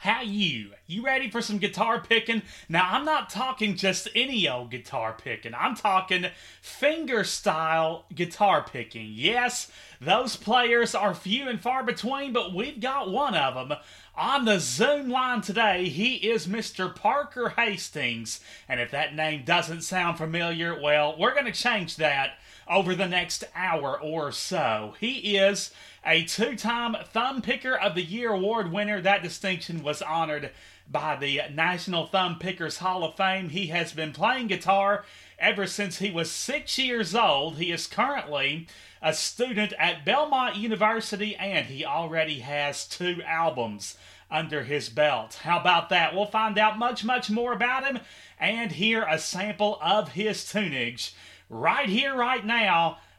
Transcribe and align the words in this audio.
how 0.00 0.22
you? 0.22 0.70
You 0.86 1.04
ready 1.04 1.28
for 1.28 1.42
some 1.42 1.58
guitar 1.58 2.00
picking? 2.00 2.42
Now, 2.68 2.88
I'm 2.92 3.04
not 3.04 3.30
talking 3.30 3.76
just 3.76 4.08
any 4.14 4.48
old 4.48 4.70
guitar 4.70 5.16
picking. 5.20 5.54
I'm 5.54 5.74
talking 5.74 6.26
finger 6.60 7.24
style 7.24 8.04
guitar 8.14 8.64
picking. 8.64 9.08
Yes, 9.12 9.72
those 10.00 10.36
players 10.36 10.94
are 10.94 11.14
few 11.14 11.48
and 11.48 11.60
far 11.60 11.82
between, 11.82 12.32
but 12.32 12.54
we've 12.54 12.80
got 12.80 13.10
one 13.10 13.34
of 13.34 13.54
them. 13.54 13.76
On 14.16 14.44
the 14.44 14.60
Zoom 14.60 15.08
line 15.08 15.40
today, 15.40 15.88
he 15.88 16.14
is 16.14 16.46
Mr. 16.46 16.94
Parker 16.94 17.50
Hastings. 17.50 18.38
And 18.68 18.78
if 18.80 18.92
that 18.92 19.16
name 19.16 19.42
doesn't 19.44 19.82
sound 19.82 20.18
familiar, 20.18 20.80
well, 20.80 21.16
we're 21.18 21.34
going 21.34 21.46
to 21.46 21.52
change 21.52 21.96
that 21.96 22.38
over 22.68 22.94
the 22.94 23.08
next 23.08 23.44
hour 23.54 24.00
or 24.00 24.30
so. 24.30 24.94
He 25.00 25.36
is 25.36 25.72
a 26.08 26.24
two 26.24 26.56
time 26.56 26.96
Thumb 27.12 27.42
Picker 27.42 27.76
of 27.76 27.94
the 27.94 28.02
Year 28.02 28.32
award 28.32 28.72
winner. 28.72 28.98
That 28.98 29.22
distinction 29.22 29.82
was 29.82 30.00
honored 30.00 30.50
by 30.90 31.16
the 31.16 31.42
National 31.52 32.06
Thumb 32.06 32.38
Pickers 32.38 32.78
Hall 32.78 33.04
of 33.04 33.14
Fame. 33.14 33.50
He 33.50 33.66
has 33.66 33.92
been 33.92 34.14
playing 34.14 34.46
guitar 34.46 35.04
ever 35.38 35.66
since 35.66 35.98
he 35.98 36.10
was 36.10 36.30
six 36.30 36.78
years 36.78 37.14
old. 37.14 37.58
He 37.58 37.70
is 37.70 37.86
currently 37.86 38.68
a 39.02 39.12
student 39.12 39.74
at 39.78 40.06
Belmont 40.06 40.56
University 40.56 41.36
and 41.36 41.66
he 41.66 41.84
already 41.84 42.38
has 42.38 42.86
two 42.86 43.22
albums 43.22 43.98
under 44.30 44.64
his 44.64 44.88
belt. 44.88 45.40
How 45.42 45.60
about 45.60 45.90
that? 45.90 46.14
We'll 46.14 46.24
find 46.24 46.58
out 46.58 46.78
much, 46.78 47.04
much 47.04 47.28
more 47.28 47.52
about 47.52 47.84
him 47.84 48.00
and 48.40 48.72
hear 48.72 49.04
a 49.04 49.18
sample 49.18 49.78
of 49.82 50.12
his 50.12 50.42
tunage 50.50 51.12
right 51.50 51.88
here, 51.88 52.14
right 52.14 52.44
now 52.44 52.96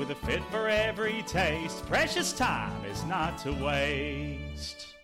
with 0.00 0.10
a 0.10 0.14
fit 0.14 0.42
for 0.50 0.66
every 0.66 1.22
taste. 1.26 1.84
Precious 1.84 2.32
time 2.32 2.82
is 2.86 3.04
not 3.04 3.36
to 3.36 3.52
waste. 3.52 4.94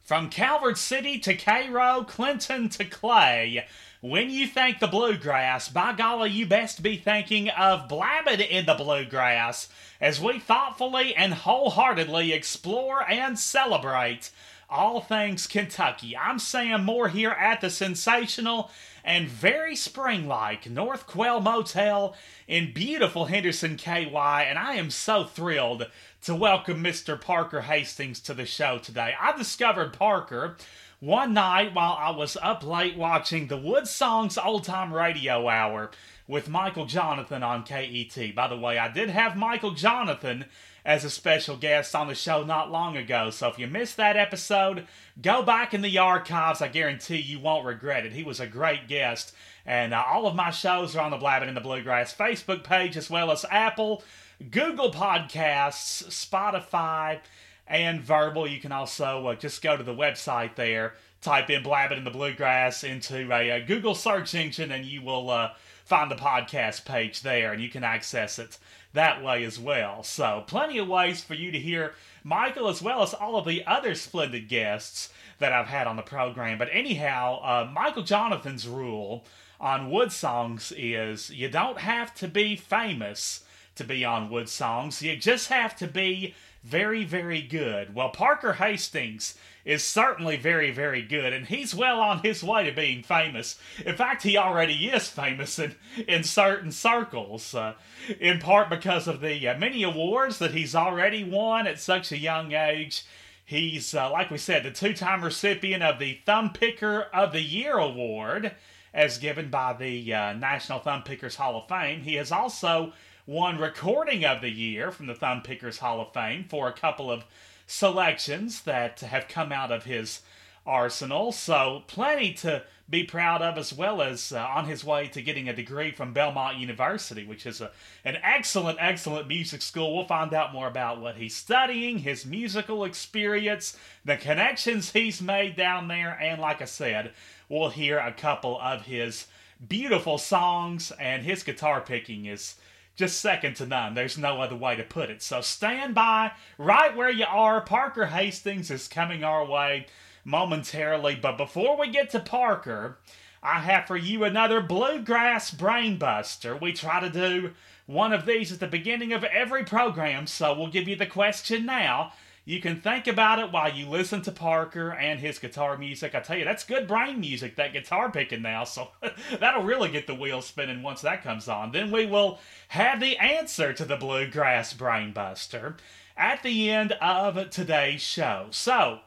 From 0.00 0.30
Calvert 0.30 0.78
City 0.78 1.18
to 1.18 1.34
Cairo, 1.34 2.02
Clinton 2.04 2.70
to 2.70 2.86
Clay, 2.86 3.66
when 4.00 4.30
you 4.30 4.46
thank 4.46 4.78
the 4.78 4.86
bluegrass, 4.86 5.68
by 5.68 5.92
golly, 5.92 6.30
you 6.30 6.46
best 6.46 6.82
be 6.82 6.96
thinking 6.96 7.50
of 7.50 7.90
Blabbing 7.90 8.40
in 8.40 8.64
the 8.64 8.74
Bluegrass 8.74 9.68
as 10.00 10.18
we 10.18 10.38
thoughtfully 10.38 11.14
and 11.14 11.34
wholeheartedly 11.34 12.32
explore 12.32 13.06
and 13.06 13.38
celebrate 13.38 14.30
all 14.70 15.02
things 15.02 15.46
Kentucky. 15.46 16.16
I'm 16.16 16.38
Sam 16.38 16.84
Moore 16.84 17.08
here 17.08 17.32
at 17.32 17.60
the 17.60 17.68
sensational 17.68 18.70
and 19.04 19.28
very 19.28 19.74
spring 19.76 20.26
like 20.26 20.68
North 20.68 21.06
Quail 21.06 21.40
Motel 21.40 22.14
in 22.46 22.72
beautiful 22.72 23.26
Henderson, 23.26 23.76
KY, 23.76 24.46
and 24.48 24.58
I 24.58 24.74
am 24.74 24.90
so 24.90 25.24
thrilled 25.24 25.86
to 26.22 26.34
welcome 26.34 26.82
Mr. 26.82 27.20
Parker 27.20 27.62
Hastings 27.62 28.20
to 28.20 28.34
the 28.34 28.46
show 28.46 28.78
today. 28.78 29.14
I 29.20 29.36
discovered 29.36 29.92
Parker 29.92 30.56
one 31.00 31.34
night 31.34 31.74
while 31.74 31.96
I 31.98 32.10
was 32.10 32.36
up 32.40 32.64
late 32.64 32.96
watching 32.96 33.48
the 33.48 33.56
Wood 33.56 33.88
Songs 33.88 34.38
Old 34.38 34.64
Time 34.64 34.94
Radio 34.94 35.48
Hour 35.48 35.90
with 36.28 36.48
Michael 36.48 36.86
Johnathan 36.86 37.42
on 37.42 37.64
KET. 37.64 38.34
By 38.34 38.46
the 38.46 38.56
way, 38.56 38.78
I 38.78 38.88
did 38.88 39.10
have 39.10 39.36
Michael 39.36 39.72
Johnathan 39.72 40.44
as 40.84 41.04
a 41.04 41.10
special 41.10 41.56
guest 41.56 41.94
on 41.94 42.08
the 42.08 42.14
show 42.14 42.42
not 42.42 42.70
long 42.70 42.96
ago. 42.96 43.30
So 43.30 43.48
if 43.48 43.58
you 43.58 43.66
missed 43.66 43.96
that 43.96 44.16
episode, 44.16 44.86
go 45.20 45.42
back 45.42 45.72
in 45.74 45.82
the 45.82 45.98
archives. 45.98 46.60
I 46.60 46.68
guarantee 46.68 47.18
you 47.18 47.38
won't 47.38 47.66
regret 47.66 48.04
it. 48.04 48.12
He 48.12 48.24
was 48.24 48.40
a 48.40 48.46
great 48.46 48.88
guest. 48.88 49.32
And 49.64 49.94
uh, 49.94 50.02
all 50.06 50.26
of 50.26 50.34
my 50.34 50.50
shows 50.50 50.96
are 50.96 51.02
on 51.02 51.12
the 51.12 51.16
Blabbing 51.16 51.48
in 51.48 51.54
the 51.54 51.60
Bluegrass 51.60 52.14
Facebook 52.14 52.64
page, 52.64 52.96
as 52.96 53.08
well 53.08 53.30
as 53.30 53.44
Apple, 53.48 54.02
Google 54.50 54.90
Podcasts, 54.90 56.04
Spotify, 56.08 57.20
and 57.68 58.00
Verbal. 58.00 58.48
You 58.48 58.58
can 58.58 58.72
also 58.72 59.28
uh, 59.28 59.34
just 59.36 59.62
go 59.62 59.76
to 59.76 59.84
the 59.84 59.94
website 59.94 60.56
there, 60.56 60.94
type 61.20 61.48
in 61.48 61.62
Blabbing 61.62 61.98
in 61.98 62.04
the 62.04 62.10
Bluegrass 62.10 62.82
into 62.82 63.32
a, 63.32 63.50
a 63.50 63.64
Google 63.64 63.94
search 63.94 64.34
engine, 64.34 64.72
and 64.72 64.84
you 64.84 65.00
will 65.00 65.30
uh, 65.30 65.52
find 65.84 66.10
the 66.10 66.16
podcast 66.16 66.84
page 66.84 67.22
there, 67.22 67.52
and 67.52 67.62
you 67.62 67.68
can 67.68 67.84
access 67.84 68.40
it 68.40 68.58
that 68.92 69.22
way 69.22 69.44
as 69.44 69.58
well. 69.58 70.02
So, 70.02 70.44
plenty 70.46 70.78
of 70.78 70.88
ways 70.88 71.22
for 71.22 71.34
you 71.34 71.50
to 71.50 71.58
hear 71.58 71.94
Michael 72.24 72.68
as 72.68 72.82
well 72.82 73.02
as 73.02 73.14
all 73.14 73.36
of 73.36 73.46
the 73.46 73.64
other 73.66 73.94
splendid 73.94 74.48
guests 74.48 75.10
that 75.38 75.52
I've 75.52 75.66
had 75.66 75.86
on 75.86 75.96
the 75.96 76.02
program. 76.02 76.58
But 76.58 76.68
anyhow, 76.72 77.40
uh, 77.42 77.70
Michael 77.72 78.02
Johnathan's 78.02 78.68
rule 78.68 79.24
on 79.60 79.90
Wood 79.90 80.12
Songs 80.12 80.72
is 80.76 81.30
you 81.30 81.48
don't 81.48 81.78
have 81.78 82.14
to 82.16 82.28
be 82.28 82.56
famous 82.56 83.44
to 83.76 83.84
be 83.84 84.04
on 84.04 84.30
Wood 84.30 84.48
Songs, 84.48 85.02
you 85.02 85.16
just 85.16 85.48
have 85.48 85.74
to 85.76 85.86
be 85.86 86.34
very, 86.62 87.04
very 87.04 87.42
good. 87.42 87.94
Well, 87.94 88.10
Parker 88.10 88.54
Hastings 88.54 89.34
is 89.64 89.84
certainly 89.84 90.36
very, 90.36 90.70
very 90.70 91.02
good, 91.02 91.32
and 91.32 91.46
he's 91.46 91.74
well 91.74 92.00
on 92.00 92.18
his 92.20 92.42
way 92.42 92.64
to 92.64 92.72
being 92.72 93.02
famous. 93.02 93.58
In 93.84 93.96
fact, 93.96 94.22
he 94.22 94.36
already 94.36 94.88
is 94.88 95.08
famous 95.08 95.58
in, 95.58 95.76
in 96.08 96.24
certain 96.24 96.72
circles, 96.72 97.54
uh, 97.54 97.74
in 98.18 98.38
part 98.40 98.68
because 98.68 99.06
of 99.06 99.20
the 99.20 99.48
uh, 99.48 99.58
many 99.58 99.82
awards 99.82 100.38
that 100.38 100.52
he's 100.52 100.74
already 100.74 101.22
won 101.22 101.66
at 101.66 101.78
such 101.78 102.10
a 102.10 102.18
young 102.18 102.52
age. 102.52 103.04
He's, 103.44 103.94
uh, 103.94 104.10
like 104.10 104.30
we 104.30 104.38
said, 104.38 104.62
the 104.62 104.70
two 104.70 104.94
time 104.94 105.22
recipient 105.22 105.82
of 105.82 105.98
the 105.98 106.20
Thumb 106.24 106.52
Picker 106.52 107.02
of 107.12 107.32
the 107.32 107.42
Year 107.42 107.76
award, 107.76 108.52
as 108.94 109.18
given 109.18 109.50
by 109.50 109.72
the 109.72 110.12
uh, 110.12 110.32
National 110.32 110.78
Thumb 110.78 111.02
Pickers 111.02 111.36
Hall 111.36 111.56
of 111.56 111.68
Fame. 111.68 112.00
He 112.02 112.14
has 112.14 112.32
also 112.32 112.92
won 113.26 113.58
Recording 113.58 114.24
of 114.24 114.40
the 114.40 114.50
Year 114.50 114.90
from 114.90 115.06
the 115.06 115.14
Thumb 115.14 115.42
Pickers 115.42 115.78
Hall 115.78 116.00
of 116.00 116.12
Fame 116.12 116.46
for 116.48 116.68
a 116.68 116.72
couple 116.72 117.10
of 117.10 117.24
selections 117.66 118.62
that 118.62 119.00
have 119.00 119.28
come 119.28 119.52
out 119.52 119.72
of 119.72 119.84
his 119.84 120.20
arsenal. 120.66 121.32
So, 121.32 121.82
plenty 121.86 122.32
to 122.34 122.62
be 122.88 123.04
proud 123.04 123.40
of, 123.40 123.56
as 123.56 123.72
well 123.72 124.02
as 124.02 124.32
uh, 124.32 124.46
on 124.54 124.66
his 124.66 124.84
way 124.84 125.08
to 125.08 125.22
getting 125.22 125.48
a 125.48 125.56
degree 125.56 125.90
from 125.90 126.12
Belmont 126.12 126.58
University, 126.58 127.24
which 127.24 127.46
is 127.46 127.60
a, 127.60 127.70
an 128.04 128.18
excellent, 128.22 128.78
excellent 128.80 129.28
music 129.28 129.62
school. 129.62 129.96
We'll 129.96 130.04
find 130.04 130.34
out 130.34 130.52
more 130.52 130.68
about 130.68 131.00
what 131.00 131.16
he's 131.16 131.34
studying, 131.34 131.98
his 131.98 132.26
musical 132.26 132.84
experience, 132.84 133.76
the 134.04 134.16
connections 134.16 134.92
he's 134.92 135.22
made 135.22 135.56
down 135.56 135.88
there, 135.88 136.18
and 136.20 136.40
like 136.40 136.60
I 136.60 136.66
said, 136.66 137.12
we'll 137.48 137.70
hear 137.70 137.98
a 137.98 138.12
couple 138.12 138.60
of 138.60 138.82
his 138.82 139.26
beautiful 139.66 140.18
songs, 140.18 140.92
and 141.00 141.22
his 141.22 141.42
guitar 141.42 141.80
picking 141.80 142.26
is 142.26 142.56
just 142.96 143.20
second 143.20 143.56
to 143.56 143.66
none. 143.66 143.94
There's 143.94 144.18
no 144.18 144.40
other 144.40 144.56
way 144.56 144.76
to 144.76 144.82
put 144.82 145.10
it. 145.10 145.22
So 145.22 145.40
stand 145.40 145.94
by 145.94 146.32
right 146.58 146.96
where 146.96 147.10
you 147.10 147.26
are. 147.26 147.60
Parker 147.60 148.06
Hastings 148.06 148.70
is 148.70 148.88
coming 148.88 149.24
our 149.24 149.44
way 149.44 149.86
momentarily. 150.24 151.16
But 151.16 151.36
before 151.36 151.78
we 151.78 151.90
get 151.90 152.10
to 152.10 152.20
Parker, 152.20 152.98
I 153.42 153.60
have 153.60 153.86
for 153.86 153.96
you 153.96 154.24
another 154.24 154.60
Bluegrass 154.60 155.50
Brainbuster. 155.50 156.60
We 156.60 156.72
try 156.72 157.00
to 157.00 157.10
do 157.10 157.52
one 157.86 158.12
of 158.12 158.26
these 158.26 158.52
at 158.52 158.60
the 158.60 158.66
beginning 158.66 159.12
of 159.12 159.24
every 159.24 159.64
program, 159.64 160.26
so 160.26 160.54
we'll 160.54 160.68
give 160.68 160.86
you 160.86 160.94
the 160.94 161.06
question 161.06 161.66
now. 161.66 162.12
You 162.44 162.60
can 162.60 162.80
think 162.80 163.06
about 163.06 163.38
it 163.38 163.52
while 163.52 163.72
you 163.72 163.86
listen 163.86 164.22
to 164.22 164.32
Parker 164.32 164.90
and 164.92 165.20
his 165.20 165.38
guitar 165.38 165.78
music. 165.78 166.14
I 166.14 166.20
tell 166.20 166.36
you, 166.36 166.44
that's 166.44 166.64
good 166.64 166.88
brain 166.88 167.20
music, 167.20 167.54
that 167.54 167.72
guitar 167.72 168.10
picking 168.10 168.42
now. 168.42 168.64
So 168.64 168.88
that'll 169.38 169.62
really 169.62 169.90
get 169.90 170.08
the 170.08 170.14
wheels 170.14 170.46
spinning 170.46 170.82
once 170.82 171.02
that 171.02 171.22
comes 171.22 171.46
on. 171.48 171.70
Then 171.70 171.92
we 171.92 172.04
will 172.06 172.40
have 172.68 173.00
the 173.00 173.16
answer 173.18 173.72
to 173.72 173.84
the 173.84 173.96
Bluegrass 173.96 174.74
Brainbuster 174.74 175.76
at 176.16 176.42
the 176.42 176.70
end 176.70 176.92
of 177.00 177.50
today's 177.50 178.02
show. 178.02 178.48
So, 178.50 179.00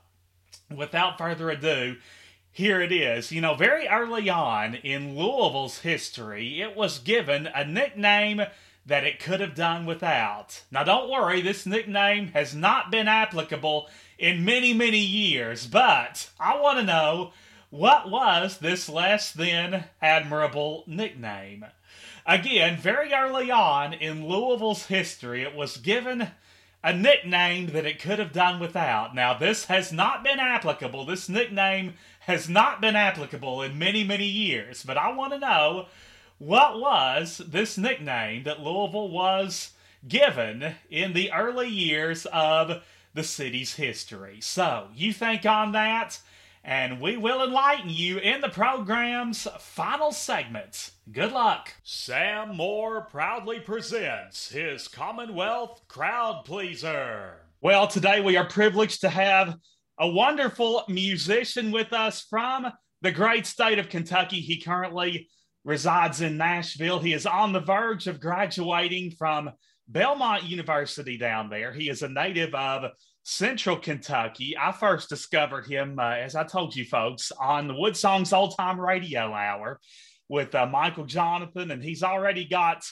without 0.73 1.17
further 1.17 1.49
ado, 1.49 1.97
here 2.51 2.79
it 2.79 2.93
is. 2.93 3.33
You 3.33 3.41
know, 3.41 3.53
very 3.53 3.85
early 3.85 4.29
on 4.29 4.75
in 4.75 5.17
Louisville's 5.17 5.79
history, 5.79 6.61
it 6.61 6.73
was 6.73 6.99
given 6.99 7.47
a 7.47 7.65
nickname 7.65 8.43
that 8.85 9.03
it 9.03 9.19
could 9.19 9.39
have 9.39 9.55
done 9.55 9.85
without. 9.85 10.61
Now, 10.71 10.83
don't 10.83 11.09
worry, 11.09 11.41
this 11.41 11.65
nickname 11.65 12.27
has 12.29 12.53
not 12.53 12.91
been 12.91 13.07
applicable 13.07 13.87
in 14.17 14.45
many, 14.45 14.73
many 14.73 14.99
years, 14.99 15.65
but 15.67 16.29
I 16.39 16.59
want 16.59 16.79
to 16.79 16.85
know 16.85 17.31
what 17.69 18.09
was 18.09 18.59
this 18.59 18.87
less 18.87 19.31
than 19.31 19.85
admirable 20.01 20.83
nickname? 20.87 21.65
Again, 22.25 22.77
very 22.77 23.13
early 23.13 23.51
on 23.51 23.93
in 23.93 24.27
Louisville's 24.27 24.85
history, 24.85 25.43
it 25.43 25.55
was 25.55 25.77
given 25.77 26.29
a 26.83 26.93
nickname 26.93 27.67
that 27.67 27.85
it 27.85 27.99
could 27.99 28.19
have 28.19 28.31
done 28.31 28.59
without. 28.59 29.15
Now, 29.15 29.33
this 29.33 29.65
has 29.65 29.91
not 29.91 30.23
been 30.23 30.39
applicable. 30.39 31.05
This 31.05 31.27
nickname 31.27 31.95
has 32.19 32.47
not 32.47 32.79
been 32.79 32.95
applicable 32.95 33.63
in 33.63 33.79
many, 33.79 34.03
many 34.03 34.27
years. 34.27 34.83
But 34.83 34.97
I 34.97 35.11
want 35.11 35.33
to 35.33 35.39
know 35.39 35.87
what 36.37 36.79
was 36.79 37.37
this 37.47 37.77
nickname 37.77 38.43
that 38.43 38.61
Louisville 38.61 39.09
was 39.09 39.71
given 40.07 40.75
in 40.89 41.13
the 41.13 41.31
early 41.31 41.69
years 41.69 42.25
of 42.27 42.81
the 43.13 43.23
city's 43.23 43.75
history. 43.75 44.39
So, 44.41 44.89
you 44.93 45.13
think 45.13 45.45
on 45.45 45.71
that, 45.71 46.19
and 46.63 46.99
we 46.99 47.15
will 47.15 47.43
enlighten 47.43 47.89
you 47.89 48.17
in 48.17 48.41
the 48.41 48.49
program's 48.49 49.47
final 49.59 50.11
segment. 50.11 50.91
Good 51.11 51.31
luck. 51.31 51.73
Sam 51.83 52.57
Moore 52.57 53.01
proudly 53.01 53.59
presents 53.59 54.49
his 54.49 54.87
Commonwealth 54.87 55.81
Crowd 55.87 56.43
Pleaser. 56.43 57.37
Well, 57.61 57.87
today 57.87 58.19
we 58.19 58.35
are 58.35 58.47
privileged 58.47 59.01
to 59.01 59.09
have 59.09 59.57
a 59.97 60.07
wonderful 60.07 60.83
musician 60.89 61.71
with 61.71 61.93
us 61.93 62.21
from 62.21 62.67
the 63.01 63.11
great 63.11 63.45
state 63.45 63.79
of 63.79 63.89
Kentucky. 63.89 64.41
He 64.41 64.59
currently 64.59 65.29
resides 65.65 66.21
in 66.21 66.37
Nashville. 66.37 66.99
He 66.99 67.11
is 67.11 67.25
on 67.25 67.51
the 67.51 67.59
verge 67.59 68.07
of 68.07 68.21
graduating 68.21 69.11
from 69.11 69.49
Belmont 69.87 70.43
University 70.43 71.17
down 71.17 71.49
there. 71.49 71.73
He 71.73 71.89
is 71.89 72.03
a 72.03 72.07
native 72.07 72.53
of 72.55 72.91
Central 73.23 73.75
Kentucky. 73.75 74.55
I 74.57 74.71
first 74.71 75.09
discovered 75.09 75.65
him, 75.65 75.97
uh, 75.99 76.11
as 76.11 76.35
I 76.35 76.43
told 76.43 76.75
you 76.75 76.85
folks, 76.85 77.31
on 77.31 77.67
the 77.67 77.73
Wood 77.73 77.97
Songs 77.97 78.31
Old 78.31 78.55
Time 78.55 78.79
Radio 78.79 79.33
Hour 79.33 79.79
with 80.29 80.53
uh, 80.53 80.67
Michael 80.67 81.05
Johnathan, 81.05 81.71
and 81.71 81.83
he's 81.83 82.03
already 82.03 82.45
got 82.45 82.83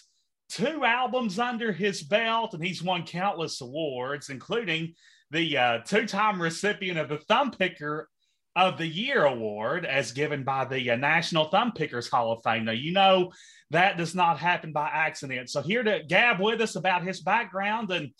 two 0.49 0.83
albums 0.83 1.37
under 1.37 1.71
his 1.71 2.01
belt, 2.03 2.55
and 2.55 2.63
he's 2.63 2.83
won 2.83 3.05
countless 3.05 3.61
awards, 3.61 4.29
including 4.29 4.93
the 5.29 5.57
uh, 5.57 5.77
two 5.79 6.07
time 6.07 6.41
recipient 6.41 6.97
of 6.97 7.09
the 7.09 7.17
Thumb 7.17 7.51
Picker 7.51 8.09
of 8.55 8.77
the 8.77 8.87
Year 8.87 9.25
award, 9.25 9.85
as 9.85 10.11
given 10.11 10.43
by 10.43 10.65
the 10.65 10.91
uh, 10.91 10.95
National 10.95 11.45
Thumb 11.45 11.71
Pickers 11.71 12.09
Hall 12.09 12.31
of 12.31 12.43
Fame. 12.43 12.65
Now, 12.65 12.71
you 12.71 12.91
know 12.91 13.31
that 13.71 13.97
does 13.97 14.13
not 14.13 14.39
happen 14.39 14.71
by 14.71 14.89
accident. 14.91 15.49
So, 15.49 15.61
here 15.61 15.83
to 15.83 16.01
gab 16.07 16.39
with 16.39 16.61
us 16.61 16.75
about 16.75 17.05
his 17.05 17.21
background 17.21 17.91
and 17.91 18.11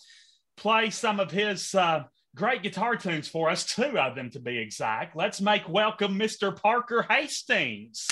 play 0.56 0.90
some 0.90 1.20
of 1.20 1.30
his 1.30 1.74
uh, 1.74 2.04
great 2.34 2.62
guitar 2.62 2.96
tunes 2.96 3.28
for 3.28 3.50
us, 3.50 3.64
two 3.64 3.98
of 3.98 4.16
them 4.16 4.30
to 4.30 4.40
be 4.40 4.58
exact. 4.58 5.16
Let's 5.16 5.40
make 5.40 5.68
welcome 5.68 6.18
Mr. 6.18 6.54
Parker 6.54 7.06
Hastings. 7.08 8.06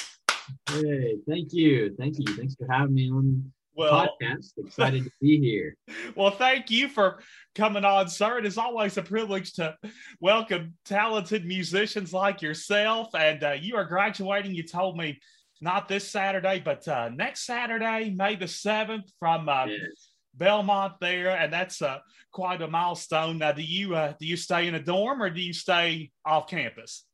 Hey, 0.70 1.16
thank 1.28 1.52
you. 1.52 1.94
Thank 1.98 2.16
you. 2.18 2.36
Thanks 2.36 2.54
for 2.54 2.66
having 2.70 2.94
me 2.94 3.10
on 3.10 3.52
well, 3.74 4.08
podcast. 4.20 4.52
Excited 4.58 5.04
to 5.04 5.10
be 5.20 5.38
here. 5.40 5.76
Well, 6.16 6.30
thank 6.30 6.70
you 6.70 6.88
for 6.88 7.20
coming 7.54 7.84
on, 7.84 8.08
sir. 8.08 8.38
It 8.38 8.44
is 8.44 8.58
always 8.58 8.98
a 8.98 9.02
privilege 9.02 9.54
to 9.54 9.76
welcome 10.20 10.74
talented 10.84 11.46
musicians 11.46 12.12
like 12.12 12.42
yourself. 12.42 13.14
And 13.14 13.42
uh, 13.42 13.52
you 13.52 13.76
are 13.76 13.84
graduating, 13.84 14.54
you 14.54 14.62
told 14.62 14.98
me, 14.98 15.18
not 15.60 15.88
this 15.88 16.10
Saturday, 16.10 16.60
but 16.62 16.86
uh, 16.86 17.08
next 17.08 17.46
Saturday, 17.46 18.10
May 18.10 18.36
the 18.36 18.46
7th, 18.46 19.10
from 19.18 19.48
uh, 19.48 19.66
yes. 19.66 20.10
Belmont 20.34 20.94
there. 21.00 21.30
And 21.30 21.52
that's 21.52 21.80
uh, 21.80 21.98
quite 22.30 22.60
a 22.60 22.68
milestone. 22.68 23.38
Now, 23.38 23.52
do 23.52 23.62
you, 23.62 23.94
uh, 23.94 24.12
do 24.20 24.26
you 24.26 24.36
stay 24.36 24.66
in 24.66 24.74
a 24.74 24.82
dorm 24.82 25.22
or 25.22 25.30
do 25.30 25.40
you 25.40 25.52
stay 25.52 26.10
off 26.26 26.48
campus? 26.48 27.04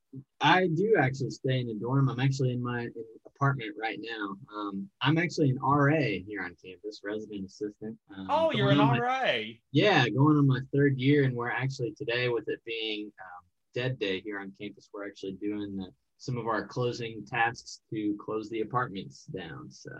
I 0.40 0.68
do 0.68 0.96
actually 0.98 1.30
stay 1.30 1.60
in 1.60 1.68
a 1.68 1.74
dorm. 1.74 2.08
I'm 2.08 2.20
actually 2.20 2.52
in 2.52 2.62
my 2.62 2.82
in 2.82 2.92
apartment 3.38 3.74
right 3.80 3.98
now. 4.00 4.36
Um, 4.54 4.88
I'm 5.00 5.18
actually 5.18 5.50
an 5.50 5.58
RA 5.62 5.96
here 6.26 6.42
on 6.42 6.56
campus, 6.64 7.00
resident 7.04 7.46
assistant. 7.46 7.96
Um, 8.16 8.26
oh, 8.30 8.52
you're 8.52 8.70
an 8.70 8.78
RA. 8.78 8.98
My, 8.98 9.56
yeah, 9.72 10.08
going 10.08 10.36
on 10.36 10.46
my 10.46 10.60
third 10.74 10.98
year, 10.98 11.24
and 11.24 11.34
we're 11.34 11.50
actually 11.50 11.92
today, 11.92 12.28
with 12.28 12.48
it 12.48 12.60
being 12.66 13.06
um, 13.06 13.44
Dead 13.74 13.98
Day 13.98 14.20
here 14.20 14.40
on 14.40 14.52
campus, 14.60 14.88
we're 14.92 15.06
actually 15.06 15.32
doing 15.40 15.76
the, 15.76 15.86
some 16.18 16.36
of 16.36 16.46
our 16.46 16.66
closing 16.66 17.24
tasks 17.24 17.80
to 17.92 18.16
close 18.20 18.50
the 18.50 18.60
apartments 18.60 19.24
down. 19.24 19.70
So. 19.70 19.90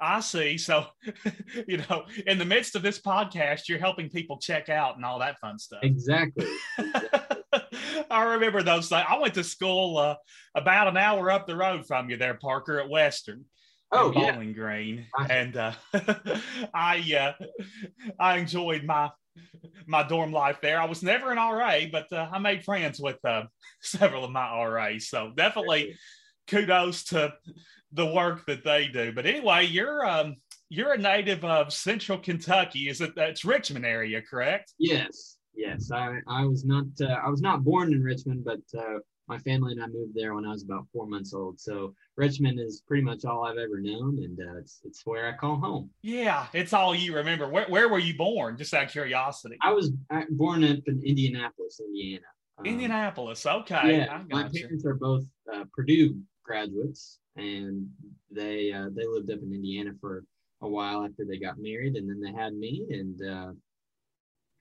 I 0.00 0.20
see. 0.20 0.56
So, 0.58 0.86
you 1.66 1.78
know, 1.78 2.04
in 2.26 2.38
the 2.38 2.44
midst 2.44 2.76
of 2.76 2.82
this 2.82 3.00
podcast, 3.00 3.68
you're 3.68 3.80
helping 3.80 4.08
people 4.08 4.38
check 4.38 4.68
out 4.68 4.94
and 4.96 5.04
all 5.04 5.18
that 5.18 5.40
fun 5.40 5.58
stuff. 5.58 5.80
Exactly. 5.82 6.46
exactly. 6.78 7.18
I 8.10 8.24
remember 8.24 8.62
those 8.62 8.88
things. 8.88 9.04
I 9.08 9.18
went 9.18 9.34
to 9.34 9.44
school 9.44 9.98
uh, 9.98 10.16
about 10.54 10.88
an 10.88 10.96
hour 10.96 11.30
up 11.30 11.46
the 11.46 11.56
road 11.56 11.86
from 11.86 12.10
you 12.10 12.16
there, 12.16 12.34
Parker, 12.34 12.80
at 12.80 12.88
Western. 12.88 13.44
Oh, 13.90 14.12
yeah. 14.14 14.32
Bowling 14.32 14.52
Green, 14.52 15.06
and 15.30 15.56
uh, 15.56 15.72
I 16.74 17.34
uh, 17.40 17.44
I 18.20 18.36
enjoyed 18.36 18.84
my 18.84 19.10
my 19.86 20.02
dorm 20.02 20.30
life 20.30 20.58
there. 20.60 20.80
I 20.80 20.84
was 20.84 21.02
never 21.02 21.32
an 21.32 21.38
RA, 21.38 21.80
but 21.90 22.12
uh, 22.12 22.28
I 22.30 22.38
made 22.38 22.64
friends 22.64 23.00
with 23.00 23.16
uh, 23.24 23.44
several 23.80 24.24
of 24.24 24.30
my 24.30 24.62
RAs. 24.62 25.08
So 25.08 25.32
definitely 25.34 25.96
kudos 26.48 27.04
to 27.04 27.32
the 27.92 28.06
work 28.06 28.44
that 28.46 28.64
they 28.64 28.88
do. 28.88 29.12
But 29.12 29.24
anyway, 29.24 29.66
you're 29.66 30.04
um, 30.06 30.36
you're 30.68 30.92
a 30.92 30.98
native 30.98 31.44
of 31.44 31.72
Central 31.72 32.18
Kentucky. 32.18 32.88
Is 32.88 33.00
it 33.00 33.14
that's 33.16 33.44
Richmond 33.44 33.86
area, 33.86 34.20
correct? 34.20 34.74
Yes. 34.78 35.37
Yes, 35.58 35.90
I, 35.90 36.20
I 36.28 36.44
was 36.44 36.64
not 36.64 36.84
uh, 37.00 37.16
I 37.24 37.28
was 37.28 37.42
not 37.42 37.64
born 37.64 37.92
in 37.92 38.00
Richmond, 38.00 38.44
but 38.44 38.60
uh, 38.78 39.00
my 39.26 39.38
family 39.38 39.72
and 39.72 39.82
I 39.82 39.88
moved 39.88 40.14
there 40.14 40.34
when 40.34 40.46
I 40.46 40.50
was 40.50 40.62
about 40.62 40.86
four 40.92 41.08
months 41.08 41.34
old. 41.34 41.58
So 41.58 41.94
Richmond 42.16 42.60
is 42.60 42.84
pretty 42.86 43.02
much 43.02 43.24
all 43.24 43.44
I've 43.44 43.58
ever 43.58 43.80
known, 43.80 44.22
and 44.22 44.38
uh, 44.38 44.58
it's 44.58 44.80
it's 44.84 45.04
where 45.04 45.26
I 45.26 45.32
call 45.32 45.56
home. 45.56 45.90
Yeah, 46.02 46.46
it's 46.52 46.72
all 46.72 46.94
you 46.94 47.12
remember. 47.12 47.48
Where 47.48 47.66
where 47.66 47.88
were 47.88 47.98
you 47.98 48.16
born? 48.16 48.56
Just 48.56 48.72
out 48.72 48.84
of 48.84 48.90
curiosity. 48.90 49.56
I 49.60 49.72
was 49.72 49.90
born 50.30 50.62
up 50.62 50.78
in 50.86 51.02
Indianapolis, 51.04 51.80
Indiana. 51.80 52.22
Um, 52.58 52.64
Indianapolis, 52.64 53.44
okay. 53.44 53.98
Yeah, 53.98 54.22
my 54.30 54.48
you. 54.52 54.60
parents 54.60 54.86
are 54.86 54.94
both 54.94 55.24
uh, 55.52 55.64
Purdue 55.74 56.20
graduates, 56.44 57.18
and 57.34 57.88
they 58.30 58.70
uh, 58.70 58.90
they 58.94 59.06
lived 59.06 59.28
up 59.32 59.40
in 59.42 59.52
Indiana 59.52 59.90
for 60.00 60.22
a 60.62 60.68
while 60.68 61.04
after 61.04 61.24
they 61.28 61.38
got 61.38 61.58
married, 61.58 61.96
and 61.96 62.08
then 62.08 62.20
they 62.20 62.32
had 62.32 62.54
me, 62.54 62.86
and 62.90 63.20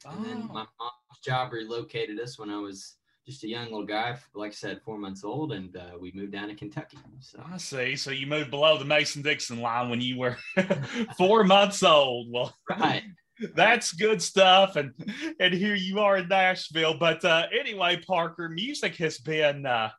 and 0.05 0.25
then 0.25 0.47
oh. 0.49 0.53
my 0.53 0.65
mom's 0.79 1.19
job 1.23 1.51
relocated 1.51 2.19
us 2.19 2.37
when 2.37 2.49
I 2.49 2.59
was 2.59 2.95
just 3.27 3.43
a 3.43 3.47
young 3.47 3.65
little 3.65 3.85
guy, 3.85 4.17
like 4.33 4.51
I 4.51 4.53
said, 4.53 4.81
four 4.85 4.97
months 4.97 5.25
old, 5.25 5.51
and 5.51 5.75
uh, 5.75 5.97
we 5.99 6.13
moved 6.15 6.31
down 6.31 6.47
to 6.47 6.55
Kentucky. 6.55 6.97
So 7.19 7.43
I 7.51 7.57
see. 7.57 7.97
So 7.97 8.11
you 8.11 8.25
moved 8.25 8.51
below 8.51 8.77
the 8.77 8.85
Mason 8.85 9.21
Dixon 9.21 9.61
line 9.61 9.89
when 9.89 9.99
you 9.99 10.17
were 10.17 10.37
four 11.17 11.43
months 11.43 11.83
old. 11.83 12.31
Well, 12.31 12.55
right. 12.69 13.03
That's 13.55 13.91
good 13.91 14.21
stuff, 14.21 14.77
and 14.77 14.93
and 15.39 15.53
here 15.53 15.75
you 15.75 15.99
are 15.99 16.17
in 16.17 16.27
Nashville. 16.27 16.97
But 16.97 17.23
uh, 17.23 17.47
anyway, 17.57 18.01
Parker, 18.07 18.49
music 18.49 18.95
has 18.95 19.19
been 19.19 19.65
uh, 19.65 19.89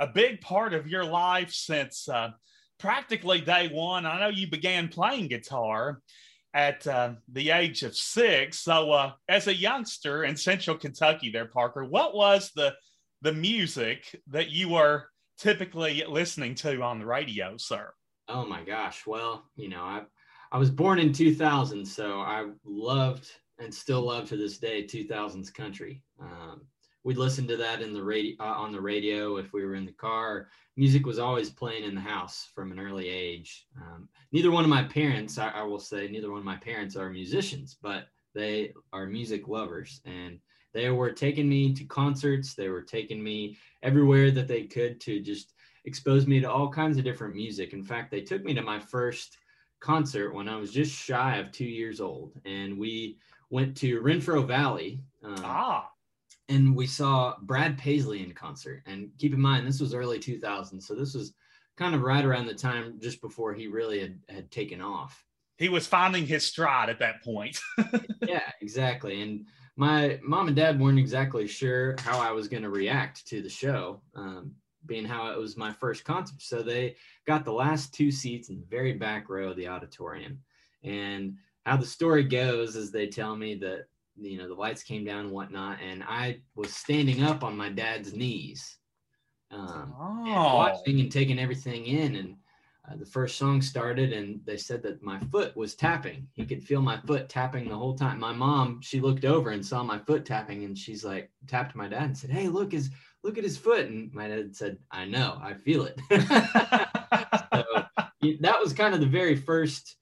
a 0.00 0.06
big 0.08 0.40
part 0.40 0.74
of 0.74 0.88
your 0.88 1.04
life 1.04 1.52
since 1.52 2.08
uh, 2.08 2.30
practically 2.78 3.40
day 3.40 3.68
one. 3.68 4.04
I 4.04 4.18
know 4.18 4.28
you 4.28 4.50
began 4.50 4.88
playing 4.88 5.28
guitar 5.28 6.00
at 6.54 6.86
uh, 6.86 7.12
the 7.32 7.50
age 7.50 7.82
of 7.82 7.96
six. 7.96 8.60
So, 8.60 8.92
uh, 8.92 9.12
as 9.28 9.46
a 9.46 9.54
youngster 9.54 10.24
in 10.24 10.36
Central 10.36 10.76
Kentucky, 10.76 11.30
there, 11.30 11.46
Parker, 11.46 11.84
what 11.84 12.14
was 12.14 12.50
the 12.54 12.74
the 13.22 13.32
music 13.32 14.20
that 14.28 14.50
you 14.50 14.68
were 14.68 15.08
typically 15.38 16.04
listening 16.08 16.54
to 16.54 16.82
on 16.82 17.00
the 17.00 17.06
radio, 17.06 17.56
sir? 17.56 17.92
Oh 18.28 18.46
my 18.46 18.62
gosh! 18.62 19.06
Well, 19.06 19.44
you 19.56 19.68
know, 19.68 19.82
I 19.82 20.02
I 20.52 20.58
was 20.58 20.70
born 20.70 20.98
in 20.98 21.12
2000, 21.12 21.84
so 21.84 22.20
I 22.20 22.46
loved 22.64 23.30
and 23.58 23.74
still 23.74 24.02
love 24.02 24.28
to 24.28 24.36
this 24.36 24.58
day 24.58 24.84
2000s 24.84 25.52
country. 25.52 26.02
Um, 26.20 26.62
we'd 27.08 27.16
listen 27.16 27.48
to 27.48 27.56
that 27.56 27.80
in 27.80 27.94
the 27.94 28.02
radio 28.02 28.36
uh, 28.38 28.52
on 28.52 28.70
the 28.70 28.78
radio 28.78 29.38
if 29.38 29.54
we 29.54 29.64
were 29.64 29.76
in 29.76 29.86
the 29.86 29.92
car. 29.92 30.48
Music 30.76 31.06
was 31.06 31.18
always 31.18 31.48
playing 31.48 31.84
in 31.84 31.94
the 31.94 32.00
house 32.02 32.50
from 32.54 32.70
an 32.70 32.78
early 32.78 33.08
age. 33.08 33.66
Um, 33.80 34.10
neither 34.30 34.50
one 34.50 34.62
of 34.62 34.68
my 34.68 34.82
parents, 34.82 35.38
I, 35.38 35.48
I, 35.48 35.62
will 35.62 35.78
say, 35.78 36.06
neither 36.08 36.30
one 36.30 36.40
of 36.40 36.44
my 36.44 36.58
parents 36.58 36.96
are 36.96 37.08
musicians, 37.08 37.78
but 37.80 38.08
they 38.34 38.74
are 38.92 39.06
music 39.06 39.48
lovers, 39.48 40.02
and 40.04 40.38
they 40.74 40.90
were 40.90 41.10
taking 41.10 41.48
me 41.48 41.72
to 41.72 41.84
concerts. 41.84 42.52
They 42.52 42.68
were 42.68 42.82
taking 42.82 43.24
me 43.24 43.56
everywhere 43.82 44.30
that 44.32 44.46
they 44.46 44.64
could 44.64 45.00
to 45.00 45.18
just 45.18 45.54
expose 45.86 46.26
me 46.26 46.40
to 46.40 46.50
all 46.50 46.68
kinds 46.68 46.98
of 46.98 47.04
different 47.04 47.34
music. 47.34 47.72
In 47.72 47.82
fact, 47.82 48.10
they 48.10 48.20
took 48.20 48.44
me 48.44 48.52
to 48.52 48.60
my 48.60 48.78
first 48.78 49.38
concert 49.80 50.34
when 50.34 50.46
I 50.46 50.56
was 50.56 50.72
just 50.72 50.92
shy 50.94 51.38
of 51.38 51.52
two 51.52 51.64
years 51.64 52.02
old, 52.02 52.34
and 52.44 52.78
we 52.78 53.16
went 53.48 53.74
to 53.78 54.02
Renfro 54.02 54.46
Valley. 54.46 55.00
Um, 55.24 55.36
ah 55.42 55.90
and 56.48 56.74
we 56.74 56.86
saw 56.86 57.36
Brad 57.42 57.76
Paisley 57.76 58.22
in 58.22 58.32
concert. 58.32 58.82
And 58.86 59.10
keep 59.18 59.34
in 59.34 59.40
mind, 59.40 59.66
this 59.66 59.80
was 59.80 59.94
early 59.94 60.18
2000, 60.18 60.80
so 60.80 60.94
this 60.94 61.14
was 61.14 61.34
kind 61.76 61.94
of 61.94 62.02
right 62.02 62.24
around 62.24 62.46
the 62.46 62.54
time 62.54 62.98
just 63.00 63.20
before 63.20 63.54
he 63.54 63.68
really 63.68 64.00
had, 64.00 64.18
had 64.28 64.50
taken 64.50 64.80
off. 64.80 65.24
He 65.58 65.68
was 65.68 65.86
finding 65.86 66.26
his 66.26 66.44
stride 66.44 66.88
at 66.88 66.98
that 67.00 67.22
point. 67.22 67.58
yeah, 68.26 68.50
exactly. 68.60 69.22
And 69.22 69.46
my 69.76 70.18
mom 70.22 70.48
and 70.48 70.56
dad 70.56 70.80
weren't 70.80 70.98
exactly 70.98 71.46
sure 71.46 71.96
how 72.00 72.18
I 72.18 72.32
was 72.32 72.48
going 72.48 72.62
to 72.62 72.70
react 72.70 73.26
to 73.28 73.42
the 73.42 73.48
show, 73.48 74.00
um, 74.14 74.52
being 74.86 75.04
how 75.04 75.30
it 75.30 75.38
was 75.38 75.56
my 75.56 75.72
first 75.72 76.04
concert. 76.04 76.40
So 76.40 76.62
they 76.62 76.96
got 77.26 77.44
the 77.44 77.52
last 77.52 77.92
two 77.92 78.10
seats 78.10 78.48
in 78.48 78.60
the 78.60 78.66
very 78.66 78.92
back 78.92 79.28
row 79.28 79.50
of 79.50 79.56
the 79.56 79.68
auditorium. 79.68 80.40
And 80.82 81.36
how 81.66 81.76
the 81.76 81.86
story 81.86 82.24
goes 82.24 82.74
is 82.74 82.90
they 82.90 83.06
tell 83.06 83.36
me 83.36 83.54
that 83.56 83.86
you 84.20 84.38
know 84.38 84.48
the 84.48 84.54
lights 84.54 84.82
came 84.82 85.04
down 85.04 85.20
and 85.20 85.30
whatnot, 85.30 85.78
and 85.82 86.02
I 86.02 86.40
was 86.54 86.74
standing 86.74 87.22
up 87.22 87.44
on 87.44 87.56
my 87.56 87.68
dad's 87.68 88.12
knees, 88.12 88.78
um, 89.50 89.94
oh. 89.98 90.24
and 90.26 90.34
watching 90.34 91.00
and 91.00 91.10
taking 91.10 91.38
everything 91.38 91.86
in. 91.86 92.16
And 92.16 92.36
uh, 92.88 92.96
the 92.96 93.06
first 93.06 93.36
song 93.36 93.60
started, 93.60 94.12
and 94.12 94.40
they 94.44 94.56
said 94.56 94.82
that 94.82 95.02
my 95.02 95.18
foot 95.30 95.56
was 95.56 95.74
tapping. 95.74 96.26
He 96.32 96.46
could 96.46 96.62
feel 96.62 96.80
my 96.80 96.98
foot 97.06 97.28
tapping 97.28 97.68
the 97.68 97.76
whole 97.76 97.94
time. 97.94 98.18
My 98.18 98.32
mom, 98.32 98.80
she 98.82 99.00
looked 99.00 99.24
over 99.24 99.50
and 99.50 99.64
saw 99.64 99.82
my 99.82 99.98
foot 99.98 100.24
tapping, 100.24 100.64
and 100.64 100.76
she's 100.76 101.04
like 101.04 101.30
tapped 101.46 101.74
my 101.74 101.88
dad 101.88 102.04
and 102.04 102.18
said, 102.18 102.30
"Hey, 102.30 102.48
look 102.48 102.72
his 102.72 102.90
look 103.22 103.38
at 103.38 103.44
his 103.44 103.58
foot." 103.58 103.86
And 103.86 104.12
my 104.14 104.28
dad 104.28 104.56
said, 104.56 104.78
"I 104.90 105.04
know, 105.04 105.38
I 105.42 105.54
feel 105.54 105.84
it." 105.84 105.98
so 106.10 107.64
that 108.40 108.60
was 108.60 108.72
kind 108.72 108.94
of 108.94 109.00
the 109.00 109.06
very 109.06 109.36
first 109.36 109.96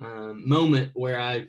um, 0.00 0.48
moment 0.48 0.90
where 0.94 1.20
I 1.20 1.46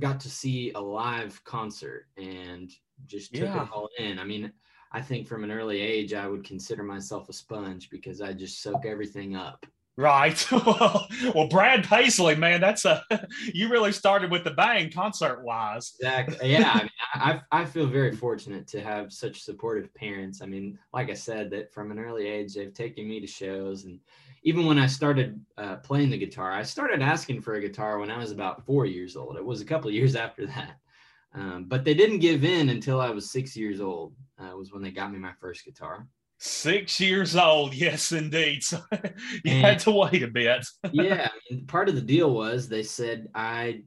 got 0.00 0.20
to 0.20 0.30
see 0.30 0.72
a 0.72 0.80
live 0.80 1.42
concert 1.44 2.06
and 2.16 2.70
just 3.06 3.32
took 3.34 3.44
yeah. 3.44 3.62
it 3.62 3.68
all 3.72 3.88
in. 3.98 4.18
I 4.18 4.24
mean, 4.24 4.52
I 4.92 5.00
think 5.00 5.26
from 5.26 5.44
an 5.44 5.50
early 5.50 5.80
age, 5.80 6.14
I 6.14 6.28
would 6.28 6.44
consider 6.44 6.82
myself 6.82 7.28
a 7.28 7.32
sponge 7.32 7.90
because 7.90 8.20
I 8.20 8.32
just 8.32 8.62
soak 8.62 8.86
everything 8.86 9.36
up. 9.36 9.66
Right. 9.96 10.44
well, 10.52 11.06
well, 11.34 11.48
Brad 11.48 11.84
Paisley, 11.84 12.34
man, 12.34 12.60
that's 12.60 12.84
a 12.84 13.02
you 13.54 13.68
really 13.68 13.92
started 13.92 14.30
with 14.30 14.42
the 14.42 14.50
bang 14.50 14.90
concert 14.90 15.44
wise. 15.44 15.92
Exactly. 16.00 16.50
Yeah. 16.50 16.70
I, 16.72 16.78
mean, 16.80 16.90
I 17.14 17.40
I 17.52 17.64
feel 17.64 17.86
very 17.86 18.14
fortunate 18.14 18.66
to 18.68 18.80
have 18.80 19.12
such 19.12 19.42
supportive 19.42 19.94
parents. 19.94 20.42
I 20.42 20.46
mean, 20.46 20.78
like 20.92 21.10
I 21.10 21.14
said, 21.14 21.50
that 21.50 21.72
from 21.72 21.92
an 21.92 22.00
early 22.00 22.26
age, 22.26 22.54
they've 22.54 22.74
taken 22.74 23.08
me 23.08 23.20
to 23.20 23.26
shows, 23.26 23.84
and 23.84 24.00
even 24.44 24.66
when 24.66 24.78
I 24.78 24.86
started 24.86 25.40
uh, 25.56 25.76
playing 25.76 26.10
the 26.10 26.18
guitar, 26.18 26.52
I 26.52 26.62
started 26.62 27.02
asking 27.02 27.40
for 27.40 27.54
a 27.54 27.60
guitar 27.60 27.98
when 27.98 28.10
I 28.10 28.18
was 28.18 28.30
about 28.30 28.64
four 28.64 28.84
years 28.84 29.16
old. 29.16 29.36
It 29.36 29.44
was 29.44 29.62
a 29.62 29.64
couple 29.64 29.88
of 29.88 29.94
years 29.94 30.14
after 30.26 30.46
that, 30.46 30.76
um, 31.34 31.64
but 31.66 31.84
they 31.84 31.94
didn't 31.94 32.20
give 32.20 32.44
in 32.44 32.68
until 32.68 33.00
I 33.00 33.10
was 33.10 33.30
six 33.30 33.56
years 33.56 33.80
old. 33.80 34.14
Uh, 34.38 34.56
was 34.56 34.72
when 34.72 34.82
they 34.82 34.90
got 34.90 35.12
me 35.12 35.18
my 35.18 35.32
first 35.40 35.64
guitar. 35.64 36.06
Six 36.38 37.00
years 37.00 37.36
old, 37.36 37.72
yes, 37.74 38.12
indeed. 38.12 38.62
So 38.62 38.82
you 38.92 39.00
and, 39.46 39.64
had 39.64 39.78
to 39.80 39.92
wait 39.92 40.22
a 40.22 40.28
bit. 40.28 40.66
yeah, 40.92 41.30
I 41.32 41.54
mean, 41.54 41.66
part 41.66 41.88
of 41.88 41.94
the 41.94 42.00
deal 42.02 42.32
was 42.32 42.68
they 42.68 42.82
said 42.82 43.28
I, 43.34 43.82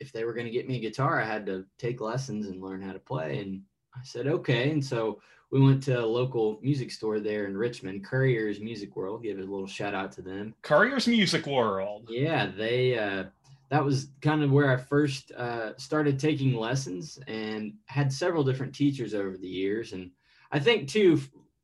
if 0.00 0.12
they 0.12 0.24
were 0.24 0.32
going 0.32 0.46
to 0.46 0.52
get 0.52 0.68
me 0.68 0.76
a 0.76 0.80
guitar, 0.80 1.20
I 1.20 1.26
had 1.26 1.44
to 1.46 1.66
take 1.78 2.00
lessons 2.00 2.46
and 2.46 2.62
learn 2.62 2.80
how 2.82 2.92
to 2.92 2.98
play. 2.98 3.40
And 3.40 3.62
I 3.94 4.00
said 4.04 4.26
okay. 4.26 4.70
And 4.70 4.82
so 4.82 5.20
we 5.52 5.60
went 5.60 5.82
to 5.82 6.02
a 6.02 6.04
local 6.04 6.58
music 6.62 6.90
store 6.90 7.20
there 7.20 7.46
in 7.46 7.56
Richmond, 7.56 8.04
Currier's 8.06 8.58
Music 8.58 8.96
World. 8.96 9.22
Give 9.22 9.38
a 9.38 9.42
little 9.42 9.66
shout 9.66 9.94
out 9.94 10.10
to 10.12 10.22
them. 10.22 10.54
Currier's 10.62 11.06
Music 11.06 11.46
World. 11.46 12.08
Yeah, 12.08 12.46
they. 12.46 12.98
Uh, 12.98 13.24
that 13.68 13.84
was 13.84 14.08
kind 14.20 14.42
of 14.42 14.50
where 14.50 14.70
I 14.70 14.76
first 14.76 15.32
uh, 15.32 15.76
started 15.76 16.18
taking 16.18 16.54
lessons 16.54 17.18
and 17.26 17.74
had 17.86 18.12
several 18.12 18.44
different 18.44 18.74
teachers 18.74 19.14
over 19.14 19.36
the 19.38 19.48
years. 19.48 19.92
And 19.92 20.10
I 20.50 20.58
think 20.58 20.88
too, 20.88 21.20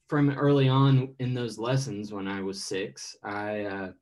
from 0.09 0.30
early 0.30 0.68
on 0.68 1.14
in 1.18 1.35
those 1.35 1.59
lessons 1.59 2.12
when 2.12 2.28
I 2.28 2.42
was 2.42 2.62
six, 2.62 3.16
I 3.23 3.62
uh, 3.62 3.92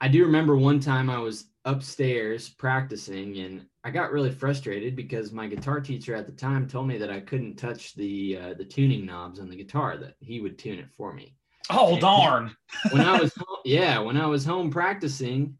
I 0.00 0.08
do 0.08 0.24
remember 0.24 0.56
one 0.56 0.80
time 0.80 1.08
I 1.08 1.18
was 1.18 1.46
upstairs 1.64 2.48
practicing 2.48 3.38
and 3.38 3.66
I 3.86 3.90
got 3.90 4.10
really 4.10 4.32
frustrated 4.32 4.96
because 4.96 5.30
my 5.30 5.46
guitar 5.46 5.80
teacher 5.80 6.16
at 6.16 6.26
the 6.26 6.32
time 6.32 6.66
told 6.66 6.88
me 6.88 6.98
that 6.98 7.08
I 7.08 7.20
couldn't 7.20 7.54
touch 7.54 7.94
the 7.94 8.36
uh, 8.36 8.54
the 8.54 8.64
tuning 8.64 9.06
knobs 9.06 9.38
on 9.38 9.48
the 9.48 9.54
guitar 9.54 9.96
that 9.98 10.16
he 10.18 10.40
would 10.40 10.58
tune 10.58 10.80
it 10.80 10.90
for 10.90 11.12
me. 11.12 11.36
Oh 11.70 11.92
and 11.92 12.00
darn. 12.00 12.56
when 12.90 13.02
I 13.02 13.20
was 13.20 13.32
home, 13.38 13.58
yeah, 13.64 14.00
when 14.00 14.16
I 14.16 14.26
was 14.26 14.44
home 14.44 14.72
practicing, 14.72 15.56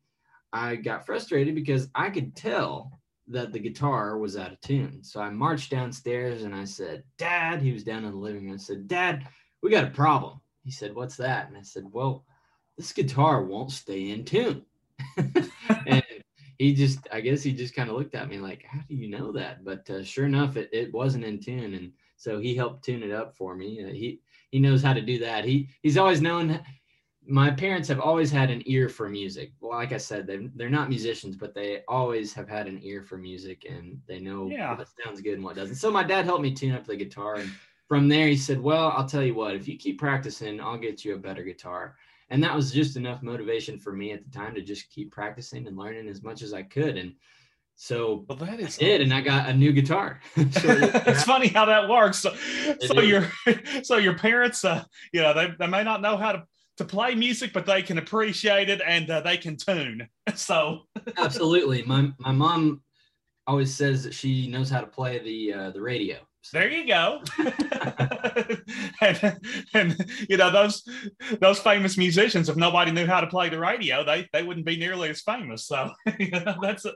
I 0.52 0.74
got 0.74 1.06
frustrated 1.06 1.54
because 1.54 1.88
I 1.94 2.10
could 2.10 2.34
tell 2.34 2.98
that 3.28 3.52
the 3.52 3.60
guitar 3.60 4.18
was 4.18 4.36
out 4.36 4.50
of 4.50 4.60
tune. 4.60 5.04
So 5.04 5.20
I 5.20 5.30
marched 5.30 5.70
downstairs 5.70 6.42
and 6.42 6.52
I 6.52 6.64
said, 6.64 7.04
Dad, 7.18 7.62
he 7.62 7.70
was 7.70 7.84
down 7.84 8.04
in 8.04 8.10
the 8.10 8.16
living 8.16 8.46
room. 8.46 8.54
I 8.54 8.56
said, 8.56 8.88
Dad, 8.88 9.28
we 9.62 9.70
got 9.70 9.84
a 9.84 9.90
problem. 9.90 10.40
He 10.64 10.72
said, 10.72 10.96
What's 10.96 11.16
that? 11.18 11.46
And 11.46 11.56
I 11.56 11.62
said, 11.62 11.84
Well, 11.92 12.24
this 12.76 12.92
guitar 12.92 13.44
won't 13.44 13.70
stay 13.70 14.10
in 14.10 14.24
tune. 14.24 14.64
and 15.86 16.02
he 16.58 16.74
just, 16.74 17.06
I 17.12 17.20
guess 17.20 17.42
he 17.42 17.52
just 17.52 17.74
kind 17.74 17.90
of 17.90 17.96
looked 17.96 18.14
at 18.14 18.28
me 18.28 18.38
like, 18.38 18.64
How 18.68 18.80
do 18.88 18.94
you 18.94 19.08
know 19.08 19.32
that? 19.32 19.64
But 19.64 19.88
uh, 19.90 20.02
sure 20.02 20.26
enough, 20.26 20.56
it, 20.56 20.68
it 20.72 20.92
wasn't 20.92 21.24
in 21.24 21.40
tune. 21.40 21.74
And 21.74 21.92
so 22.16 22.38
he 22.38 22.54
helped 22.54 22.84
tune 22.84 23.02
it 23.02 23.12
up 23.12 23.34
for 23.34 23.54
me. 23.54 23.84
Uh, 23.84 23.92
he, 23.92 24.20
he 24.50 24.58
knows 24.58 24.82
how 24.82 24.92
to 24.92 25.02
do 25.02 25.18
that. 25.18 25.44
He, 25.44 25.68
he's 25.82 25.98
always 25.98 26.20
known 26.20 26.60
my 27.28 27.50
parents 27.50 27.88
have 27.88 28.00
always 28.00 28.30
had 28.30 28.50
an 28.50 28.62
ear 28.66 28.88
for 28.88 29.08
music. 29.08 29.52
Well, 29.60 29.76
like 29.76 29.92
I 29.92 29.96
said, 29.96 30.26
they 30.26 30.48
they're 30.54 30.70
not 30.70 30.88
musicians, 30.88 31.36
but 31.36 31.54
they 31.54 31.80
always 31.88 32.32
have 32.34 32.48
had 32.48 32.66
an 32.68 32.80
ear 32.82 33.02
for 33.02 33.18
music, 33.18 33.66
and 33.68 34.00
they 34.06 34.20
know 34.20 34.48
yeah. 34.48 34.76
what 34.76 34.88
sounds 35.04 35.20
good 35.20 35.34
and 35.34 35.44
what 35.44 35.56
doesn't. 35.56 35.76
So 35.76 35.90
my 35.90 36.04
dad 36.04 36.24
helped 36.24 36.42
me 36.42 36.54
tune 36.54 36.74
up 36.74 36.86
the 36.86 36.96
guitar, 36.96 37.36
and 37.36 37.50
from 37.88 38.08
there 38.08 38.28
he 38.28 38.36
said, 38.36 38.60
"Well, 38.60 38.92
I'll 38.96 39.08
tell 39.08 39.24
you 39.24 39.34
what. 39.34 39.56
If 39.56 39.66
you 39.66 39.76
keep 39.76 39.98
practicing, 39.98 40.60
I'll 40.60 40.78
get 40.78 41.04
you 41.04 41.14
a 41.14 41.18
better 41.18 41.42
guitar." 41.42 41.96
And 42.30 42.42
that 42.42 42.54
was 42.54 42.72
just 42.72 42.96
enough 42.96 43.22
motivation 43.22 43.78
for 43.78 43.92
me 43.92 44.12
at 44.12 44.24
the 44.24 44.30
time 44.30 44.54
to 44.54 44.62
just 44.62 44.90
keep 44.90 45.12
practicing 45.12 45.66
and 45.66 45.76
learning 45.76 46.08
as 46.08 46.22
much 46.22 46.42
as 46.42 46.52
I 46.52 46.62
could. 46.62 46.96
And 46.96 47.14
so 47.76 48.24
well, 48.28 48.38
that 48.38 48.58
is 48.58 48.78
I 48.78 48.80
did, 48.80 49.00
and 49.02 49.12
I 49.12 49.20
got 49.20 49.48
a 49.48 49.52
new 49.52 49.70
guitar. 49.70 50.20
it's 50.36 51.24
funny 51.24 51.48
how 51.48 51.66
that 51.66 51.88
works. 51.88 52.18
So, 52.18 52.34
so 52.80 53.00
your 53.00 53.30
so 53.82 53.98
your 53.98 54.16
parents, 54.16 54.64
uh, 54.64 54.82
you 55.12 55.20
know, 55.20 55.34
they, 55.34 55.54
they 55.58 55.66
may 55.66 55.84
not 55.84 56.00
know 56.00 56.16
how 56.16 56.32
to 56.32 56.44
to 56.78 56.84
play 56.84 57.14
music, 57.14 57.52
but 57.52 57.66
they 57.66 57.82
can 57.82 57.98
appreciate 57.98 58.68
it 58.68 58.80
and 58.84 59.10
uh, 59.10 59.20
they 59.20 59.36
can 59.36 59.56
tune. 59.56 60.08
So 60.34 60.80
absolutely, 61.16 61.82
my 61.84 62.12
my 62.18 62.32
mom 62.32 62.82
always 63.46 63.74
says 63.74 64.02
that 64.04 64.12
she 64.12 64.48
knows 64.48 64.68
how 64.68 64.80
to 64.80 64.86
play 64.86 65.18
the 65.20 65.52
uh, 65.52 65.70
the 65.70 65.80
radio. 65.80 66.18
There 66.52 66.70
you 66.70 66.86
go. 66.86 67.22
and, 69.00 69.38
and, 69.74 70.10
you 70.28 70.36
know 70.36 70.50
those 70.50 70.82
those 71.40 71.58
famous 71.58 71.96
musicians, 71.96 72.48
if 72.48 72.56
nobody 72.56 72.90
knew 72.92 73.06
how 73.06 73.20
to 73.20 73.26
play 73.26 73.48
the 73.48 73.58
radio, 73.58 74.04
they 74.04 74.28
they 74.32 74.42
wouldn't 74.42 74.66
be 74.66 74.76
nearly 74.76 75.08
as 75.08 75.22
famous. 75.22 75.66
So 75.66 75.90
you 76.18 76.30
know, 76.30 76.56
that's 76.60 76.86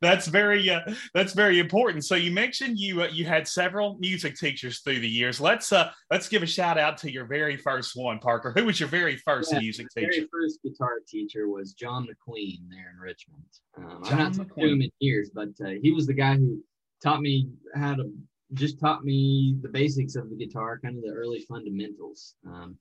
that's 0.00 0.26
very 0.26 0.68
uh, 0.70 0.80
that's 1.12 1.32
very 1.32 1.58
important. 1.58 2.04
So 2.04 2.14
you 2.14 2.30
mentioned 2.30 2.78
you 2.78 3.02
uh, 3.02 3.08
you 3.08 3.24
had 3.24 3.46
several 3.46 3.98
music 3.98 4.36
teachers 4.36 4.80
through 4.80 5.00
the 5.00 5.08
years. 5.08 5.40
Let's 5.40 5.72
uh 5.72 5.90
let's 6.10 6.28
give 6.28 6.42
a 6.42 6.46
shout 6.46 6.78
out 6.78 6.98
to 6.98 7.10
your 7.10 7.26
very 7.26 7.56
first 7.56 7.96
one, 7.96 8.18
Parker. 8.18 8.52
Who 8.56 8.66
was 8.66 8.80
your 8.80 8.88
very 8.88 9.16
first 9.16 9.52
yeah, 9.52 9.60
music 9.60 9.88
teacher? 9.94 10.08
Very 10.10 10.28
first 10.32 10.60
guitar 10.62 11.00
teacher 11.06 11.48
was 11.48 11.72
John 11.72 12.06
McQueen 12.06 12.68
there 12.70 12.92
in 12.94 13.00
Richmond. 13.00 13.44
Um, 13.76 14.00
I'm 14.04 14.18
not 14.18 14.32
McQueen. 14.32 14.72
him 14.72 14.82
in 14.82 14.90
years, 15.00 15.30
but 15.34 15.48
uh, 15.64 15.70
he 15.82 15.92
was 15.92 16.06
the 16.06 16.14
guy 16.14 16.36
who 16.36 16.62
taught 17.02 17.20
me 17.20 17.48
how 17.74 17.94
to 17.94 18.10
just 18.54 18.80
taught 18.80 19.04
me 19.04 19.56
the 19.62 19.68
basics 19.68 20.16
of 20.16 20.30
the 20.30 20.36
guitar, 20.36 20.78
kind 20.78 20.96
of 20.96 21.02
the 21.02 21.10
early 21.10 21.40
fundamentals. 21.48 22.34
Um, 22.46 22.78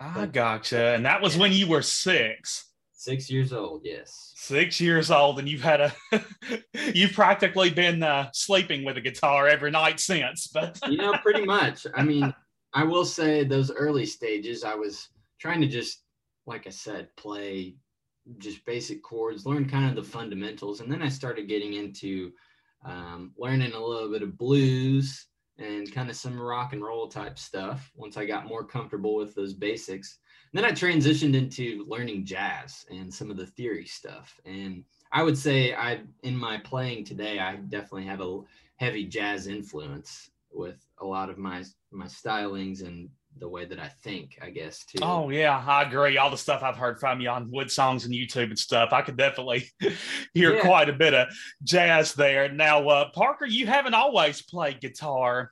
I 0.00 0.26
gotcha. 0.26 0.94
And 0.94 1.06
that 1.06 1.22
was 1.22 1.36
yeah. 1.36 1.42
when 1.42 1.52
you 1.52 1.68
were 1.68 1.82
six. 1.82 2.72
Six 2.92 3.30
years 3.30 3.52
old, 3.52 3.82
yes. 3.84 4.32
Six 4.36 4.80
years 4.80 5.10
old, 5.10 5.38
and 5.38 5.48
you've 5.48 5.62
had 5.62 5.80
a 5.80 5.92
you've 6.94 7.12
practically 7.12 7.70
been 7.70 8.02
uh, 8.02 8.28
sleeping 8.32 8.84
with 8.84 8.96
a 8.96 9.00
guitar 9.00 9.48
every 9.48 9.72
night 9.72 9.98
since. 9.98 10.46
But 10.46 10.78
you 10.88 10.98
know, 10.98 11.12
pretty 11.18 11.44
much. 11.44 11.86
I 11.94 12.04
mean, 12.04 12.32
I 12.72 12.84
will 12.84 13.04
say 13.04 13.42
those 13.42 13.72
early 13.72 14.06
stages, 14.06 14.62
I 14.62 14.74
was 14.74 15.08
trying 15.40 15.60
to 15.62 15.66
just, 15.66 16.02
like 16.46 16.66
I 16.68 16.70
said, 16.70 17.08
play 17.16 17.74
just 18.38 18.64
basic 18.64 19.02
chords, 19.02 19.46
learn 19.46 19.68
kind 19.68 19.88
of 19.88 19.96
the 19.96 20.08
fundamentals, 20.08 20.80
and 20.80 20.90
then 20.90 21.02
I 21.02 21.08
started 21.08 21.48
getting 21.48 21.74
into 21.74 22.30
um, 22.84 23.32
learning 23.36 23.72
a 23.72 23.84
little 23.84 24.10
bit 24.10 24.22
of 24.22 24.36
blues 24.36 25.26
and 25.58 25.92
kind 25.92 26.10
of 26.10 26.16
some 26.16 26.40
rock 26.40 26.72
and 26.72 26.82
roll 26.82 27.08
type 27.08 27.38
stuff 27.38 27.90
once 27.94 28.16
I 28.16 28.24
got 28.24 28.46
more 28.46 28.64
comfortable 28.64 29.14
with 29.14 29.34
those 29.34 29.54
basics. 29.54 30.18
And 30.52 30.62
then 30.62 30.70
I 30.70 30.74
transitioned 30.74 31.34
into 31.34 31.84
learning 31.88 32.24
jazz 32.24 32.84
and 32.90 33.12
some 33.12 33.30
of 33.30 33.36
the 33.36 33.46
theory 33.46 33.86
stuff. 33.86 34.38
And 34.44 34.84
I 35.12 35.22
would 35.22 35.38
say 35.38 35.74
I, 35.74 36.00
in 36.22 36.36
my 36.36 36.58
playing 36.58 37.04
today, 37.04 37.38
I 37.38 37.56
definitely 37.56 38.06
have 38.06 38.20
a 38.20 38.40
heavy 38.76 39.04
jazz 39.04 39.46
influence 39.46 40.30
with 40.50 40.84
a 40.98 41.06
lot 41.06 41.30
of 41.30 41.38
my 41.38 41.64
my 41.90 42.06
stylings 42.06 42.84
and 42.86 43.08
the 43.38 43.48
way 43.48 43.64
that 43.64 43.78
I 43.78 43.88
think, 44.02 44.38
I 44.40 44.50
guess, 44.50 44.84
too. 44.84 44.98
Oh 45.02 45.30
yeah, 45.30 45.62
I 45.66 45.82
agree. 45.82 46.18
All 46.18 46.30
the 46.30 46.36
stuff 46.36 46.62
I've 46.62 46.76
heard 46.76 47.00
from 47.00 47.20
you 47.20 47.28
on 47.28 47.50
wood 47.50 47.70
songs 47.70 48.04
and 48.04 48.14
YouTube 48.14 48.48
and 48.48 48.58
stuff, 48.58 48.92
I 48.92 49.02
could 49.02 49.16
definitely 49.16 49.70
hear 50.34 50.54
yeah. 50.54 50.60
quite 50.60 50.88
a 50.88 50.92
bit 50.92 51.14
of 51.14 51.28
jazz 51.62 52.14
there. 52.14 52.50
Now, 52.52 52.86
uh, 52.88 53.10
Parker, 53.10 53.46
you 53.46 53.66
haven't 53.66 53.94
always 53.94 54.42
played 54.42 54.80
guitar 54.80 55.50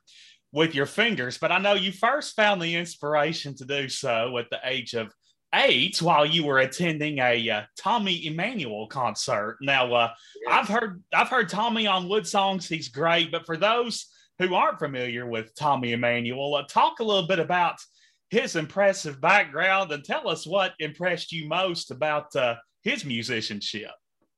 with 0.51 0.75
your 0.75 0.85
fingers, 0.85 1.37
but 1.37 1.51
I 1.51 1.59
know 1.59 1.73
you 1.73 1.91
first 1.91 2.35
found 2.35 2.61
the 2.61 2.75
inspiration 2.75 3.55
to 3.57 3.65
do 3.65 3.89
so 3.89 4.37
at 4.37 4.49
the 4.49 4.59
age 4.63 4.93
of 4.93 5.11
eight 5.53 6.01
while 6.01 6.25
you 6.25 6.45
were 6.45 6.59
attending 6.59 7.19
a 7.19 7.49
uh, 7.49 7.61
Tommy 7.77 8.25
Emmanuel 8.25 8.87
concert. 8.87 9.57
Now, 9.61 9.93
uh, 9.93 10.11
yes. 10.45 10.57
I've 10.59 10.67
heard 10.67 11.03
I've 11.13 11.29
heard 11.29 11.49
Tommy 11.49 11.87
on 11.87 12.09
wood 12.09 12.27
songs; 12.27 12.67
he's 12.67 12.89
great. 12.89 13.31
But 13.31 13.45
for 13.45 13.57
those 13.57 14.07
who 14.41 14.55
aren't 14.55 14.79
familiar 14.79 15.27
with 15.27 15.53
Tommy 15.55 15.93
Emmanuel, 15.93 16.55
uh, 16.55 16.63
talk 16.63 16.99
a 16.99 17.03
little 17.03 17.27
bit 17.27 17.37
about 17.37 17.75
his 18.31 18.55
impressive 18.55 19.21
background 19.21 19.91
and 19.91 20.03
tell 20.03 20.27
us 20.27 20.47
what 20.47 20.73
impressed 20.79 21.31
you 21.31 21.47
most 21.47 21.91
about 21.91 22.35
uh, 22.35 22.55
his 22.81 23.05
musicianship. 23.05 23.91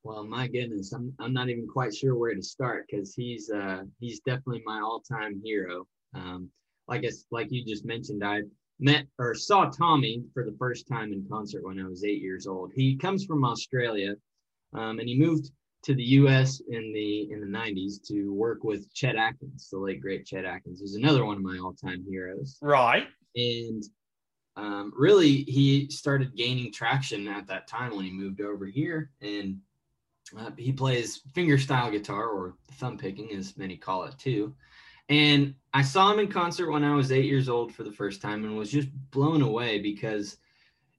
Well, 0.03 0.25
my 0.25 0.48
goodness, 0.48 0.91
I'm, 0.91 1.13
I'm 1.19 1.31
not 1.31 1.50
even 1.50 1.67
quite 1.67 1.95
sure 1.95 2.17
where 2.17 2.36
to 2.36 2.41
start 2.41 2.86
because 2.89 3.15
he's 3.15 3.50
uh, 3.50 3.83
he's 4.01 4.19
definitely 4.19 4.63
my 4.65 4.81
all 4.81 5.00
time 5.00 5.41
hero. 5.41 5.86
Um, 6.13 6.50
like 6.89 7.05
I, 7.05 7.12
like 7.31 7.48
you 7.51 7.63
just 7.63 7.86
mentioned, 7.86 8.25
I 8.25 8.41
met 8.81 9.05
or 9.19 9.33
saw 9.33 9.69
Tommy 9.69 10.22
for 10.33 10.43
the 10.43 10.55
first 10.60 10.86
time 10.89 11.13
in 11.13 11.25
concert 11.29 11.63
when 11.63 11.79
I 11.79 11.88
was 11.88 12.03
eight 12.03 12.22
years 12.22 12.45
old. 12.45 12.74
He 12.75 12.98
comes 12.98 13.24
from 13.24 13.45
Australia, 13.45 14.15
um, 14.74 15.00
and 15.00 15.07
he 15.07 15.17
moved 15.17 15.51
to 15.83 15.93
the 15.93 16.03
U.S. 16.03 16.61
in 16.69 16.93
the 16.93 17.31
in 17.31 17.41
the 17.41 17.57
'90s 17.57 18.01
to 18.07 18.33
work 18.33 18.63
with 18.63 18.93
Chet 18.93 19.15
Atkins, 19.15 19.69
the 19.69 19.77
late 19.77 20.01
great 20.01 20.25
Chet 20.25 20.45
Atkins, 20.45 20.79
who's 20.79 20.95
another 20.95 21.25
one 21.25 21.37
of 21.37 21.43
my 21.43 21.57
all-time 21.57 22.03
heroes. 22.09 22.57
Right. 22.61 23.07
And 23.35 23.83
um, 24.55 24.93
really, 24.95 25.43
he 25.43 25.89
started 25.89 26.35
gaining 26.35 26.71
traction 26.71 27.27
at 27.27 27.47
that 27.47 27.67
time 27.67 27.95
when 27.95 28.05
he 28.05 28.11
moved 28.11 28.41
over 28.41 28.65
here, 28.65 29.11
and 29.21 29.57
uh, 30.37 30.51
he 30.57 30.71
plays 30.71 31.21
fingerstyle 31.33 31.91
guitar 31.91 32.29
or 32.29 32.55
thumb 32.73 32.97
picking, 32.97 33.31
as 33.31 33.57
many 33.57 33.75
call 33.75 34.03
it 34.03 34.17
too. 34.17 34.53
And 35.09 35.53
I 35.73 35.81
saw 35.81 36.11
him 36.13 36.19
in 36.19 36.27
concert 36.29 36.71
when 36.71 36.83
I 36.83 36.95
was 36.95 37.11
eight 37.11 37.25
years 37.25 37.49
old 37.49 37.73
for 37.73 37.83
the 37.83 37.91
first 37.91 38.21
time, 38.21 38.45
and 38.45 38.57
was 38.57 38.71
just 38.71 38.89
blown 39.11 39.41
away 39.41 39.79
because 39.79 40.37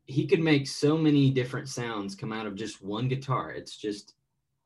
he 0.06 0.26
could 0.26 0.40
make 0.40 0.66
so 0.66 0.98
many 0.98 1.30
different 1.30 1.68
sounds 1.68 2.14
come 2.14 2.32
out 2.32 2.46
of 2.46 2.54
just 2.54 2.82
one 2.82 3.08
guitar. 3.08 3.52
It's 3.52 3.76
just 3.76 4.14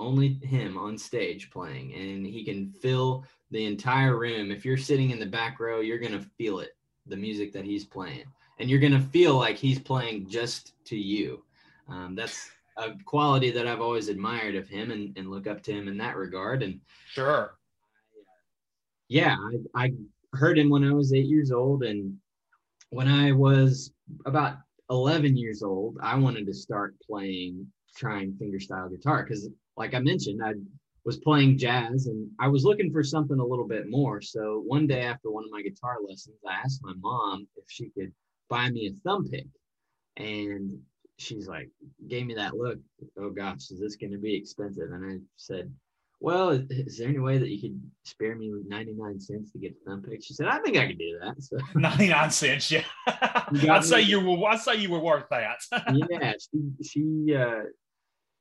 only 0.01 0.35
him 0.43 0.79
on 0.79 0.97
stage 0.97 1.51
playing 1.51 1.93
and 1.95 2.25
he 2.25 2.45
can 2.45 2.71
fill 2.71 3.25
the 3.51 3.65
entire 3.65 4.19
room. 4.19 4.51
If 4.51 4.65
you're 4.65 4.77
sitting 4.77 5.11
in 5.11 5.19
the 5.19 5.27
back 5.27 5.61
row 5.61 5.81
you're 5.81 5.99
going 5.99 6.13
to 6.13 6.27
feel 6.37 6.61
it 6.61 6.77
the 7.07 7.17
music 7.17 7.53
that 7.53 7.65
he's 7.65 7.85
playing. 7.85 8.25
And 8.59 8.69
you're 8.69 8.81
going 8.81 8.93
to 8.93 9.01
feel 9.01 9.37
like 9.37 9.57
he's 9.57 9.79
playing 9.79 10.29
just 10.29 10.73
to 10.87 10.97
you. 10.97 11.43
Um, 11.89 12.15
that's 12.15 12.51
a 12.77 12.93
quality 13.05 13.51
that 13.51 13.67
i've 13.67 13.81
always 13.81 14.09
admired 14.09 14.55
of 14.55 14.69
him 14.69 14.93
and, 14.93 15.17
and 15.19 15.31
look 15.31 15.49
up 15.49 15.63
to 15.65 15.73
him 15.73 15.89
in 15.89 15.99
that 15.99 16.17
regard. 16.17 16.63
And 16.63 16.81
sure. 17.09 17.59
Yeah 19.09 19.37
I, 19.75 19.85
I 19.87 19.93
heard 20.35 20.59
him 20.59 20.71
when 20.71 20.85
i 20.85 20.93
was 20.93 21.13
eight 21.13 21.27
years 21.27 21.51
old. 21.51 21.83
And 21.83 22.17
when 22.91 23.09
i 23.09 23.33
was 23.33 23.93
about 24.27 24.59
11 24.91 25.37
years 25.37 25.63
old 25.63 25.99
i 26.03 26.15
wanted 26.15 26.47
to 26.47 26.55
start 26.55 26.95
playing 27.01 27.67
trying 27.97 28.33
fingerstyle 28.41 28.91
guitar 28.91 29.23
because 29.23 29.49
like 29.79 29.95
I 29.95 30.01
mentioned, 30.01 30.43
I 30.45 30.55
was 31.05 31.19
playing 31.19 31.57
jazz 31.57 32.07
and 32.07 32.29
I 32.39 32.49
was 32.49 32.65
looking 32.65 32.93
for 32.93 33.03
something 33.03 33.39
a 33.39 33.47
little 33.47 33.67
bit 33.67 33.89
more. 33.89 34.21
So 34.21 34.63
one 34.67 34.87
day 34.87 35.03
after 35.03 35.31
one 35.31 35.45
of 35.45 35.51
my 35.51 35.63
guitar 35.63 35.97
lessons, 36.07 36.37
I 36.47 36.55
asked 36.55 36.81
my 36.83 36.95
mom 37.01 37.47
if 37.57 37.65
she 37.69 37.89
could 37.91 38.13
buy 38.51 38.69
me 38.71 38.89
a 38.89 39.09
thumb 39.09 39.29
pick. 39.29 39.47
And 40.17 40.73
she's 41.17 41.47
like, 41.47 41.71
gave 42.09 42.27
me 42.27 42.35
that 42.35 42.57
look. 42.57 42.79
Oh 43.19 43.31
gosh, 43.31 43.71
is 43.71 43.81
this 43.81 43.97
going 43.97 44.13
to 44.13 44.19
be 44.19 44.35
expensive? 44.35 44.91
And 44.93 45.13
I 45.13 45.19
said, 45.37 45.73
well, 46.21 46.51
is 46.51 46.99
there 46.99 47.09
any 47.09 47.21
way 47.21 47.39
that 47.39 47.49
you 47.49 47.61
could 47.61 47.81
spare 48.05 48.35
me 48.35 48.53
99 48.67 49.21
cents 49.21 49.53
to 49.53 49.59
get 49.59 49.77
a 49.81 49.89
thumb 49.89 50.03
pick? 50.03 50.25
She 50.25 50.35
said, 50.35 50.49
I 50.49 50.59
think 50.59 50.77
I 50.77 50.89
could 50.89 50.99
do 50.99 51.21
that. 51.23 51.41
So 51.41 51.59
99 51.79 52.31
cents, 52.33 52.73
yeah. 52.73 52.83
I'd 53.07 53.85
say 53.85 54.03
you 54.03 54.19
were 54.19 54.49
I'd 54.49 54.59
say 54.59 54.75
you 54.75 54.91
were 54.91 54.99
worth 54.99 55.29
that. 55.31 55.61
yeah, 56.11 56.33
she 56.33 56.85
she 56.85 57.35
uh 57.37 57.63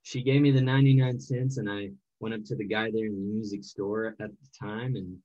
she 0.07 0.23
gave 0.23 0.41
me 0.41 0.51
the 0.51 0.61
99 0.61 1.19
cents 1.19 1.57
and 1.57 1.69
I 1.69 1.89
went 2.21 2.33
up 2.33 2.45
to 2.45 2.55
the 2.55 2.63
guy 2.63 2.89
there 2.89 3.07
in 3.07 3.13
the 3.13 3.33
music 3.33 3.61
store 3.61 4.15
at 4.21 4.29
the 4.29 4.47
time 4.57 4.95
and 4.95 5.17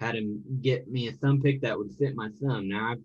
had 0.00 0.14
him 0.14 0.42
get 0.62 0.90
me 0.90 1.08
a 1.08 1.12
thumb 1.12 1.42
pick 1.42 1.60
that 1.60 1.76
would 1.76 1.92
fit 1.92 2.16
my 2.16 2.30
thumb. 2.40 2.66
Now, 2.66 2.92
I, 2.92 2.96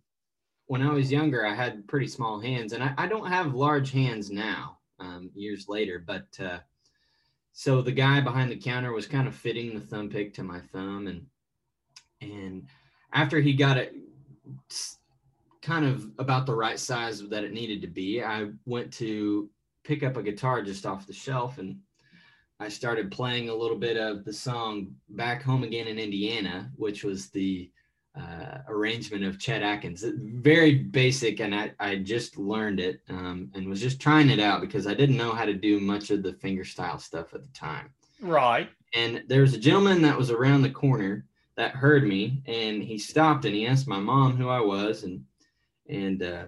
when 0.68 0.82
I 0.82 0.94
was 0.94 1.12
younger, 1.12 1.46
I 1.46 1.54
had 1.54 1.86
pretty 1.86 2.08
small 2.08 2.40
hands 2.40 2.72
and 2.72 2.82
I, 2.82 2.94
I 2.98 3.08
don't 3.08 3.28
have 3.28 3.54
large 3.54 3.92
hands 3.92 4.32
now, 4.32 4.78
um, 5.02 5.30
years 5.36 5.68
later, 5.68 6.02
but 6.08 6.28
uh, 6.40 6.60
so 7.52 7.82
the 7.82 7.92
guy 7.92 8.22
behind 8.22 8.50
the 8.50 8.56
counter 8.56 8.94
was 8.94 9.06
kind 9.06 9.28
of 9.28 9.36
fitting 9.36 9.74
the 9.74 9.86
thumb 9.86 10.10
pick 10.10 10.34
to 10.36 10.44
my 10.44 10.62
thumb 10.72 11.08
and 11.08 11.26
and 12.22 12.68
after 13.12 13.42
he 13.42 13.54
got 13.54 13.78
it 13.78 13.94
kind 15.62 15.86
of 15.86 16.10
about 16.20 16.46
the 16.46 16.56
right 16.56 16.80
size 16.80 17.22
that 17.28 17.44
it 17.44 17.52
needed 17.52 17.82
to 17.82 17.88
be, 17.88 18.24
I 18.24 18.48
went 18.66 18.94
to 18.94 19.50
pick 19.88 20.04
up 20.04 20.17
a 20.17 20.23
guitar 20.23 20.62
just 20.62 20.86
off 20.86 21.08
the 21.08 21.13
shelf 21.13 21.58
and 21.58 21.78
I 22.60 22.69
started 22.69 23.12
playing 23.12 23.50
a 23.50 23.56
little 23.56 23.78
bit 23.78 23.97
of 23.97 24.26
the 24.26 24.34
song 24.34 24.95
Back 25.10 25.43
Home 25.43 25.63
Again 25.63 25.88
in 25.88 26.00
Indiana, 26.00 26.71
which 26.76 27.04
was 27.04 27.30
the 27.30 27.69
uh, 28.19 28.60
arrangement 28.67 29.23
of 29.23 29.39
Chet 29.39 29.62
Atkins. 29.62 30.04
Very 30.04 30.73
basic, 30.73 31.39
and 31.39 31.54
I, 31.54 31.71
I 31.80 31.97
just 31.97 32.38
learned 32.38 32.80
it 32.80 33.02
um, 33.10 33.52
and 33.54 33.69
was 33.69 33.80
just 33.80 34.02
trying 34.02 34.32
it 34.32 34.39
out 34.39 34.62
because 34.62 34.88
I 34.88 34.95
didn't 34.95 35.17
know 35.17 35.34
how 35.34 35.45
to 35.45 35.54
do 35.54 35.80
much 35.80 36.10
of 36.10 36.23
the 36.23 36.34
fingerstyle 36.34 37.00
stuff 37.00 37.36
at 37.36 37.43
the 37.43 37.54
time. 37.54 37.91
Right. 38.21 38.69
And 38.95 39.23
there 39.28 39.41
was 39.41 39.54
a 39.54 39.60
gentleman 39.60 40.02
that 40.02 40.17
was 40.17 40.32
around 40.32 40.63
the 40.63 40.71
corner 40.71 41.26
that 41.58 41.76
heard 41.76 42.08
me, 42.08 42.41
and 42.47 42.82
he 42.82 42.97
stopped 42.97 43.45
and 43.45 43.54
he 43.54 43.67
asked 43.67 43.88
my 43.88 44.00
mom 44.00 44.36
who 44.36 44.50
I 44.50 44.62
was, 44.62 45.04
and 45.04 45.23
and 45.88 46.23
uh, 46.23 46.45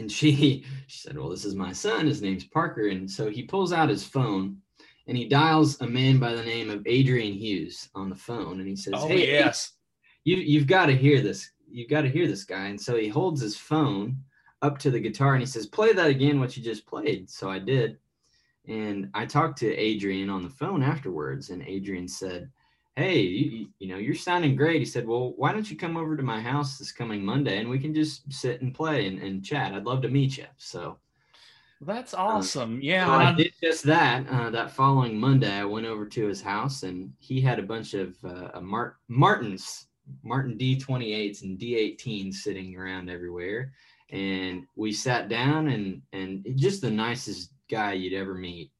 and 0.00 0.10
she 0.10 0.64
she 0.86 0.98
said, 0.98 1.16
"Well, 1.16 1.28
this 1.28 1.44
is 1.44 1.54
my 1.54 1.72
son. 1.72 2.06
His 2.06 2.22
name's 2.22 2.44
Parker." 2.44 2.88
And 2.88 3.08
so 3.08 3.30
he 3.30 3.42
pulls 3.42 3.72
out 3.72 3.88
his 3.88 4.04
phone 4.04 4.58
and 5.06 5.16
he 5.16 5.26
dials 5.26 5.80
a 5.80 5.86
man 5.86 6.18
by 6.18 6.34
the 6.34 6.44
name 6.44 6.70
of 6.70 6.86
Adrian 6.86 7.32
Hughes 7.32 7.88
on 7.94 8.08
the 8.08 8.16
phone, 8.16 8.60
and 8.60 8.68
he 8.68 8.76
says, 8.76 8.94
"Oh 8.96 9.08
hey, 9.08 9.30
yes, 9.30 9.72
you 10.24 10.36
you've 10.36 10.66
got 10.66 10.86
to 10.86 10.96
hear 10.96 11.20
this. 11.20 11.50
You've 11.70 11.90
got 11.90 12.02
to 12.02 12.08
hear 12.08 12.26
this 12.26 12.44
guy." 12.44 12.66
And 12.66 12.80
so 12.80 12.96
he 12.96 13.08
holds 13.08 13.40
his 13.40 13.56
phone 13.56 14.16
up 14.62 14.78
to 14.78 14.90
the 14.90 15.00
guitar 15.00 15.34
and 15.34 15.42
he 15.42 15.46
says, 15.46 15.66
"Play 15.66 15.92
that 15.92 16.10
again, 16.10 16.40
what 16.40 16.56
you 16.56 16.62
just 16.62 16.86
played." 16.86 17.30
So 17.30 17.50
I 17.50 17.58
did, 17.58 17.98
and 18.66 19.10
I 19.14 19.26
talked 19.26 19.58
to 19.58 19.74
Adrian 19.74 20.30
on 20.30 20.42
the 20.42 20.50
phone 20.50 20.82
afterwards, 20.82 21.50
and 21.50 21.62
Adrian 21.62 22.08
said, 22.08 22.50
hey, 22.96 23.20
you, 23.20 23.68
you, 23.78 23.88
know, 23.88 23.96
you're 23.96 24.14
sounding 24.14 24.56
great. 24.56 24.80
He 24.80 24.84
said, 24.84 25.06
well, 25.06 25.32
why 25.36 25.52
don't 25.52 25.70
you 25.70 25.76
come 25.76 25.96
over 25.96 26.16
to 26.16 26.22
my 26.22 26.40
house 26.40 26.78
this 26.78 26.92
coming 26.92 27.24
Monday 27.24 27.58
and 27.58 27.68
we 27.68 27.78
can 27.78 27.94
just 27.94 28.30
sit 28.32 28.60
and 28.62 28.74
play 28.74 29.06
and, 29.06 29.18
and 29.20 29.44
chat. 29.44 29.72
I'd 29.72 29.84
love 29.84 30.02
to 30.02 30.08
meet 30.08 30.36
you. 30.36 30.46
So 30.56 30.98
that's 31.80 32.14
um, 32.14 32.20
awesome. 32.20 32.76
Uh, 32.76 32.80
yeah. 32.82 33.06
So 33.06 33.12
I 33.12 33.32
did 33.32 33.52
just 33.62 33.84
that. 33.84 34.26
Uh, 34.28 34.50
that 34.50 34.72
following 34.72 35.18
Monday, 35.18 35.52
I 35.52 35.64
went 35.64 35.86
over 35.86 36.06
to 36.06 36.26
his 36.26 36.42
house 36.42 36.82
and 36.82 37.12
he 37.18 37.40
had 37.40 37.58
a 37.58 37.64
bunch 37.64 37.94
of 37.94 38.16
uh, 38.24 38.60
Mart- 38.60 38.96
Martins, 39.08 39.86
Martin 40.22 40.58
D28s 40.58 41.42
and 41.42 41.58
D18s 41.58 42.34
sitting 42.34 42.76
around 42.76 43.08
everywhere. 43.08 43.72
And 44.10 44.66
we 44.74 44.92
sat 44.92 45.28
down 45.28 45.68
and, 45.68 46.02
and 46.12 46.44
just 46.56 46.82
the 46.82 46.90
nicest 46.90 47.52
guy 47.70 47.92
you'd 47.92 48.14
ever 48.14 48.34
meet. 48.34 48.72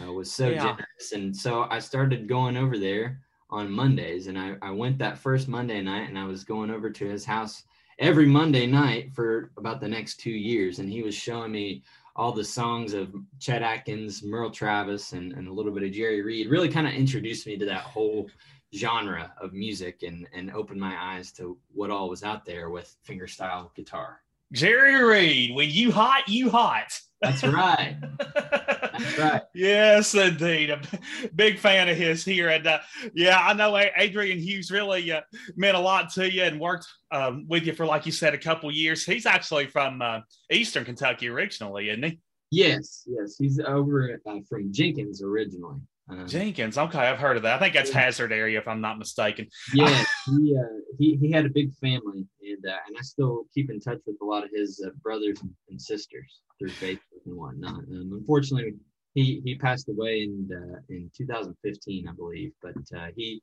Uh, 0.00 0.12
was 0.12 0.30
so 0.30 0.50
yeah. 0.50 0.58
generous. 0.58 1.12
And 1.14 1.34
so 1.34 1.66
I 1.70 1.78
started 1.78 2.28
going 2.28 2.58
over 2.58 2.78
there 2.78 3.22
on 3.50 3.70
Mondays. 3.70 4.26
And 4.26 4.38
I, 4.38 4.56
I 4.62 4.70
went 4.70 4.98
that 4.98 5.18
first 5.18 5.48
Monday 5.48 5.80
night 5.80 6.08
and 6.08 6.18
I 6.18 6.24
was 6.24 6.44
going 6.44 6.70
over 6.70 6.90
to 6.90 7.08
his 7.08 7.24
house 7.24 7.64
every 7.98 8.26
Monday 8.26 8.66
night 8.66 9.12
for 9.14 9.50
about 9.56 9.80
the 9.80 9.88
next 9.88 10.16
two 10.16 10.30
years. 10.30 10.78
And 10.78 10.90
he 10.90 11.02
was 11.02 11.14
showing 11.14 11.52
me 11.52 11.82
all 12.14 12.32
the 12.32 12.44
songs 12.44 12.94
of 12.94 13.14
Chet 13.38 13.62
Atkins, 13.62 14.22
Merle 14.22 14.50
Travis, 14.50 15.12
and, 15.12 15.32
and 15.32 15.48
a 15.48 15.52
little 15.52 15.72
bit 15.72 15.82
of 15.82 15.92
Jerry 15.92 16.22
Reed. 16.22 16.48
Really 16.48 16.68
kind 16.68 16.86
of 16.86 16.94
introduced 16.94 17.46
me 17.46 17.58
to 17.58 17.66
that 17.66 17.82
whole 17.82 18.28
genre 18.74 19.32
of 19.40 19.52
music 19.52 20.02
and, 20.02 20.26
and 20.34 20.50
opened 20.50 20.80
my 20.80 20.96
eyes 20.98 21.30
to 21.32 21.58
what 21.72 21.90
all 21.90 22.08
was 22.08 22.24
out 22.24 22.44
there 22.44 22.70
with 22.70 22.96
fingerstyle 23.06 23.74
guitar. 23.74 24.20
Jerry 24.52 25.02
Reed, 25.02 25.54
when 25.54 25.70
you 25.70 25.90
hot, 25.92 26.28
you 26.28 26.50
hot. 26.50 26.92
That's 27.20 27.42
right. 27.42 27.96
That's 28.34 29.18
right. 29.18 29.42
Yes, 29.54 30.14
indeed. 30.14 30.70
A 30.70 30.80
big 31.34 31.58
fan 31.58 31.88
of 31.88 31.96
his 31.96 32.24
here. 32.24 32.48
And 32.48 32.66
uh, 32.66 32.80
yeah, 33.14 33.38
I 33.38 33.52
know 33.54 33.76
Adrian 33.96 34.38
Hughes 34.38 34.70
really 34.70 35.10
uh, 35.10 35.22
meant 35.56 35.76
a 35.76 35.80
lot 35.80 36.12
to 36.14 36.30
you 36.30 36.42
and 36.42 36.60
worked 36.60 36.86
um, 37.10 37.46
with 37.48 37.64
you 37.64 37.72
for, 37.72 37.86
like 37.86 38.06
you 38.06 38.12
said, 38.12 38.34
a 38.34 38.38
couple 38.38 38.70
years. 38.70 39.04
He's 39.04 39.26
actually 39.26 39.66
from 39.66 40.02
uh, 40.02 40.20
Eastern 40.50 40.84
Kentucky 40.84 41.28
originally, 41.28 41.90
isn't 41.90 42.02
he? 42.02 42.20
Yes, 42.50 43.02
yes. 43.06 43.36
He's 43.38 43.58
over 43.60 44.20
uh, 44.26 44.38
from 44.48 44.72
Jenkins 44.72 45.22
originally. 45.22 45.80
Um, 46.08 46.26
Jenkins. 46.28 46.78
Okay, 46.78 46.98
I've 46.98 47.18
heard 47.18 47.36
of 47.36 47.42
that. 47.42 47.56
I 47.56 47.58
think 47.58 47.74
that's 47.74 47.90
Hazard 47.90 48.32
area, 48.32 48.58
if 48.58 48.68
I'm 48.68 48.80
not 48.80 48.98
mistaken. 48.98 49.48
yeah, 49.74 50.04
he, 50.26 50.56
uh, 50.56 50.62
he 50.98 51.16
he 51.16 51.30
had 51.32 51.46
a 51.46 51.48
big 51.50 51.72
family, 51.74 52.26
and 52.42 52.64
uh, 52.64 52.76
and 52.86 52.96
I 52.96 53.02
still 53.02 53.44
keep 53.52 53.70
in 53.70 53.80
touch 53.80 53.98
with 54.06 54.16
a 54.22 54.24
lot 54.24 54.44
of 54.44 54.50
his 54.54 54.82
uh, 54.86 54.90
brothers 55.02 55.38
and 55.68 55.80
sisters 55.80 56.40
through 56.58 56.70
Facebook 56.70 57.22
and 57.26 57.36
whatnot. 57.36 57.80
Um, 57.90 58.10
unfortunately, 58.12 58.74
he 59.14 59.40
he 59.44 59.56
passed 59.56 59.88
away 59.88 60.22
in 60.22 60.48
uh, 60.52 60.78
in 60.90 61.10
2015, 61.16 62.08
I 62.08 62.12
believe. 62.12 62.52
But 62.62 62.76
uh, 62.96 63.08
he, 63.16 63.42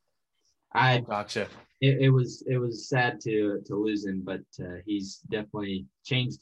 I 0.73 0.99
Oh, 0.99 1.01
gotcha. 1.01 1.47
it, 1.81 1.97
it 2.03 2.09
was 2.09 2.43
it 2.47 2.57
was 2.57 2.87
sad 2.87 3.19
to 3.25 3.61
to 3.65 3.75
lose 3.75 4.05
him, 4.05 4.21
but 4.23 4.41
uh, 4.61 4.77
he's 4.85 5.17
definitely 5.29 5.85
changed 6.05 6.39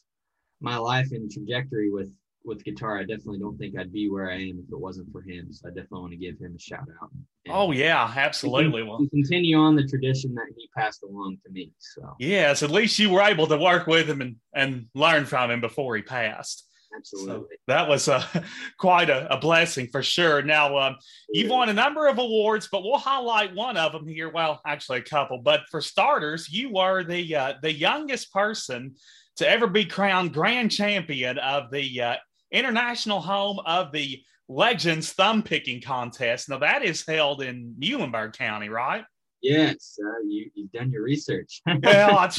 my 0.60 0.78
life 0.78 1.12
and 1.12 1.32
trajectory 1.32 1.90
with 1.90 2.14
with 2.44 2.64
guitar. 2.64 2.98
I 2.98 3.02
definitely 3.02 3.40
don't 3.40 3.58
think 3.58 3.78
I'd 3.78 3.94
be 3.94 4.10
where 4.10 4.30
I 4.30 4.36
am 4.36 4.64
if 4.66 4.72
it 4.72 4.80
wasn't 4.80 5.12
for 5.12 5.22
him. 5.22 5.52
So 5.52 5.68
I 5.68 5.70
definitely 5.70 6.02
want 6.02 6.12
to 6.12 6.18
give 6.18 6.40
him 6.40 6.56
a 6.56 6.60
shout 6.60 6.88
out. 7.02 7.10
And 7.14 7.54
Oh 7.54 7.72
yeah, 7.72 8.12
absolutely. 8.16 8.84
Well, 8.84 9.06
continue 9.12 9.58
on 9.58 9.76
the 9.76 9.88
tradition 9.88 10.34
that 10.36 10.48
he 10.56 10.70
passed 10.76 11.04
along 11.04 11.38
to 11.46 11.52
me. 11.52 11.72
So 11.80 12.16
yes, 12.20 12.64
at 12.64 12.72
least 12.72 13.00
you 13.00 13.10
were 13.10 13.22
able 13.22 13.48
to 13.48 13.58
work 13.58 13.88
with 13.88 14.10
him 14.10 14.22
and, 14.22 14.36
and 14.54 14.88
learn 14.96 15.26
from 15.26 15.52
him 15.52 15.62
before 15.62 15.96
he 15.96 16.02
passed. 16.02 16.68
So 17.04 17.20
absolutely. 17.20 17.56
that 17.68 17.88
was 17.88 18.10
uh, 18.10 18.24
quite 18.78 19.10
a, 19.10 19.34
a 19.34 19.40
blessing 19.40 19.88
for 19.88 20.04
sure. 20.04 20.42
Now, 20.42 20.78
um, 20.78 20.98
you've 21.30 21.50
won 21.50 21.70
a 21.70 21.74
number 21.74 22.08
of 22.08 22.18
awards, 22.18 22.68
but 22.70 22.84
we'll 22.84 22.98
highlight 22.98 23.56
one 23.56 23.78
of 23.78 23.94
them 23.94 24.06
here. 24.08 24.30
Well, 24.30 24.60
actually, 24.66 25.00
a 25.00 25.04
couple. 25.04 25.38
But 25.38 25.62
for 25.72 25.80
starters, 25.80 26.50
you 26.50 26.78
are 26.78 27.04
the 27.04 27.36
uh, 27.36 27.54
the 27.62 27.72
youngest 27.72 28.34
person 28.34 28.96
to 29.38 29.50
ever 29.50 29.68
be 29.68 29.86
crowned 29.86 30.34
grand 30.34 30.72
champion 30.72 31.38
of 31.38 31.72
the 31.72 32.02
uh, 32.02 32.16
international 32.52 33.22
home 33.22 33.60
of 33.66 33.92
the 33.92 34.22
Legends 34.48 35.14
Thumb 35.14 35.44
Picking 35.44 35.82
Contest. 35.82 36.50
Now, 36.50 36.58
that 36.60 36.84
is 36.84 37.06
held 37.06 37.42
in 37.42 37.74
Muhlenberg 37.80 38.34
County, 38.34 38.70
right? 38.70 39.06
Yes, 39.42 39.98
uh, 40.06 40.20
you 40.28 40.52
you've 40.54 40.72
done 40.72 40.92
your 40.92 41.02
research. 41.04 41.62
well, 41.66 42.18
I, 42.18 42.30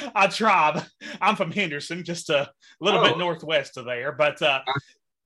I 0.14 0.26
tried. 0.28 0.82
I'm 1.20 1.36
from 1.36 1.50
Henderson, 1.50 2.04
just 2.04 2.30
a 2.30 2.50
little 2.80 3.00
Oh. 3.00 3.04
bit 3.04 3.18
northwest 3.18 3.76
of 3.76 3.84
there. 3.84 4.12
But 4.12 4.40
uh, 4.40 4.60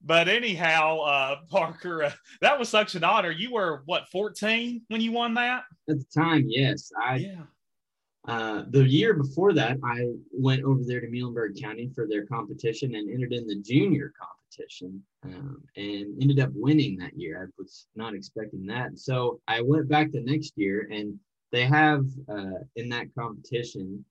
but 0.03 0.27
anyhow, 0.27 0.99
uh, 0.99 1.35
Parker, 1.49 2.03
uh, 2.03 2.11
that 2.41 2.59
was 2.59 2.67
such 2.67 2.95
an 2.95 3.05
honor. 3.05 3.31
You 3.31 3.53
were 3.53 3.83
what 3.85 4.09
14 4.11 4.81
when 4.89 4.99
you 4.99 5.13
won 5.13 5.33
that? 5.35 5.63
At 5.89 5.99
the 5.99 6.05
time, 6.13 6.43
yes, 6.47 6.91
I 7.01 7.15
Yeah. 7.17 7.43
Uh, 8.27 8.63
the 8.71 8.83
year 8.83 9.13
before 9.13 9.53
that, 9.53 9.77
I 9.83 10.11
went 10.33 10.63
over 10.63 10.81
there 10.85 10.99
to 10.99 11.07
Muhlenberg 11.07 11.59
County 11.61 11.89
for 11.95 12.07
their 12.07 12.25
competition 12.25 12.95
and 12.95 13.09
entered 13.09 13.31
in 13.31 13.47
the 13.47 13.55
junior 13.55 14.11
competition 14.19 15.01
um, 15.23 15.63
and 15.77 16.21
ended 16.21 16.39
up 16.41 16.49
winning 16.53 16.97
that 16.97 17.17
year. 17.17 17.41
I 17.41 17.45
was 17.57 17.87
not 17.95 18.13
expecting 18.13 18.65
that. 18.65 18.99
So 18.99 19.39
I 19.47 19.61
went 19.61 19.87
back 19.87 20.11
the 20.11 20.21
next 20.21 20.53
year 20.57 20.89
and 20.91 21.17
they 21.53 21.65
have 21.65 22.05
uh, 22.27 22.59
in 22.75 22.89
that 22.89 23.07
competition 23.17 24.03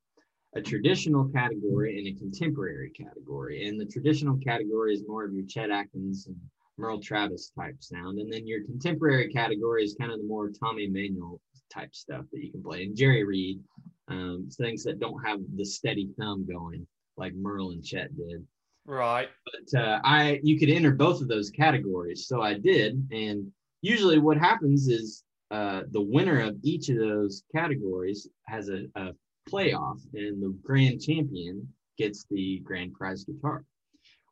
a 0.55 0.63
traditional 0.63 1.29
category 1.29 1.99
and 1.99 2.07
a 2.07 2.19
contemporary 2.19 2.89
category. 2.91 3.69
And 3.69 3.79
the 3.79 3.85
traditional 3.85 4.39
category 4.39 4.95
is 4.95 5.03
more 5.07 5.25
of 5.25 5.35
your 5.35 5.45
Chet 5.45 5.71
Atkins 5.71 6.27
and 6.27 6.37
Merle 6.79 7.01
Travis 7.01 7.53
type 7.59 7.77
sound. 7.81 8.19
And 8.19 8.33
then 8.33 8.47
your 8.47 8.65
contemporary 8.65 9.29
category 9.29 9.85
is 9.85 9.95
kind 10.01 10.11
of 10.11 10.19
the 10.19 10.27
more 10.27 10.49
Tommy 10.49 10.87
Emmanuel 10.87 11.43
type 11.71 11.95
stuff 11.95 12.25
that 12.33 12.43
you 12.43 12.51
can 12.51 12.63
play. 12.63 12.85
And 12.85 12.97
Jerry 12.97 13.25
Reed, 13.25 13.61
um, 14.09 14.49
things 14.53 14.85
that 14.85 15.01
don't 15.01 15.25
have 15.25 15.41
the 15.57 15.65
steady 15.65 16.11
thumb 16.19 16.47
going 16.47 16.87
like 17.17 17.35
Merle 17.35 17.71
and 17.71 17.85
Chet 17.85 18.17
did. 18.17 18.47
Right. 18.87 19.29
But 19.45 19.81
uh, 19.81 20.01
I, 20.05 20.41
you 20.43 20.59
could 20.59 20.71
enter 20.71 20.93
both 20.93 21.21
of 21.21 21.29
those 21.29 21.51
categories, 21.51 22.27
so 22.27 22.41
I 22.41 22.55
did. 22.55 23.09
And 23.11 23.51
usually, 23.83 24.19
what 24.19 24.37
happens 24.37 24.89
is 24.89 25.25
uh, 25.51 25.83
the 25.91 26.01
winner 26.01 26.41
of 26.41 26.57
each 26.63 26.89
of 26.89 26.99
those 26.99 27.43
categories 27.55 28.29
has 28.47 28.69
a, 28.69 28.87
a 28.95 29.13
playoff, 29.51 30.01
and 30.15 30.43
the 30.43 30.57
grand 30.63 31.01
champion 31.01 31.69
gets 31.99 32.27
the 32.31 32.61
grand 32.61 32.93
prize 32.95 33.25
guitar. 33.25 33.65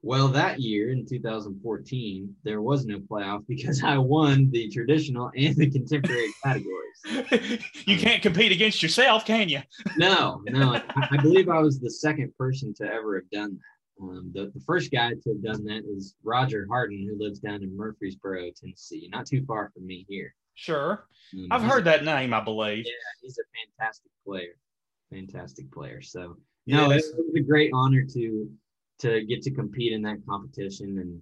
Well, 0.03 0.29
that 0.29 0.61
year 0.61 0.91
in 0.91 1.07
2014, 1.07 2.37
there 2.45 2.61
was 2.61 2.85
no 2.85 2.99
playoff 2.99 3.47
because 3.49 3.83
I 3.85 3.99
won 3.99 4.51
the 4.51 4.69
traditional 4.69 5.31
and 5.35 5.57
the 5.57 5.71
contemporary 5.71 6.33
categories. 6.45 6.84
you 7.87 7.99
can't 7.99 8.23
compete 8.23 8.53
against 8.53 8.83
yourself, 8.83 9.25
can 9.25 9.49
you? 9.49 9.61
No, 9.97 10.43
no. 10.47 10.75
I, 10.75 10.83
I 11.13 11.17
believe 11.19 11.49
I 11.49 11.61
was 11.61 11.79
the 11.81 11.91
second 11.91 12.33
person 12.39 12.73
to 12.79 12.85
ever 12.85 13.17
have 13.17 13.31
done 13.31 13.53
that. 13.53 14.03
Um, 14.03 14.33
the, 14.35 14.51
the 14.53 14.61
first 14.67 14.91
guy 14.91 15.11
to 15.11 15.29
have 15.31 15.43
done 15.43 15.65
that 15.67 15.83
is 15.89 16.17
Roger 16.25 16.67
Harden, 16.69 17.07
who 17.09 17.17
lives 17.23 17.39
down 17.39 17.63
in 17.63 17.77
Murfreesboro, 17.77 18.51
Tennessee, 18.61 19.09
not 19.13 19.25
too 19.27 19.45
far 19.47 19.71
from 19.73 19.87
me 19.87 20.05
here. 20.09 20.35
Sure. 20.55 21.07
Um, 21.35 21.49
I've 21.51 21.63
heard 21.63 21.83
a- 21.83 21.85
that 21.85 22.05
name, 22.05 22.35
I 22.35 22.41
believe. 22.41 22.85
Yeah, 22.87 22.93
he's 23.23 23.39
a 23.39 23.45
fantastic 23.79 24.11
player. 24.27 24.57
Fantastic 25.13 25.71
player. 25.73 26.01
So 26.03 26.37
no, 26.67 26.91
Yes. 26.91 27.07
it 27.09 27.17
was 27.19 27.35
a 27.37 27.41
great 27.41 27.71
honor 27.75 28.05
to 28.15 28.51
to 29.01 29.25
get 29.27 29.43
to 29.43 29.51
compete 29.51 29.93
in 29.93 30.03
that 30.03 30.19
competition, 30.29 30.99
and 30.99 31.21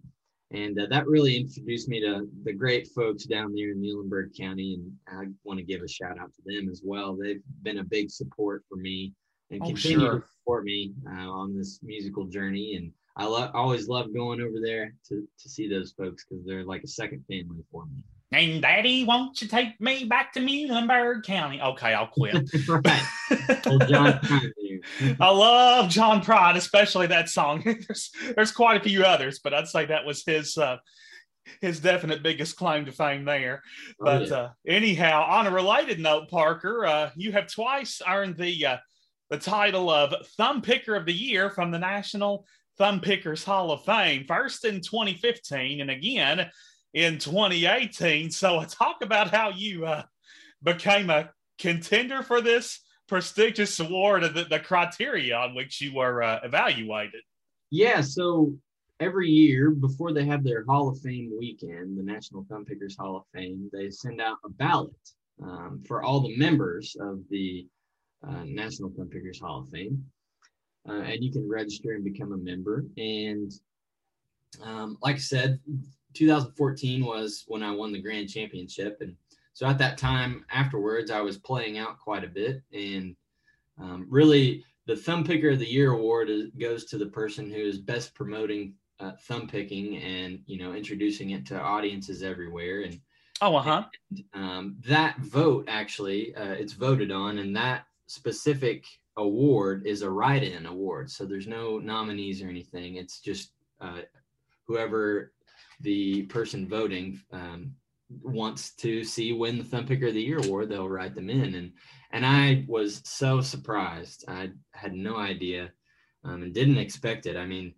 and 0.52 0.78
uh, 0.78 0.86
that 0.90 1.06
really 1.06 1.36
introduced 1.36 1.88
me 1.88 2.00
to 2.00 2.28
the 2.44 2.52
great 2.52 2.88
folks 2.88 3.24
down 3.24 3.54
there 3.54 3.70
in 3.70 3.80
Muhlenberg 3.80 4.36
County, 4.36 4.74
and 4.74 4.92
I 5.08 5.26
want 5.44 5.58
to 5.58 5.64
give 5.64 5.82
a 5.82 5.88
shout 5.88 6.18
out 6.18 6.32
to 6.34 6.42
them 6.44 6.68
as 6.70 6.82
well. 6.84 7.16
They've 7.16 7.42
been 7.62 7.78
a 7.78 7.84
big 7.84 8.10
support 8.10 8.64
for 8.68 8.76
me 8.76 9.12
and 9.50 9.60
Oh, 9.62 9.66
continue 9.66 10.00
sure. 10.00 10.20
to 10.20 10.26
support 10.38 10.64
me 10.64 10.92
uh, 11.10 11.28
on 11.30 11.56
this 11.56 11.80
musical 11.82 12.24
journey. 12.24 12.76
And 12.76 12.90
I 13.16 13.26
lo- 13.26 13.50
always 13.54 13.88
love 13.88 14.14
going 14.14 14.40
over 14.40 14.60
there 14.64 14.94
to 15.08 15.26
to 15.38 15.48
see 15.48 15.68
those 15.68 15.92
folks 15.92 16.24
because 16.24 16.44
they're 16.46 16.64
like 16.64 16.82
a 16.82 16.88
second 16.88 17.24
family 17.28 17.62
for 17.70 17.84
me. 17.86 18.02
And 18.34 18.62
Daddy, 18.62 19.04
won't 19.04 19.42
you 19.42 19.48
take 19.48 19.78
me 19.78 20.04
back 20.04 20.32
to 20.32 20.40
Muhlenberg 20.40 21.22
County? 21.22 21.60
Okay, 21.60 21.92
I'll 21.92 22.06
quit. 22.06 22.34
right, 22.68 23.66
old 23.66 23.86
John. 23.88 24.18
I 25.20 25.30
love 25.30 25.88
John 25.90 26.22
Prine, 26.22 26.56
especially 26.56 27.06
that 27.08 27.28
song. 27.28 27.62
there's 27.64 28.10
there's 28.34 28.52
quite 28.52 28.80
a 28.80 28.84
few 28.84 29.04
others, 29.04 29.40
but 29.42 29.54
I'd 29.54 29.68
say 29.68 29.86
that 29.86 30.04
was 30.04 30.24
his 30.24 30.56
uh, 30.58 30.76
his 31.60 31.80
definite 31.80 32.22
biggest 32.22 32.56
claim 32.56 32.84
to 32.86 32.92
fame 32.92 33.24
there. 33.24 33.62
Oh, 34.00 34.04
But 34.04 34.28
yeah. 34.28 34.36
uh, 34.36 34.50
anyhow, 34.66 35.26
on 35.28 35.46
a 35.46 35.50
related 35.50 35.98
note, 36.00 36.28
Parker, 36.28 36.86
uh, 36.86 37.10
you 37.16 37.32
have 37.32 37.46
twice 37.46 38.00
earned 38.06 38.36
the 38.36 38.66
uh, 38.66 38.76
the 39.30 39.38
title 39.38 39.90
of 39.90 40.14
Thumb 40.36 40.62
Picker 40.62 40.94
of 40.94 41.06
the 41.06 41.12
Year 41.12 41.50
from 41.50 41.70
the 41.70 41.78
National 41.78 42.46
Thumb 42.78 43.00
Pickers 43.00 43.44
Hall 43.44 43.70
of 43.72 43.84
Fame. 43.84 44.24
First 44.26 44.64
in 44.64 44.80
2015, 44.80 45.80
and 45.80 45.90
again 45.90 46.50
in 46.94 47.18
2018. 47.18 48.30
So 48.30 48.58
uh, 48.58 48.66
talk 48.66 49.02
about 49.02 49.30
how 49.30 49.50
you 49.50 49.86
uh, 49.86 50.02
became 50.62 51.10
a 51.10 51.30
contender 51.58 52.22
for 52.22 52.40
this 52.40 52.80
prestigious 53.12 53.78
award 53.78 54.24
and 54.24 54.34
the, 54.34 54.44
the 54.44 54.58
criteria 54.58 55.36
on 55.36 55.54
which 55.54 55.82
you 55.82 55.94
were 55.94 56.22
uh, 56.22 56.40
evaluated. 56.44 57.20
Yeah, 57.68 58.00
so 58.00 58.54
every 59.00 59.28
year 59.28 59.70
before 59.70 60.14
they 60.14 60.24
have 60.24 60.42
their 60.42 60.64
Hall 60.64 60.88
of 60.88 60.98
Fame 61.02 61.30
weekend, 61.38 61.98
the 61.98 62.02
National 62.02 62.46
Thumb 62.48 62.64
Pickers 62.64 62.96
Hall 62.96 63.16
of 63.18 63.24
Fame, 63.34 63.68
they 63.70 63.90
send 63.90 64.22
out 64.22 64.38
a 64.46 64.48
ballot 64.48 64.96
um, 65.42 65.82
for 65.86 66.02
all 66.02 66.20
the 66.20 66.34
members 66.38 66.96
of 67.00 67.20
the 67.28 67.66
uh, 68.26 68.44
National 68.46 68.90
Thumb 68.96 69.08
Pickers 69.08 69.40
Hall 69.40 69.60
of 69.60 69.68
Fame. 69.68 70.02
Uh, 70.88 71.02
and 71.02 71.22
you 71.22 71.30
can 71.30 71.46
register 71.46 71.90
and 71.90 72.02
become 72.02 72.32
a 72.32 72.38
member. 72.38 72.86
And 72.96 73.52
um, 74.62 74.96
like 75.02 75.16
I 75.16 75.18
said, 75.18 75.60
2014 76.14 77.04
was 77.04 77.44
when 77.46 77.62
I 77.62 77.72
won 77.72 77.92
the 77.92 78.00
grand 78.00 78.30
championship. 78.30 78.96
And 79.02 79.14
so 79.52 79.66
at 79.66 79.78
that 79.78 79.98
time 79.98 80.44
afterwards, 80.50 81.10
I 81.10 81.20
was 81.20 81.38
playing 81.38 81.78
out 81.78 81.98
quite 81.98 82.24
a 82.24 82.28
bit. 82.28 82.62
And 82.72 83.16
um, 83.78 84.06
really, 84.08 84.64
the 84.86 84.96
Thumb 84.96 85.24
Picker 85.24 85.50
of 85.50 85.58
the 85.58 85.70
Year 85.70 85.92
award 85.92 86.30
is, 86.30 86.50
goes 86.58 86.84
to 86.86 86.98
the 86.98 87.06
person 87.06 87.50
who 87.50 87.60
is 87.60 87.78
best 87.78 88.14
promoting 88.14 88.74
uh, 89.00 89.12
thumb 89.22 89.48
picking 89.48 89.96
and 89.96 90.40
you 90.46 90.58
know 90.58 90.74
introducing 90.74 91.30
it 91.30 91.44
to 91.46 91.60
audiences 91.60 92.22
everywhere. 92.22 92.82
And 92.82 93.00
Oh, 93.40 93.56
uh 93.56 93.62
huh. 93.62 93.84
um, 94.34 94.76
that 94.86 95.18
vote 95.18 95.64
actually 95.68 96.34
uh, 96.36 96.52
it's 96.52 96.74
voted 96.74 97.10
on, 97.10 97.38
and 97.38 97.56
that 97.56 97.86
specific 98.06 98.84
award 99.16 99.84
is 99.84 100.02
a 100.02 100.10
write-in 100.10 100.66
award. 100.66 101.10
So 101.10 101.24
there's 101.24 101.48
no 101.48 101.78
nominees 101.78 102.40
or 102.40 102.48
anything. 102.48 102.96
It's 102.96 103.20
just 103.20 103.50
uh, 103.80 104.02
whoever 104.66 105.32
the 105.80 106.22
person 106.24 106.68
voting 106.68 107.20
um, 107.32 107.74
wants 108.22 108.74
to 108.76 109.04
see 109.04 109.32
win 109.32 109.58
the 109.58 109.64
Thumb 109.64 109.86
Picker 109.86 110.08
of 110.08 110.14
the 110.14 110.22
Year 110.22 110.38
award, 110.38 110.68
they'll 110.68 110.88
write 110.88 111.14
them 111.14 111.30
in. 111.30 111.54
And 111.54 111.72
and 112.10 112.26
I 112.26 112.64
was 112.68 113.00
so 113.04 113.40
surprised. 113.40 114.24
I 114.28 114.50
had 114.72 114.94
no 114.94 115.16
idea 115.16 115.70
um, 116.24 116.42
and 116.42 116.52
didn't 116.52 116.78
expect 116.78 117.26
it. 117.26 117.36
I 117.36 117.46
mean, 117.46 117.74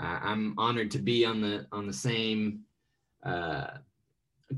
uh, 0.00 0.18
I'm 0.22 0.54
honored 0.58 0.90
to 0.92 0.98
be 0.98 1.24
on 1.24 1.40
the 1.40 1.66
on 1.72 1.86
the 1.86 1.92
same. 1.92 2.60
Uh, 3.22 3.78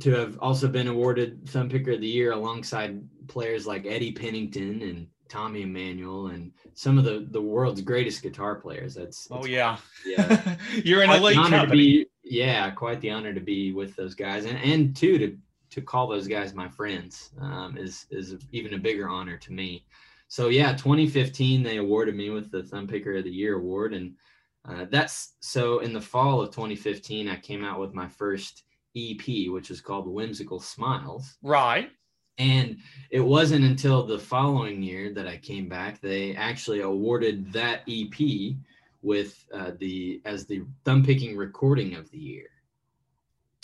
to 0.01 0.11
have 0.13 0.39
also 0.41 0.69
been 0.69 0.89
awarded 0.89 1.49
Thumb 1.49 1.71
Picker 1.71 1.93
of 1.93 2.01
the 2.01 2.07
Year 2.07 2.33
alongside 2.33 3.03
players 3.27 3.67
like 3.67 3.87
Eddie 3.87 4.13
Pennington 4.13 4.83
and 4.83 5.07
Tommy 5.29 5.63
Emmanuel 5.63 6.29
and 6.29 6.53
some 6.75 6.99
of 6.99 7.05
the 7.05 7.27
the 7.31 7.41
world's 7.41 7.81
greatest 7.81 8.23
guitar 8.23 8.57
players. 8.57 8.95
That's 8.95 9.29
oh 9.31 9.47
yeah, 9.47 9.79
yeah. 10.05 10.57
You're 10.85 11.03
in 11.03 11.11
a 11.11 11.19
league 11.21 11.37
company. 11.37 11.61
to 11.67 11.71
be 11.71 12.07
yeah, 12.31 12.71
quite 12.71 13.01
the 13.01 13.11
honor 13.11 13.33
to 13.33 13.41
be 13.41 13.73
with 13.73 13.97
those 13.97 14.15
guys, 14.15 14.45
and 14.45 14.59
and 14.59 14.97
two 14.97 15.19
to 15.19 15.37
to 15.71 15.83
call 15.83 16.07
those 16.07 16.27
guys 16.27 16.55
my 16.55 16.69
friends 16.69 17.31
um, 17.41 17.77
is 17.77 18.07
is 18.11 18.37
even 18.53 18.75
a 18.75 18.79
bigger 18.79 19.09
honor 19.09 19.37
to 19.39 19.53
me. 19.53 19.85
So 20.29 20.49
yeah, 20.49 20.73
2015 20.73 21.63
they 21.63 21.79
awarded 21.79 22.15
me 22.15 22.31
with 22.31 22.51
the 22.51 22.63
Thumb 22.63 22.87
Picker 22.87 23.17
of 23.17 23.25
the 23.25 23.31
Year 23.31 23.57
award, 23.57 23.95
and 23.95 24.15
uh, 24.69 24.87
that's 24.91 25.35
so 25.41 25.81
in 25.81 25.93
the 25.93 26.01
fall 26.01 26.41
of 26.41 26.51
2015 26.51 27.29
I 27.29 27.37
came 27.37 27.65
out 27.65 27.81
with 27.81 27.95
my 27.95 28.09
first 28.09 28.65
EP, 28.97 29.51
which 29.51 29.71
is 29.71 29.81
called 29.81 30.09
Whimsical 30.09 30.61
Smiles. 30.61 31.37
right. 31.43 31.91
And 32.41 32.79
it 33.11 33.19
wasn't 33.19 33.65
until 33.65 34.07
the 34.07 34.17
following 34.17 34.81
year 34.81 35.13
that 35.13 35.27
I 35.27 35.39
came 35.39 35.69
back. 35.69 36.01
They 36.01 36.37
actually 36.37 36.83
awarded 36.83 37.53
that 37.53 37.81
EP 37.89 38.55
with 39.03 39.47
uh, 39.53 39.73
the 39.79 40.21
as 40.25 40.47
the 40.47 40.63
thumb 40.85 41.05
picking 41.05 41.37
recording 41.37 41.95
of 41.95 42.11
the 42.11 42.19
year. 42.19 42.47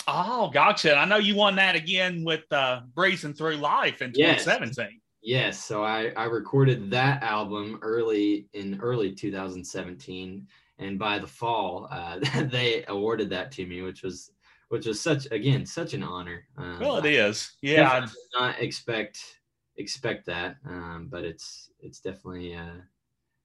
Oh, 0.06 0.50
gotcha. 0.50 0.96
I 0.96 1.06
know 1.06 1.16
you 1.16 1.34
won 1.34 1.56
that 1.56 1.74
again 1.76 2.24
with 2.24 2.44
uh, 2.52 2.82
Breezing 2.94 3.32
Through 3.32 3.56
Life 3.56 4.02
in 4.02 4.12
Yes. 4.14 4.44
2017. 4.44 5.00
Yes, 5.22 5.64
so 5.64 5.82
I 5.82 6.12
I 6.16 6.24
recorded 6.24 6.90
that 6.90 7.22
album 7.22 7.78
early 7.80 8.46
in 8.52 8.78
early 8.80 9.14
2017, 9.14 10.46
and 10.78 10.98
by 10.98 11.18
the 11.18 11.26
fall, 11.26 11.88
uh, 11.90 12.18
they 12.44 12.84
awarded 12.88 13.30
that 13.30 13.50
to 13.52 13.66
me, 13.66 13.80
which 13.80 14.02
was 14.02 14.32
which 14.68 14.84
was 14.86 15.00
such 15.00 15.26
again 15.30 15.64
such 15.64 15.94
an 15.94 16.02
honor. 16.02 16.46
Um, 16.58 16.78
Well, 16.78 16.98
it 16.98 17.06
I 17.06 17.08
is. 17.08 17.56
Yeah. 17.62 17.84
definitely 18.00 18.08
did 18.32 18.40
not 18.40 18.60
expect 18.60 19.40
expect 19.78 20.26
that, 20.26 20.56
um, 20.66 21.08
but 21.10 21.24
it's 21.24 21.70
it's 21.80 22.00
definitely 22.00 22.54
uh, 22.54 22.82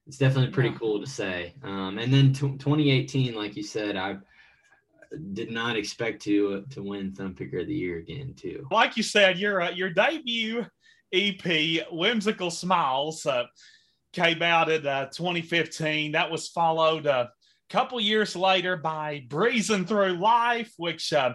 it's 0.09 0.17
definitely 0.17 0.51
pretty 0.51 0.69
Yeah. 0.69 0.77
cool 0.79 0.99
to 0.99 1.05
say. 1.05 1.53
Um, 1.61 1.99
and 1.99 2.11
then 2.11 2.33
t- 2.33 2.57
2018, 2.57 3.35
like 3.35 3.55
you 3.55 3.61
said, 3.61 3.95
I 3.95 4.17
did 5.33 5.51
not 5.51 5.75
expect 5.77 6.23
to 6.23 6.65
to 6.71 6.81
win 6.81 7.11
Thumb 7.13 7.35
Picker 7.35 7.59
of 7.59 7.67
the 7.67 7.75
Year 7.75 7.99
again 7.99 8.33
too. 8.33 8.67
Like 8.71 8.97
you 8.97 9.03
said, 9.03 9.37
your 9.37 9.61
uh, 9.61 9.69
your 9.69 9.91
debut 9.91 10.65
EP, 11.13 11.85
Whimsical 11.91 12.49
Smiles, 12.49 13.23
uh, 13.27 13.43
came 14.11 14.41
out 14.41 14.67
in 14.71 14.87
uh, 14.87 15.05
2015. 15.11 16.13
That 16.13 16.31
was 16.31 16.47
followed 16.47 17.05
a 17.05 17.29
couple 17.69 17.99
years 17.99 18.35
later 18.35 18.77
by 18.77 19.25
Breezing 19.29 19.85
Through 19.85 20.13
Life, 20.13 20.73
which 20.77 21.13
uh, 21.13 21.33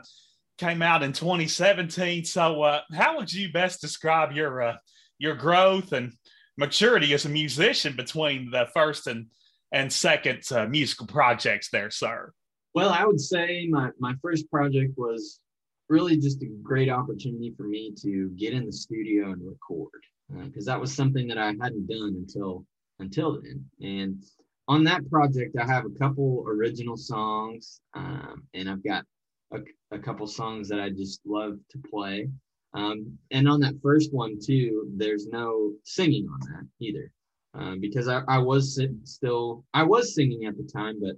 came 0.58 0.82
out 0.82 1.04
in 1.04 1.12
2017. 1.12 2.24
So, 2.24 2.62
uh, 2.62 2.80
how 2.92 3.18
would 3.18 3.32
you 3.32 3.52
best 3.52 3.80
describe 3.80 4.32
your 4.32 4.62
uh, 4.62 4.76
your 5.18 5.36
growth 5.36 5.92
and 5.92 6.12
maturity 6.56 7.14
as 7.14 7.24
a 7.24 7.28
musician 7.28 7.94
between 7.96 8.50
the 8.50 8.68
first 8.74 9.06
and 9.06 9.26
and 9.72 9.92
second 9.92 10.40
uh, 10.52 10.66
musical 10.66 11.06
projects 11.06 11.68
there, 11.70 11.90
sir? 11.90 12.32
Well, 12.74 12.90
I 12.90 13.04
would 13.04 13.20
say 13.20 13.66
my, 13.68 13.90
my 13.98 14.14
first 14.22 14.48
project 14.50 14.92
was 14.96 15.40
really 15.88 16.16
just 16.16 16.42
a 16.42 16.48
great 16.62 16.88
opportunity 16.88 17.52
for 17.56 17.64
me 17.64 17.92
to 18.02 18.30
get 18.36 18.52
in 18.52 18.66
the 18.66 18.72
studio 18.72 19.32
and 19.32 19.42
record 19.44 20.00
because 20.44 20.64
that 20.66 20.80
was 20.80 20.94
something 20.94 21.28
that 21.28 21.38
I 21.38 21.54
hadn't 21.60 21.86
done 21.86 22.14
until 22.16 22.64
until 22.98 23.40
then. 23.40 23.64
And 23.80 24.24
on 24.68 24.84
that 24.84 25.08
project, 25.10 25.56
I 25.60 25.66
have 25.66 25.84
a 25.84 25.98
couple 25.98 26.44
original 26.48 26.96
songs, 26.96 27.80
um, 27.94 28.44
and 28.54 28.68
I've 28.68 28.82
got 28.82 29.04
a, 29.52 29.58
a 29.90 29.98
couple 29.98 30.26
songs 30.26 30.68
that 30.68 30.80
I 30.80 30.90
just 30.90 31.20
love 31.26 31.58
to 31.70 31.78
play. 31.90 32.28
Um, 32.74 33.16
and 33.30 33.48
on 33.48 33.60
that 33.60 33.74
first 33.82 34.12
one 34.12 34.38
too, 34.44 34.88
there's 34.96 35.26
no 35.26 35.72
singing 35.84 36.26
on 36.28 36.40
that 36.40 36.68
either, 36.80 37.12
um, 37.54 37.80
because 37.80 38.08
I, 38.08 38.22
I 38.28 38.38
was 38.38 38.80
still 39.04 39.64
I 39.72 39.84
was 39.84 40.14
singing 40.14 40.46
at 40.46 40.56
the 40.56 40.64
time, 40.64 40.98
but 41.00 41.16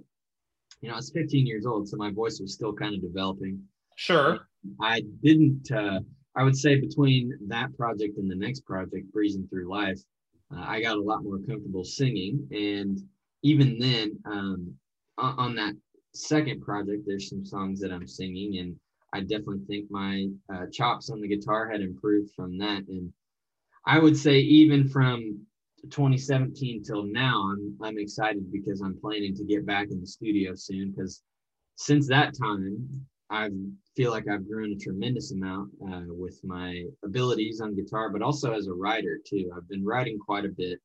you 0.81 0.89
know, 0.89 0.93
I 0.93 0.97
was 0.97 1.11
15 1.11 1.47
years 1.47 1.65
old, 1.65 1.87
so 1.87 1.97
my 1.97 2.11
voice 2.11 2.39
was 2.39 2.53
still 2.53 2.73
kind 2.73 2.93
of 2.93 3.01
developing. 3.01 3.61
Sure. 3.95 4.47
I 4.81 5.01
didn't, 5.23 5.71
uh, 5.71 6.01
I 6.35 6.43
would 6.43 6.55
say 6.55 6.79
between 6.79 7.31
that 7.47 7.75
project 7.75 8.17
and 8.17 8.29
the 8.29 8.35
next 8.35 8.65
project, 8.65 9.11
Breezing 9.11 9.47
Through 9.49 9.69
Life, 9.71 9.99
uh, 10.55 10.63
I 10.67 10.81
got 10.81 10.97
a 10.97 11.01
lot 11.01 11.23
more 11.23 11.39
comfortable 11.39 11.83
singing. 11.83 12.47
And 12.51 12.99
even 13.41 13.79
then, 13.79 14.19
um, 14.25 14.73
on, 15.17 15.39
on 15.39 15.55
that 15.55 15.73
second 16.13 16.61
project, 16.61 17.03
there's 17.07 17.29
some 17.29 17.43
songs 17.43 17.79
that 17.79 17.91
I'm 17.91 18.07
singing, 18.07 18.59
and 18.59 18.75
I 19.13 19.21
definitely 19.21 19.65
think 19.67 19.89
my 19.89 20.27
uh, 20.53 20.65
chops 20.71 21.09
on 21.09 21.21
the 21.21 21.27
guitar 21.27 21.69
had 21.69 21.81
improved 21.81 22.31
from 22.35 22.57
that. 22.57 22.83
And 22.87 23.11
I 23.85 23.99
would 23.99 24.17
say, 24.17 24.39
even 24.39 24.87
from 24.89 25.45
2017 25.89 26.83
till 26.83 27.03
now, 27.03 27.51
I'm 27.51 27.77
I'm 27.81 27.97
excited 27.97 28.51
because 28.51 28.81
I'm 28.81 28.99
planning 28.99 29.35
to 29.35 29.45
get 29.45 29.65
back 29.65 29.87
in 29.91 30.01
the 30.01 30.07
studio 30.07 30.53
soon. 30.55 30.91
Because 30.91 31.21
since 31.75 32.07
that 32.07 32.37
time, 32.37 33.07
I 33.29 33.49
feel 33.95 34.11
like 34.11 34.27
I've 34.27 34.49
grown 34.49 34.71
a 34.71 34.75
tremendous 34.75 35.31
amount 35.31 35.71
uh, 35.85 36.03
with 36.07 36.39
my 36.43 36.85
abilities 37.03 37.61
on 37.61 37.75
guitar, 37.75 38.09
but 38.09 38.21
also 38.21 38.53
as 38.53 38.67
a 38.67 38.73
writer 38.73 39.19
too. 39.25 39.51
I've 39.55 39.67
been 39.67 39.85
writing 39.85 40.17
quite 40.17 40.45
a 40.45 40.49
bit, 40.49 40.79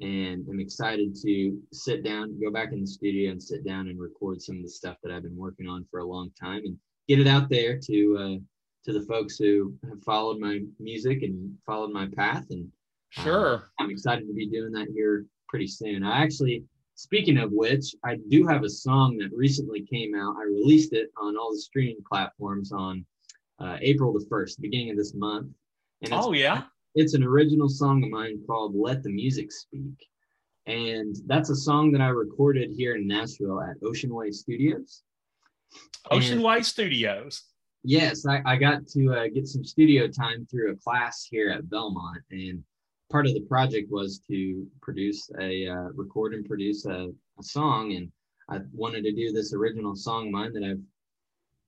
and 0.00 0.46
I'm 0.48 0.60
excited 0.60 1.16
to 1.22 1.58
sit 1.72 2.04
down, 2.04 2.40
go 2.40 2.50
back 2.50 2.72
in 2.72 2.80
the 2.80 2.86
studio, 2.86 3.32
and 3.32 3.42
sit 3.42 3.64
down 3.64 3.88
and 3.88 3.98
record 3.98 4.40
some 4.40 4.56
of 4.56 4.62
the 4.62 4.68
stuff 4.68 4.96
that 5.02 5.12
I've 5.12 5.24
been 5.24 5.36
working 5.36 5.68
on 5.68 5.84
for 5.90 6.00
a 6.00 6.06
long 6.06 6.30
time, 6.40 6.62
and 6.64 6.78
get 7.08 7.20
it 7.20 7.26
out 7.26 7.48
there 7.48 7.78
to 7.78 8.16
uh, 8.18 8.36
to 8.84 8.92
the 8.92 9.04
folks 9.06 9.36
who 9.38 9.74
have 9.88 10.02
followed 10.02 10.38
my 10.38 10.60
music 10.78 11.22
and 11.22 11.54
followed 11.66 11.92
my 11.92 12.06
path 12.16 12.46
and 12.50 12.68
Sure. 13.10 13.70
I'm 13.78 13.90
excited 13.90 14.26
to 14.26 14.34
be 14.34 14.48
doing 14.48 14.72
that 14.72 14.88
here 14.92 15.24
pretty 15.48 15.68
soon. 15.68 16.02
I 16.02 16.20
actually, 16.20 16.64
speaking 16.96 17.38
of 17.38 17.52
which, 17.52 17.94
I 18.04 18.16
do 18.28 18.44
have 18.48 18.64
a 18.64 18.68
song 18.68 19.16
that 19.18 19.30
recently 19.32 19.82
came 19.82 20.16
out. 20.16 20.34
I 20.36 20.42
released 20.46 20.92
it 20.92 21.10
on 21.16 21.36
all 21.36 21.52
the 21.52 21.60
streaming 21.60 22.02
platforms 22.10 22.72
on 22.72 23.06
uh, 23.60 23.76
April 23.80 24.12
the 24.12 24.26
1st, 24.26 24.60
beginning 24.60 24.90
of 24.90 24.96
this 24.96 25.14
month. 25.14 25.46
And 26.02 26.12
it's, 26.12 26.26
Oh, 26.26 26.32
yeah. 26.32 26.64
it's 26.96 27.14
an 27.14 27.22
original 27.22 27.68
song 27.68 28.02
of 28.02 28.10
mine 28.10 28.40
called 28.48 28.74
Let 28.74 29.04
the 29.04 29.10
Music 29.12 29.52
Speak. 29.52 30.08
And 30.66 31.14
that's 31.26 31.50
a 31.50 31.56
song 31.56 31.92
that 31.92 32.00
I 32.00 32.08
recorded 32.08 32.72
here 32.76 32.96
in 32.96 33.06
Nashville 33.06 33.60
at 33.60 33.76
Ocean 33.84 34.12
Way 34.12 34.32
Studios. 34.32 35.04
Ocean 36.10 36.44
And- 36.44 36.66
Studios. 36.66 37.42
Yes, 37.86 38.24
I, 38.26 38.40
I 38.46 38.56
got 38.56 38.86
to 38.88 39.12
uh, 39.12 39.28
get 39.28 39.46
some 39.46 39.62
studio 39.62 40.08
time 40.08 40.46
through 40.50 40.72
a 40.72 40.76
class 40.76 41.26
here 41.30 41.50
at 41.50 41.68
Belmont, 41.68 42.22
and 42.30 42.64
part 43.12 43.26
of 43.26 43.34
the 43.34 43.42
project 43.42 43.90
was 43.90 44.20
to 44.30 44.66
produce 44.80 45.30
a 45.38 45.68
uh, 45.68 45.88
record 45.94 46.32
and 46.32 46.46
produce 46.46 46.86
a, 46.86 47.10
a 47.38 47.42
song. 47.42 47.92
And 47.92 48.10
I 48.48 48.64
wanted 48.72 49.04
to 49.04 49.12
do 49.12 49.32
this 49.32 49.52
original 49.52 49.94
song 49.94 50.30
mine 50.30 50.54
that 50.54 50.64
I've 50.64 50.80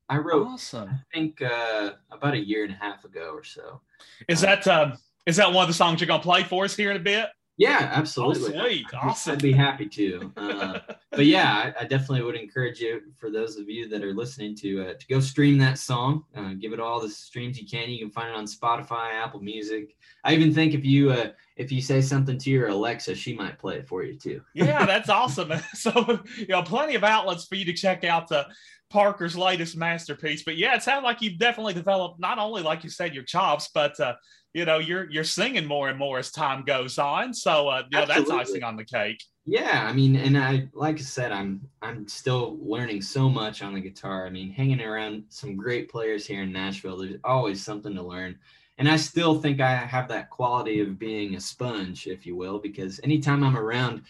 I 0.08 0.18
wrote, 0.18 0.46
Awesome. 0.46 0.88
I 0.88 0.98
think, 1.12 1.42
uh, 1.42 1.90
about 2.12 2.34
a 2.34 2.38
year 2.38 2.64
and 2.64 2.72
a 2.72 2.76
half 2.76 3.04
ago 3.04 3.32
or 3.34 3.42
so. 3.42 3.80
Is 4.28 4.40
that 4.40 4.66
um, 4.68 4.94
is 5.26 5.36
that 5.36 5.52
one 5.52 5.64
of 5.64 5.68
the 5.68 5.74
songs 5.74 6.00
you're 6.00 6.06
gonna 6.06 6.22
play 6.22 6.44
for 6.44 6.64
us 6.64 6.76
here 6.76 6.90
in 6.92 6.96
a 6.96 7.00
bit? 7.00 7.28
Yeah, 7.58 7.90
absolutely. 7.92 8.84
Oh, 8.92 8.98
Awesome. 8.98 9.32
I'd 9.32 9.42
be 9.42 9.52
happy 9.52 9.88
to. 9.88 10.32
Uh, 10.36 10.78
but 11.10 11.24
yeah, 11.24 11.72
I, 11.78 11.82
I 11.82 11.84
definitely 11.84 12.22
would 12.22 12.36
encourage 12.36 12.80
you, 12.80 13.00
for 13.16 13.30
those 13.30 13.56
of 13.56 13.68
you 13.68 13.88
that 13.88 14.02
are 14.04 14.12
listening, 14.12 14.54
to 14.56 14.88
uh, 14.88 14.94
to 14.94 15.06
go 15.06 15.20
stream 15.20 15.56
that 15.58 15.78
song. 15.78 16.24
Uh, 16.36 16.52
give 16.54 16.72
it 16.74 16.80
all 16.80 17.00
the 17.00 17.08
streams 17.08 17.58
you 17.58 17.66
can. 17.66 17.88
You 17.88 17.98
can 17.98 18.10
find 18.10 18.28
it 18.28 18.36
on 18.36 18.44
Spotify, 18.44 19.14
Apple 19.14 19.40
Music. 19.40 19.96
I 20.22 20.34
even 20.34 20.52
think 20.52 20.74
if 20.74 20.84
you 20.84 21.10
uh, 21.10 21.30
if 21.56 21.72
you 21.72 21.80
say 21.80 22.00
something 22.00 22.36
to 22.38 22.50
your 22.50 22.68
Alexa, 22.68 23.14
she 23.14 23.34
might 23.34 23.58
play 23.58 23.76
it 23.76 23.88
for 23.88 24.02
you 24.02 24.16
too. 24.18 24.42
yeah, 24.54 24.84
that's 24.84 25.08
awesome. 25.08 25.52
So 25.74 26.20
you 26.38 26.46
know, 26.48 26.62
plenty 26.62 26.94
of 26.94 27.04
outlets 27.04 27.46
for 27.46 27.54
you 27.54 27.64
to 27.66 27.72
check 27.72 28.04
out 28.04 28.28
the 28.28 28.46
Parker's 28.90 29.36
latest 29.36 29.76
masterpiece. 29.76 30.42
But 30.44 30.56
yeah, 30.56 30.74
it 30.74 30.82
sounds 30.82 31.04
like 31.04 31.22
you've 31.22 31.38
definitely 31.38 31.74
developed 31.74 32.20
not 32.20 32.38
only, 32.38 32.62
like 32.62 32.84
you 32.84 32.90
said, 32.90 33.14
your 33.14 33.24
chops, 33.24 33.70
but 33.74 33.98
uh, 33.98 34.14
you 34.54 34.64
know, 34.64 34.78
you're 34.78 35.10
you're 35.10 35.24
singing 35.24 35.66
more 35.66 35.88
and 35.88 35.98
more 35.98 36.18
as 36.18 36.30
time 36.30 36.64
goes 36.64 36.98
on. 36.98 37.34
So 37.34 37.68
uh, 37.68 37.82
you 37.90 37.98
know, 37.98 38.06
that's 38.06 38.30
icing 38.30 38.62
on 38.62 38.76
the 38.76 38.84
cake. 38.84 39.22
Yeah, 39.44 39.86
I 39.88 39.92
mean, 39.92 40.16
and 40.16 40.36
I 40.36 40.68
like 40.72 40.96
I 40.96 41.02
said, 41.02 41.32
I'm 41.32 41.68
I'm 41.82 42.08
still 42.08 42.58
learning 42.60 43.02
so 43.02 43.28
much 43.28 43.62
on 43.62 43.74
the 43.74 43.80
guitar. 43.80 44.26
I 44.26 44.30
mean, 44.30 44.50
hanging 44.50 44.80
around 44.80 45.24
some 45.28 45.56
great 45.56 45.90
players 45.90 46.26
here 46.26 46.42
in 46.42 46.52
Nashville, 46.52 46.98
there's 46.98 47.20
always 47.24 47.64
something 47.64 47.94
to 47.94 48.02
learn. 48.02 48.38
And 48.78 48.88
I 48.88 48.96
still 48.96 49.40
think 49.40 49.60
I 49.60 49.74
have 49.74 50.08
that 50.08 50.28
quality 50.30 50.80
of 50.80 50.98
being 50.98 51.34
a 51.34 51.40
sponge, 51.40 52.06
if 52.06 52.26
you 52.26 52.36
will, 52.36 52.58
because 52.58 53.00
anytime 53.02 53.42
I'm 53.42 53.56
around 53.56 54.02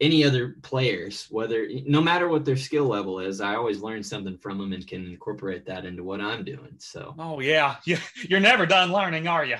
any 0.00 0.24
other 0.24 0.56
players, 0.62 1.26
whether 1.30 1.68
no 1.86 2.00
matter 2.00 2.28
what 2.28 2.44
their 2.44 2.56
skill 2.56 2.86
level 2.86 3.20
is, 3.20 3.40
I 3.40 3.54
always 3.56 3.80
learn 3.80 4.02
something 4.02 4.36
from 4.38 4.58
them 4.58 4.72
and 4.72 4.86
can 4.86 5.06
incorporate 5.06 5.66
that 5.66 5.84
into 5.84 6.02
what 6.04 6.20
I'm 6.20 6.44
doing. 6.44 6.74
So 6.78 7.14
Oh 7.18 7.40
yeah, 7.40 7.76
you, 7.84 7.96
you're 8.28 8.40
never 8.40 8.66
done 8.66 8.92
learning, 8.92 9.26
are 9.28 9.44
you? 9.44 9.56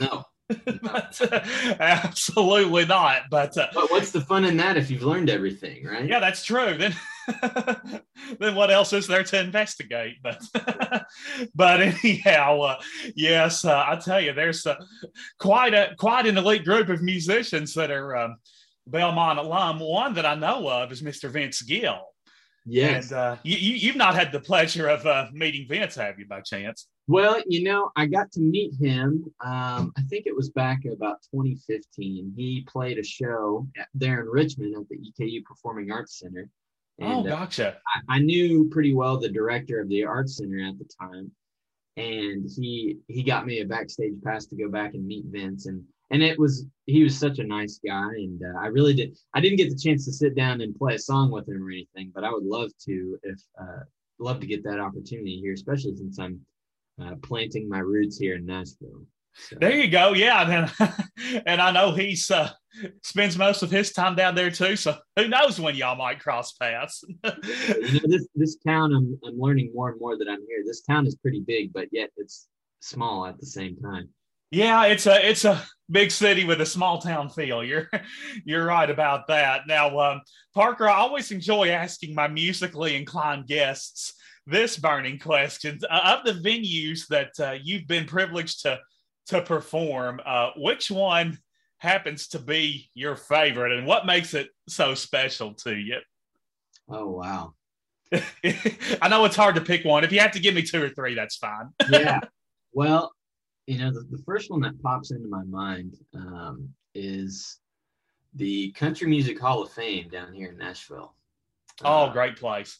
no. 0.00 0.24
but, 0.82 1.20
uh, 1.30 1.40
absolutely 1.80 2.86
not. 2.86 3.22
But 3.30 3.56
uh, 3.58 3.68
But 3.74 3.90
what's 3.90 4.12
the 4.12 4.22
fun 4.22 4.46
in 4.46 4.56
that 4.56 4.78
if 4.78 4.90
you've 4.90 5.02
learned 5.02 5.28
everything, 5.28 5.84
right? 5.84 6.06
yeah, 6.08 6.20
that's 6.20 6.42
true. 6.42 6.74
Then 6.78 6.94
then 8.40 8.54
what 8.54 8.70
else 8.70 8.92
is 8.92 9.06
there 9.06 9.24
to 9.24 9.40
investigate? 9.40 10.16
But 10.22 10.42
but 11.54 11.80
anyhow, 11.80 12.60
uh, 12.60 12.80
yes, 13.14 13.64
uh, 13.64 13.84
I 13.86 13.96
tell 13.96 14.20
you, 14.20 14.32
there's 14.32 14.66
uh, 14.66 14.76
quite 15.38 15.74
a 15.74 15.94
quite 15.98 16.26
an 16.26 16.38
elite 16.38 16.64
group 16.64 16.88
of 16.88 17.02
musicians 17.02 17.74
that 17.74 17.90
are 17.90 18.16
um, 18.16 18.36
Belmont 18.86 19.38
alum. 19.38 19.78
One 19.80 20.14
that 20.14 20.26
I 20.26 20.34
know 20.34 20.68
of 20.68 20.92
is 20.92 21.02
Mr. 21.02 21.30
Vince 21.30 21.62
Gill. 21.62 22.00
Yes. 22.66 23.10
And 23.10 23.18
uh, 23.18 23.36
you, 23.42 23.88
have 23.88 23.96
not 23.96 24.14
had 24.14 24.30
the 24.30 24.40
pleasure 24.40 24.88
of 24.88 25.06
uh, 25.06 25.28
meeting 25.32 25.66
Vince, 25.66 25.94
have 25.94 26.18
you, 26.18 26.26
by 26.26 26.42
chance? 26.42 26.86
Well, 27.06 27.42
you 27.46 27.62
know, 27.62 27.90
I 27.96 28.04
got 28.04 28.30
to 28.32 28.40
meet 28.40 28.74
him. 28.74 29.24
Um, 29.42 29.92
I 29.96 30.02
think 30.10 30.26
it 30.26 30.36
was 30.36 30.50
back 30.50 30.84
about 30.84 31.22
2015. 31.34 32.34
He 32.36 32.66
played 32.68 32.98
a 32.98 33.02
show 33.02 33.66
there 33.94 34.20
in 34.20 34.26
Richmond 34.26 34.76
at 34.76 34.86
the 34.90 34.98
EKU 34.98 35.42
Performing 35.44 35.90
Arts 35.90 36.18
Center. 36.18 36.50
And, 36.98 37.12
oh, 37.12 37.22
gotcha. 37.22 37.74
Uh, 37.76 38.00
I, 38.08 38.16
I, 38.16 38.18
knew 38.18 38.68
pretty 38.70 38.92
well 38.92 39.18
the 39.18 39.28
director 39.28 39.80
of 39.80 39.88
the 39.88 40.04
Arts 40.04 40.38
Center 40.38 40.58
at 40.66 40.78
the 40.78 40.88
time, 41.00 41.30
and 41.96 42.48
he 42.56 42.98
he 43.06 43.22
got 43.22 43.46
me 43.46 43.60
a 43.60 43.64
backstage 43.64 44.14
pass 44.24 44.46
to 44.46 44.56
go 44.56 44.68
back 44.68 44.94
and 44.94 45.06
meet 45.06 45.24
Vince. 45.26 45.66
And 45.66 45.84
and 46.10 46.22
it 46.22 46.38
was 46.38 46.66
he 46.86 47.02
was 47.02 47.18
such 47.18 47.38
a 47.38 47.44
nice 47.44 47.80
guy 47.84 48.08
and 48.14 48.40
uh, 48.42 48.58
i 48.60 48.66
really 48.66 48.94
did 48.94 49.16
i 49.34 49.40
didn't 49.40 49.58
get 49.58 49.70
the 49.70 49.78
chance 49.78 50.04
to 50.04 50.12
sit 50.12 50.34
down 50.34 50.60
and 50.60 50.74
play 50.74 50.94
a 50.94 50.98
song 50.98 51.30
with 51.30 51.48
him 51.48 51.62
or 51.62 51.70
anything 51.70 52.10
but 52.14 52.24
i 52.24 52.30
would 52.30 52.44
love 52.44 52.70
to 52.78 53.18
if 53.22 53.40
uh, 53.60 53.80
love 54.18 54.40
to 54.40 54.46
get 54.46 54.64
that 54.64 54.80
opportunity 54.80 55.38
here 55.40 55.52
especially 55.52 55.94
since 55.96 56.18
i'm 56.18 56.40
uh, 57.02 57.14
planting 57.22 57.68
my 57.68 57.78
roots 57.78 58.18
here 58.18 58.36
in 58.36 58.46
nashville 58.46 59.02
so. 59.38 59.56
there 59.60 59.76
you 59.76 59.88
go 59.88 60.12
yeah 60.12 60.68
and, 60.80 60.92
and 61.46 61.60
i 61.60 61.70
know 61.70 61.92
he's 61.92 62.30
uh, 62.30 62.50
spends 63.02 63.36
most 63.36 63.62
of 63.62 63.70
his 63.70 63.92
time 63.92 64.14
down 64.14 64.34
there 64.34 64.50
too 64.50 64.76
so 64.76 64.96
who 65.16 65.28
knows 65.28 65.60
when 65.60 65.74
y'all 65.74 65.96
might 65.96 66.20
cross 66.20 66.52
paths 66.52 67.04
you 67.24 67.92
know 67.92 68.06
this 68.06 68.26
this 68.34 68.56
town 68.66 68.92
I'm, 68.92 69.18
I'm 69.26 69.38
learning 69.38 69.72
more 69.74 69.90
and 69.90 70.00
more 70.00 70.16
that 70.16 70.28
i'm 70.28 70.40
here 70.48 70.62
this 70.64 70.82
town 70.82 71.06
is 71.06 71.16
pretty 71.16 71.40
big 71.40 71.72
but 71.72 71.88
yet 71.92 72.10
it's 72.16 72.48
small 72.80 73.26
at 73.26 73.38
the 73.38 73.46
same 73.46 73.76
time 73.76 74.08
yeah, 74.50 74.86
it's 74.86 75.06
a 75.06 75.28
it's 75.28 75.44
a 75.44 75.62
big 75.90 76.10
city 76.10 76.44
with 76.44 76.60
a 76.60 76.66
small 76.66 77.00
town 77.00 77.28
feel. 77.28 77.62
You're 77.62 77.90
you're 78.44 78.64
right 78.64 78.88
about 78.88 79.26
that. 79.28 79.62
Now, 79.66 79.98
um, 79.98 80.22
Parker, 80.54 80.88
I 80.88 80.94
always 80.94 81.30
enjoy 81.30 81.68
asking 81.68 82.14
my 82.14 82.28
musically 82.28 82.96
inclined 82.96 83.46
guests 83.46 84.14
this 84.46 84.78
burning 84.78 85.18
question 85.18 85.78
uh, 85.90 86.16
of 86.16 86.24
the 86.24 86.40
venues 86.48 87.06
that 87.08 87.32
uh, 87.38 87.56
you've 87.62 87.86
been 87.86 88.06
privileged 88.06 88.62
to 88.62 88.78
to 89.28 89.42
perform. 89.42 90.20
Uh, 90.24 90.50
which 90.56 90.90
one 90.90 91.38
happens 91.78 92.28
to 92.28 92.38
be 92.38 92.90
your 92.94 93.16
favorite, 93.16 93.72
and 93.72 93.86
what 93.86 94.06
makes 94.06 94.34
it 94.34 94.48
so 94.68 94.94
special 94.94 95.54
to 95.54 95.74
you? 95.74 95.98
Oh 96.90 97.10
wow! 97.10 97.52
I 99.02 99.08
know 99.10 99.26
it's 99.26 99.36
hard 99.36 99.56
to 99.56 99.60
pick 99.60 99.84
one. 99.84 100.04
If 100.04 100.10
you 100.10 100.20
have 100.20 100.32
to 100.32 100.40
give 100.40 100.54
me 100.54 100.62
two 100.62 100.82
or 100.82 100.88
three, 100.88 101.14
that's 101.14 101.36
fine. 101.36 101.68
yeah. 101.90 102.20
Well, 102.72 103.12
you 103.66 103.78
know, 103.78 103.92
the, 103.92 104.06
the 104.10 104.22
first 104.24 104.50
one 104.50 104.60
that 104.62 104.80
pops 104.82 105.10
into 105.10 105.28
my 105.28 105.42
mind 105.44 105.96
um, 106.14 106.70
is 106.94 107.58
the 108.34 108.70
Country 108.72 109.06
Music 109.08 109.38
Hall 109.38 109.62
of 109.62 109.70
Fame 109.70 110.08
down 110.08 110.32
here 110.32 110.50
in 110.50 110.56
Nashville. 110.56 111.14
Oh, 111.84 112.04
uh, 112.04 112.12
great 112.12 112.36
place. 112.36 112.78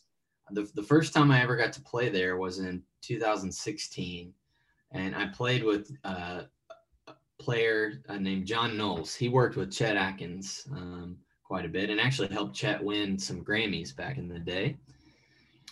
The, 0.50 0.66
the 0.74 0.82
first 0.82 1.12
time 1.12 1.30
I 1.30 1.42
ever 1.42 1.56
got 1.56 1.74
to 1.74 1.82
play 1.82 2.08
there 2.08 2.38
was 2.38 2.58
in 2.58 2.82
2016. 3.02 4.32
And 4.92 5.14
I 5.14 5.26
played 5.26 5.64
with 5.64 5.90
uh, 6.04 6.42
a 7.06 7.12
player 7.38 8.02
uh, 8.08 8.16
named 8.16 8.46
John 8.46 8.76
Knowles. 8.76 9.14
He 9.14 9.28
worked 9.28 9.56
with 9.56 9.72
Chet 9.72 9.96
Atkins 9.96 10.66
um, 10.72 11.16
quite 11.44 11.64
a 11.64 11.68
bit 11.68 11.90
and 11.90 12.00
actually 12.00 12.28
helped 12.28 12.54
Chet 12.54 12.82
win 12.82 13.18
some 13.18 13.44
Grammys 13.44 13.94
back 13.94 14.18
in 14.18 14.28
the 14.28 14.38
day. 14.38 14.76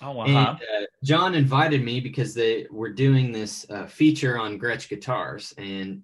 Oh, 0.02 0.12
wow. 0.12 0.24
And, 0.24 0.36
uh, 0.36 0.86
John 1.04 1.34
invited 1.34 1.82
me 1.82 2.00
because 2.00 2.34
they 2.34 2.66
were 2.70 2.90
doing 2.90 3.32
this 3.32 3.66
uh, 3.70 3.86
feature 3.86 4.38
on 4.38 4.58
Gretsch 4.58 4.88
guitars, 4.88 5.54
and 5.56 6.02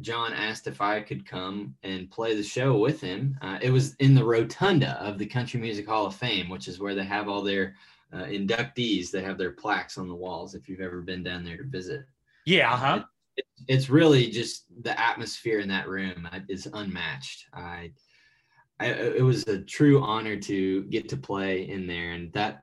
John 0.00 0.32
asked 0.32 0.66
if 0.66 0.80
I 0.80 1.00
could 1.00 1.26
come 1.26 1.74
and 1.82 2.10
play 2.10 2.34
the 2.34 2.42
show 2.42 2.78
with 2.78 3.00
him. 3.00 3.36
Uh, 3.42 3.58
it 3.60 3.70
was 3.70 3.94
in 3.96 4.14
the 4.14 4.24
rotunda 4.24 5.00
of 5.00 5.18
the 5.18 5.26
Country 5.26 5.60
Music 5.60 5.86
Hall 5.86 6.06
of 6.06 6.14
Fame, 6.14 6.48
which 6.48 6.68
is 6.68 6.78
where 6.78 6.94
they 6.94 7.04
have 7.04 7.28
all 7.28 7.42
their 7.42 7.74
uh, 8.12 8.24
inductees. 8.24 9.10
They 9.10 9.22
have 9.22 9.38
their 9.38 9.52
plaques 9.52 9.98
on 9.98 10.08
the 10.08 10.14
walls. 10.14 10.54
If 10.54 10.68
you've 10.68 10.80
ever 10.80 11.00
been 11.00 11.22
down 11.22 11.44
there 11.44 11.56
to 11.56 11.64
visit, 11.64 12.06
yeah, 12.48 12.72
uh-huh. 12.72 13.04
It, 13.36 13.44
it, 13.44 13.74
it's 13.74 13.90
really 13.90 14.30
just 14.30 14.64
the 14.82 14.98
atmosphere 14.98 15.60
in 15.60 15.68
that 15.68 15.88
room 15.88 16.28
is 16.48 16.66
unmatched. 16.72 17.46
I, 17.52 17.92
I, 18.80 18.86
it 18.86 19.22
was 19.22 19.46
a 19.48 19.60
true 19.60 20.00
honor 20.02 20.36
to 20.36 20.84
get 20.84 21.08
to 21.10 21.16
play 21.16 21.68
in 21.68 21.86
there, 21.86 22.12
and 22.12 22.32
that 22.32 22.62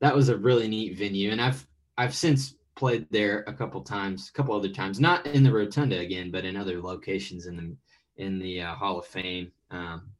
that 0.00 0.14
was 0.14 0.28
a 0.28 0.36
really 0.36 0.68
neat 0.68 0.96
venue, 0.96 1.30
and 1.32 1.40
I've 1.40 1.66
I've 1.98 2.14
since 2.14 2.54
played 2.76 3.06
there 3.10 3.44
a 3.46 3.52
couple 3.52 3.80
times, 3.80 4.28
a 4.28 4.32
couple 4.36 4.54
other 4.54 4.68
times, 4.68 5.00
not 5.00 5.26
in 5.26 5.42
the 5.42 5.52
rotunda 5.52 5.98
again, 5.98 6.30
but 6.30 6.44
in 6.44 6.56
other 6.56 6.80
locations 6.80 7.46
in 7.46 7.56
the 7.56 7.76
in 8.22 8.38
the 8.38 8.62
uh, 8.62 8.74
Hall 8.74 8.98
of 8.98 9.06
Fame. 9.06 9.50
Um, 9.70 10.10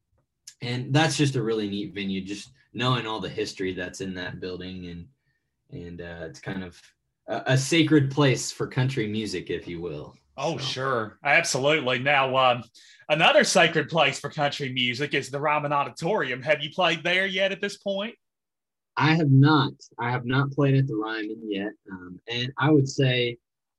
and 0.60 0.92
that's 0.92 1.16
just 1.16 1.36
a 1.36 1.42
really 1.42 1.68
neat 1.68 1.94
venue. 1.94 2.24
Just 2.24 2.50
knowing 2.72 3.06
all 3.06 3.20
the 3.20 3.28
history 3.28 3.74
that's 3.74 4.00
in 4.00 4.14
that 4.14 4.40
building, 4.40 4.86
and 4.88 5.06
and 5.70 6.00
uh, 6.00 6.26
it's 6.26 6.40
kind 6.40 6.64
of 6.64 6.80
a, 7.26 7.56
sacred 7.56 8.10
place 8.10 8.52
for 8.52 8.66
country 8.66 9.06
music, 9.06 9.50
if 9.50 9.66
you 9.66 9.80
will. 9.80 10.14
Oh, 10.36 10.58
so. 10.58 10.64
sure, 10.64 11.18
absolutely. 11.24 11.98
Now, 11.98 12.36
um, 12.36 12.64
another 13.08 13.44
sacred 13.44 13.88
place 13.88 14.18
for 14.18 14.30
country 14.30 14.72
music 14.72 15.14
is 15.14 15.30
the 15.30 15.40
Ryman 15.40 15.72
Auditorium. 15.72 16.42
Have 16.42 16.62
you 16.62 16.70
played 16.70 17.02
there 17.04 17.26
yet 17.26 17.52
at 17.52 17.60
this 17.60 17.76
point? 17.76 18.14
I 18.96 19.14
have 19.14 19.30
not. 19.30 19.72
I 19.98 20.10
have 20.10 20.24
not 20.24 20.52
played 20.52 20.74
at 20.76 20.86
the 20.86 20.96
Ryman 20.96 21.40
yet, 21.44 21.72
um, 21.90 22.20
and 22.28 22.52
I 22.58 22.70
would 22.70 22.88
say 22.88 23.38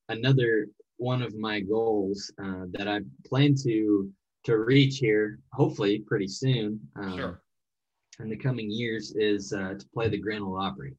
another 0.10 0.68
one 0.98 1.22
of 1.22 1.36
my 1.36 1.60
goals 1.60 2.32
uh, 2.42 2.66
that 2.72 2.88
I 2.88 3.02
plan 3.26 3.56
to 3.64 4.12
to 4.46 4.58
reach 4.58 5.00
here, 5.00 5.40
hopefully 5.54 6.04
pretty 6.06 6.28
soon, 6.28 6.80
um, 6.96 7.18
sure. 7.18 7.42
in 8.20 8.30
the 8.30 8.38
coming 8.38 8.70
years, 8.70 9.16
is 9.16 9.52
uh, 9.54 9.74
to 9.74 9.86
play 9.94 10.08
the 10.08 10.20
Grand 10.20 10.44
Ole 10.44 10.60
Opry. 10.60 10.94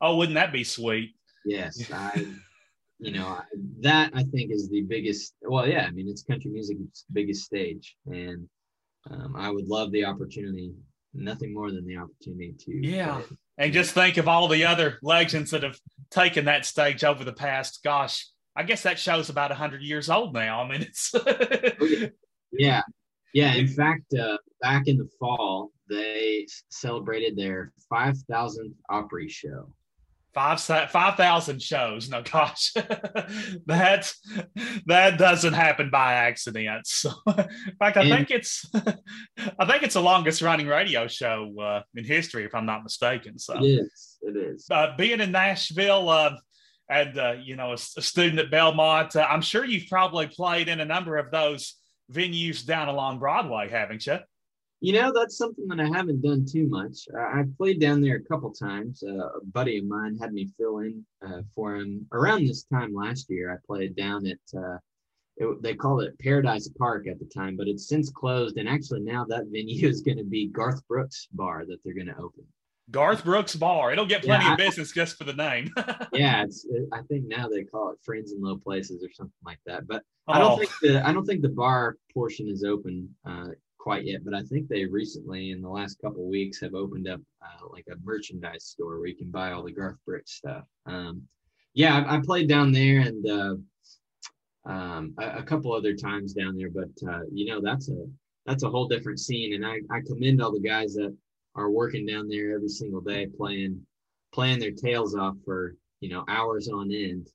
Oh, 0.00 0.16
wouldn't 0.16 0.36
that 0.36 0.52
be 0.52 0.62
sweet? 0.62 1.15
Yes, 1.46 1.90
I. 1.92 2.26
you 2.98 3.12
know 3.12 3.38
that 3.80 4.10
I 4.14 4.22
think 4.22 4.50
is 4.50 4.68
the 4.70 4.82
biggest. 4.82 5.34
Well, 5.42 5.68
yeah, 5.68 5.86
I 5.86 5.90
mean 5.90 6.08
it's 6.08 6.22
country 6.22 6.50
music's 6.50 7.04
biggest 7.12 7.44
stage, 7.44 7.96
and 8.06 8.48
um, 9.10 9.36
I 9.36 9.50
would 9.50 9.68
love 9.68 9.92
the 9.92 10.04
opportunity 10.04 10.72
nothing 11.16 11.54
more 11.54 11.70
than 11.70 11.86
the 11.86 11.96
opportunity 11.96 12.54
to 12.58 12.86
yeah 12.86 13.14
play. 13.14 13.36
and 13.58 13.72
just 13.72 13.92
think 13.92 14.16
of 14.16 14.28
all 14.28 14.48
the 14.48 14.64
other 14.64 14.98
legends 15.02 15.50
that 15.50 15.62
have 15.62 15.78
taken 16.10 16.44
that 16.44 16.64
stage 16.64 17.04
over 17.04 17.24
the 17.24 17.32
past 17.32 17.82
gosh 17.82 18.26
i 18.54 18.62
guess 18.62 18.82
that 18.82 18.98
show's 18.98 19.30
about 19.30 19.50
100 19.50 19.82
years 19.82 20.10
old 20.10 20.34
now 20.34 20.62
i 20.62 20.68
mean 20.68 20.82
it's 20.82 21.14
oh, 21.14 22.08
yeah 22.52 22.82
yeah 23.32 23.54
in 23.54 23.66
fact 23.66 24.14
uh, 24.14 24.36
back 24.60 24.86
in 24.86 24.98
the 24.98 25.08
fall 25.18 25.70
they 25.88 26.46
celebrated 26.68 27.36
their 27.36 27.72
5000th 27.92 28.74
opry 28.90 29.28
show 29.28 29.72
five 30.36 30.60
five 30.60 31.16
thousand 31.16 31.62
shows. 31.62 32.10
No, 32.10 32.22
gosh, 32.22 32.72
that 32.74 34.12
that 34.86 35.18
doesn't 35.18 35.54
happen 35.54 35.90
by 35.90 36.12
accident. 36.14 36.66
So, 36.86 37.10
in 37.26 37.76
fact, 37.78 37.96
I 37.96 38.02
and, 38.02 38.10
think 38.10 38.30
it's 38.30 38.64
I 39.58 39.66
think 39.66 39.82
it's 39.82 39.94
the 39.94 40.02
longest 40.02 40.42
running 40.42 40.66
radio 40.66 41.06
show 41.06 41.54
uh, 41.60 41.82
in 41.94 42.04
history, 42.04 42.44
if 42.44 42.54
I'm 42.54 42.66
not 42.66 42.82
mistaken. 42.82 43.38
So 43.38 43.56
it 43.58 43.64
is. 43.64 44.18
It 44.22 44.36
is. 44.36 44.66
Uh, 44.70 44.94
being 44.96 45.20
in 45.20 45.32
Nashville. 45.32 46.08
Uh, 46.08 46.36
and 46.88 47.18
uh, 47.18 47.34
you 47.42 47.56
know, 47.56 47.70
a, 47.70 47.74
a, 47.74 48.02
student 48.02 48.38
at 48.38 48.48
Belmont, 48.48 49.16
uh, 49.16 49.26
I'm 49.28 49.42
sure 49.42 49.64
you've 49.64 49.88
probably 49.88 50.28
played 50.28 50.68
in 50.68 50.78
a 50.78 50.84
number 50.84 51.16
of 51.16 51.32
those 51.32 51.74
venues 52.12 52.64
down 52.64 52.86
along 52.86 53.18
Broadway, 53.18 53.68
haven't 53.68 54.06
you? 54.06 54.18
You 54.86 54.92
know, 54.92 55.12
that's 55.12 55.36
something 55.36 55.66
that 55.66 55.80
I 55.80 55.88
haven't 55.88 56.22
done 56.22 56.46
too 56.46 56.68
much. 56.68 57.08
Uh, 57.12 57.20
I've 57.20 57.58
played 57.58 57.80
down 57.80 58.00
there 58.00 58.18
a 58.18 58.22
couple 58.22 58.52
times. 58.52 59.02
Uh, 59.02 59.30
a 59.30 59.44
buddy 59.46 59.78
of 59.78 59.84
mine 59.84 60.16
had 60.16 60.32
me 60.32 60.48
fill 60.56 60.78
in 60.78 61.04
uh, 61.26 61.40
for 61.56 61.74
him 61.74 62.06
around 62.12 62.46
this 62.46 62.62
time 62.72 62.94
last 62.94 63.28
year. 63.28 63.52
I 63.52 63.56
played 63.66 63.96
down 63.96 64.24
at, 64.28 64.38
uh, 64.56 64.76
it, 65.38 65.60
they 65.60 65.74
called 65.74 66.04
it 66.04 66.16
Paradise 66.20 66.68
Park 66.78 67.08
at 67.08 67.18
the 67.18 67.24
time, 67.24 67.56
but 67.56 67.66
it's 67.66 67.88
since 67.88 68.10
closed. 68.10 68.58
And 68.58 68.68
actually, 68.68 69.00
now 69.00 69.24
that 69.28 69.46
venue 69.50 69.88
is 69.88 70.02
going 70.02 70.18
to 70.18 70.24
be 70.24 70.46
Garth 70.46 70.86
Brooks 70.86 71.26
Bar 71.32 71.64
that 71.66 71.78
they're 71.84 71.92
going 71.92 72.06
to 72.06 72.22
open. 72.22 72.44
Garth 72.92 73.24
Brooks 73.24 73.56
Bar. 73.56 73.92
It'll 73.92 74.06
get 74.06 74.22
plenty 74.22 74.44
yeah, 74.44 74.52
of 74.52 74.58
business 74.58 74.92
just 74.92 75.18
for 75.18 75.24
the 75.24 75.32
name. 75.32 75.68
yeah, 76.12 76.44
it's. 76.44 76.64
It, 76.64 76.88
I 76.92 77.00
think 77.08 77.24
now 77.26 77.48
they 77.48 77.64
call 77.64 77.90
it 77.90 77.98
Friends 78.04 78.30
in 78.30 78.40
Low 78.40 78.56
Places 78.56 79.02
or 79.02 79.10
something 79.12 79.32
like 79.44 79.58
that. 79.66 79.88
But 79.88 80.04
oh. 80.28 80.32
I 80.34 80.38
don't 80.38 80.52
oh. 80.52 80.56
think 80.58 80.70
the 80.80 81.04
I 81.04 81.12
don't 81.12 81.26
think 81.26 81.42
the 81.42 81.48
bar 81.48 81.96
portion 82.14 82.48
is 82.48 82.62
open 82.62 83.12
uh, 83.28 83.46
quite 83.86 84.04
yet, 84.04 84.24
but 84.24 84.34
I 84.34 84.42
think 84.42 84.66
they 84.66 84.84
recently, 84.84 85.52
in 85.52 85.62
the 85.62 85.68
last 85.68 86.00
couple 86.02 86.28
weeks, 86.28 86.60
have 86.60 86.74
opened 86.74 87.06
up 87.06 87.20
uh, 87.40 87.68
like 87.70 87.84
a 87.88 87.94
merchandise 88.02 88.64
store 88.64 88.98
where 88.98 89.06
you 89.06 89.14
can 89.14 89.30
buy 89.30 89.52
all 89.52 89.62
the 89.62 89.70
Garth 89.70 89.94
Brooks 90.04 90.32
stuff. 90.32 90.64
Um, 90.86 91.22
yeah, 91.72 92.04
I, 92.04 92.16
I, 92.16 92.20
played 92.20 92.48
down 92.48 92.72
there 92.72 92.98
and 93.02 93.24
uh, 93.30 93.54
um, 94.68 95.14
a, 95.20 95.38
a, 95.38 95.42
couple 95.44 95.72
other 95.72 95.94
times 95.94 96.32
down 96.32 96.56
there, 96.56 96.68
but 96.68 96.90
uh, 97.08 97.20
you 97.32 97.46
know 97.46 97.60
that's 97.60 97.88
a 97.88 98.06
that's 98.44 98.64
a 98.64 98.68
whole 98.68 98.88
different 98.88 99.20
scene, 99.20 99.54
and 99.54 99.64
I, 99.64 99.76
I 99.88 100.00
commend 100.04 100.42
all 100.42 100.50
the 100.50 100.58
guys 100.58 100.94
that 100.94 101.16
are 101.54 101.70
working 101.70 102.06
down 102.06 102.26
there 102.28 102.56
every 102.56 102.68
single 102.68 103.00
day 103.00 103.28
playing 103.38 103.86
playing 104.32 104.58
their 104.58 104.72
tails 104.72 105.14
off 105.14 105.36
for 105.44 105.76
you 106.00 106.08
know 106.08 106.24
hours 106.26 106.68
on 106.68 106.90
end. 106.90 107.28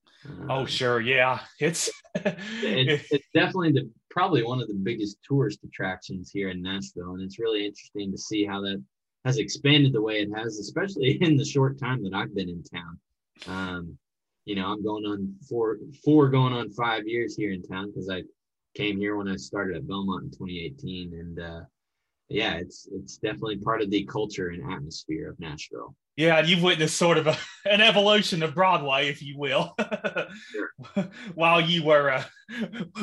oh 0.49 0.65
sure, 0.65 0.99
yeah, 0.99 1.39
it's 1.61 1.89
it's, 2.15 3.05
it's 3.09 3.27
definitely 3.33 3.71
the 3.71 3.89
probably 4.11 4.43
one 4.43 4.61
of 4.61 4.67
the 4.67 4.73
biggest 4.73 5.17
tourist 5.27 5.63
attractions 5.63 6.29
here 6.31 6.49
in 6.49 6.61
Nashville, 6.61 7.13
and 7.13 7.21
it's 7.21 7.39
really 7.39 7.65
interesting 7.65 8.11
to 8.11 8.17
see 8.17 8.45
how 8.45 8.61
that 8.61 8.83
has 9.25 9.37
expanded 9.37 9.93
the 9.93 10.01
way 10.01 10.21
it 10.21 10.29
has, 10.35 10.59
especially 10.59 11.11
in 11.21 11.37
the 11.37 11.45
short 11.45 11.79
time 11.79 12.03
that 12.03 12.13
I've 12.13 12.35
been 12.35 12.49
in 12.49 12.63
town. 12.63 12.99
Um, 13.47 13.97
you 14.45 14.55
know, 14.55 14.67
I'm 14.67 14.83
going 14.83 15.05
on 15.05 15.33
four, 15.47 15.77
four 16.03 16.29
going 16.29 16.53
on 16.53 16.69
five 16.71 17.07
years 17.07 17.35
here 17.35 17.51
in 17.51 17.63
town 17.63 17.87
because 17.87 18.09
I 18.09 18.23
came 18.75 18.97
here 18.97 19.15
when 19.15 19.27
I 19.27 19.35
started 19.35 19.77
at 19.77 19.87
Belmont 19.87 20.25
in 20.25 20.31
2018, 20.31 21.13
and 21.13 21.39
uh, 21.39 21.61
yeah, 22.31 22.55
it's 22.55 22.87
it's 22.91 23.17
definitely 23.17 23.57
part 23.57 23.81
of 23.81 23.89
the 23.89 24.05
culture 24.05 24.49
and 24.49 24.71
atmosphere 24.71 25.29
of 25.29 25.39
Nashville. 25.39 25.95
Yeah, 26.17 26.37
and 26.37 26.47
you've 26.47 26.61
witnessed 26.61 26.97
sort 26.97 27.17
of 27.17 27.27
a, 27.27 27.37
an 27.69 27.81
evolution 27.81 28.43
of 28.43 28.55
Broadway, 28.55 29.09
if 29.09 29.21
you 29.21 29.37
will, 29.37 29.75
sure. 30.51 31.09
while 31.35 31.61
you 31.61 31.83
were 31.83 32.11
uh, 32.11 32.23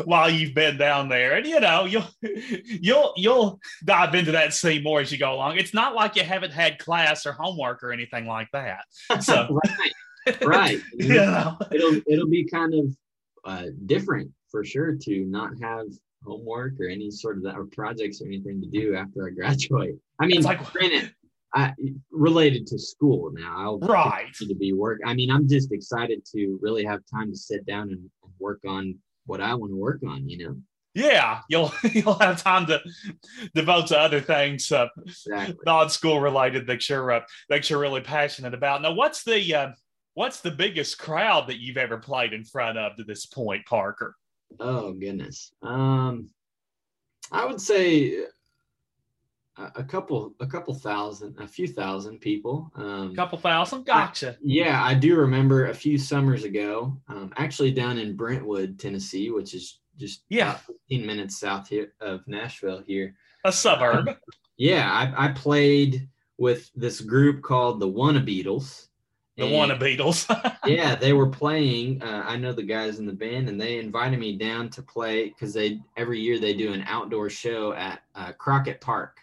while 0.05 0.31
you've 0.31 0.55
been 0.55 0.79
down 0.79 1.09
there, 1.09 1.37
and 1.37 1.47
you 1.47 1.61
know 1.61 1.85
you'll 1.85 2.09
you'll 2.23 3.13
you'll 3.17 3.61
dive 3.85 4.15
into 4.15 4.33
that 4.33 4.55
scene 4.55 4.83
more 4.83 5.01
as 5.01 5.13
you 5.13 5.19
go 5.19 5.35
along. 5.35 5.59
It's 5.59 5.75
not 5.75 5.95
like 5.95 6.17
you 6.17 6.25
haven't 6.25 6.53
had 6.53 6.79
class 6.79 7.27
or 7.27 7.33
homework 7.33 7.83
or 7.83 7.93
anything 7.93 8.27
like 8.27 8.49
that. 8.53 8.85
So 9.21 9.59
right, 10.27 10.45
right. 10.45 10.83
You 10.95 11.15
know, 11.15 11.59
it'll 11.71 12.01
it'll 12.07 12.29
be 12.29 12.45
kind 12.45 12.75
of 12.75 12.97
uh, 13.45 13.67
different 13.87 14.31
for 14.51 14.65
sure 14.65 14.95
to 14.95 15.25
not 15.27 15.51
have 15.61 15.87
homework 16.25 16.75
or 16.81 16.89
any 16.89 17.11
sort 17.11 17.37
of 17.37 17.43
that 17.45 17.57
or 17.57 17.67
projects 17.67 18.21
or 18.21 18.27
anything 18.27 18.61
to 18.61 18.69
do 18.69 18.95
after 18.95 19.27
I 19.27 19.31
graduate. 19.35 19.97
I 20.21 20.27
mean, 20.27 20.43
like, 20.43 20.65
granted, 20.73 21.13
I 21.55 21.73
related 22.11 22.67
to 22.69 22.79
school 22.79 23.31
now. 23.33 23.55
I'll 23.57 23.79
right 23.79 24.33
to 24.35 24.55
be 24.55 24.73
work. 24.73 25.01
I 25.07 25.15
mean, 25.15 25.31
I'm 25.31 25.49
just 25.49 25.73
excited 25.73 26.25
to 26.33 26.59
really 26.61 26.85
have 26.85 27.01
time 27.11 27.31
to 27.31 27.37
sit 27.37 27.65
down 27.67 27.91
and 27.91 28.11
work 28.39 28.61
on 28.67 28.97
what 29.27 29.41
I 29.41 29.55
want 29.55 29.73
to 29.73 29.77
work 29.77 30.01
on. 30.07 30.29
You 30.29 30.45
know. 30.47 30.57
Yeah, 30.95 31.41
you'll 31.49 31.73
you'll 31.93 32.19
have 32.19 32.43
time 32.43 32.67
to 32.67 32.81
devote 33.55 33.89
to 33.89 33.99
other 33.99 34.21
things, 34.21 34.71
uh, 34.73 34.89
exactly. 35.07 35.57
non-school 35.65 36.21
related 36.21 36.67
that 36.67 36.89
you're 36.89 37.11
uh, 37.13 37.21
that 37.49 37.71
you're 37.71 37.81
really 37.81 38.01
passionate 38.01 38.53
about. 38.53 38.83
Now, 38.83 38.93
what's 38.93 39.23
the 39.23 39.55
uh, 39.55 39.69
what's 40.15 40.41
the 40.41 40.51
biggest 40.51 40.99
crowd 40.99 41.47
that 41.49 41.61
you've 41.61 41.77
ever 41.77 41.99
played 41.99 42.33
in 42.33 42.45
front 42.45 42.77
of 42.77 42.97
to 42.97 43.05
this 43.05 43.27
point, 43.27 43.65
Parker? 43.67 44.17
Oh 44.61 44.93
goodness. 44.93 45.53
Um, 45.63 46.31
I 47.31 47.45
would 47.45 47.61
say 47.61 48.25
a 49.75 49.83
couple 49.83 50.35
a 50.39 50.47
couple 50.47 50.73
thousand 50.73 51.35
a 51.41 51.49
few 51.49 51.67
thousand 51.67 52.21
people 52.21 52.71
um, 52.77 53.11
a 53.11 53.15
couple 53.17 53.37
thousand? 53.37 53.85
Gotcha. 53.85 54.31
I, 54.31 54.37
yeah 54.41 54.85
i 54.85 54.95
do 54.95 55.17
remember 55.17 55.67
a 55.67 55.75
few 55.75 55.99
summers 55.99 56.45
ago 56.45 56.97
um, 57.09 57.33
actually 57.37 57.73
down 57.73 57.99
in 57.99 58.15
brentwood 58.15 58.79
tennessee 58.79 59.31
which 59.31 59.55
is 59.55 59.81
just 59.99 60.23
yeah. 60.29 60.55
15 60.89 61.07
minutes 61.07 61.39
south 61.39 61.69
here 61.69 61.93
of 62.01 62.27
nashville 62.27 62.83
here. 62.87 63.15
A 63.45 63.53
suburb. 63.53 64.09
Uh, 64.09 64.15
yeah 64.57 64.91
I, 64.91 65.27
I, 65.27 65.33
played 65.33 66.09
with 66.39 66.71
this 66.75 67.01
group 67.01 67.43
called 67.43 67.81
the 67.81 67.89
WannaBeatles 67.89 68.88
the 69.39 69.47
and, 69.47 69.81
WannaBeatles 69.81 70.57
yeah 70.67 70.95
they 70.95 71.15
were 71.15 71.29
playing 71.29 72.03
uh, 72.03 72.25
i 72.27 72.37
know 72.37 72.53
the 72.53 72.63
guys 72.63 72.99
in 72.99 73.07
the 73.07 73.13
band 73.13 73.49
and 73.49 73.59
they 73.59 73.79
invited 73.79 74.19
me 74.19 74.37
down 74.37 74.69
to 74.71 74.83
play 74.83 75.29
because 75.29 75.55
they 75.55 75.81
every 75.97 76.21
year 76.21 76.39
they 76.39 76.53
do 76.53 76.73
an 76.73 76.85
outdoor 76.87 77.31
show 77.31 77.73
at 77.73 78.03
uh, 78.15 78.33
crockett 78.33 78.81
park 78.81 79.21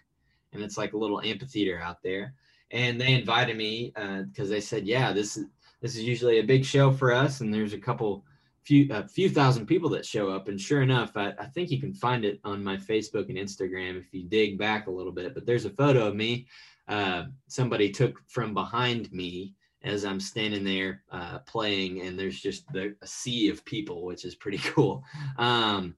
and 0.55 0.63
it's 0.63 0.77
like 0.77 0.93
a 0.93 0.97
little 0.97 1.21
amphitheater 1.21 1.79
out 1.79 2.01
there. 2.01 2.33
And 2.71 2.99
they 2.99 3.13
invited 3.13 3.55
me 3.55 3.93
because 3.95 4.49
uh, 4.49 4.53
they 4.53 4.61
said, 4.61 4.87
"Yeah, 4.87 5.13
this 5.13 5.37
is 5.37 5.45
this 5.81 5.95
is 5.95 6.03
usually 6.03 6.39
a 6.39 6.43
big 6.43 6.65
show 6.65 6.91
for 6.91 7.13
us, 7.13 7.41
and 7.41 7.53
there's 7.53 7.73
a 7.73 7.79
couple." 7.79 8.25
Few, 8.63 8.91
a 8.91 9.07
few 9.07 9.29
thousand 9.29 9.67
people 9.67 9.91
that 9.91 10.07
show 10.07 10.31
up 10.31 10.47
and 10.47 10.59
sure 10.59 10.81
enough 10.81 11.11
I, 11.15 11.33
I 11.39 11.45
think 11.45 11.69
you 11.69 11.79
can 11.79 11.93
find 11.93 12.25
it 12.25 12.39
on 12.43 12.63
my 12.63 12.75
facebook 12.77 13.29
and 13.29 13.37
instagram 13.37 13.95
if 13.95 14.11
you 14.11 14.23
dig 14.23 14.57
back 14.57 14.87
a 14.87 14.91
little 14.91 15.11
bit 15.11 15.35
but 15.35 15.45
there's 15.45 15.65
a 15.65 15.69
photo 15.69 16.07
of 16.07 16.15
me 16.15 16.47
uh, 16.87 17.25
somebody 17.47 17.91
took 17.91 18.19
from 18.27 18.55
behind 18.55 19.13
me 19.13 19.53
as 19.85 20.03
I'm 20.03 20.19
standing 20.19 20.63
there 20.63 21.03
uh, 21.11 21.39
playing, 21.39 22.01
and 22.01 22.17
there's 22.17 22.41
just 22.41 22.65
the, 22.73 22.95
a 23.01 23.07
sea 23.07 23.49
of 23.49 23.63
people, 23.63 24.03
which 24.03 24.25
is 24.25 24.35
pretty 24.35 24.57
cool. 24.63 25.03
Um, 25.37 25.95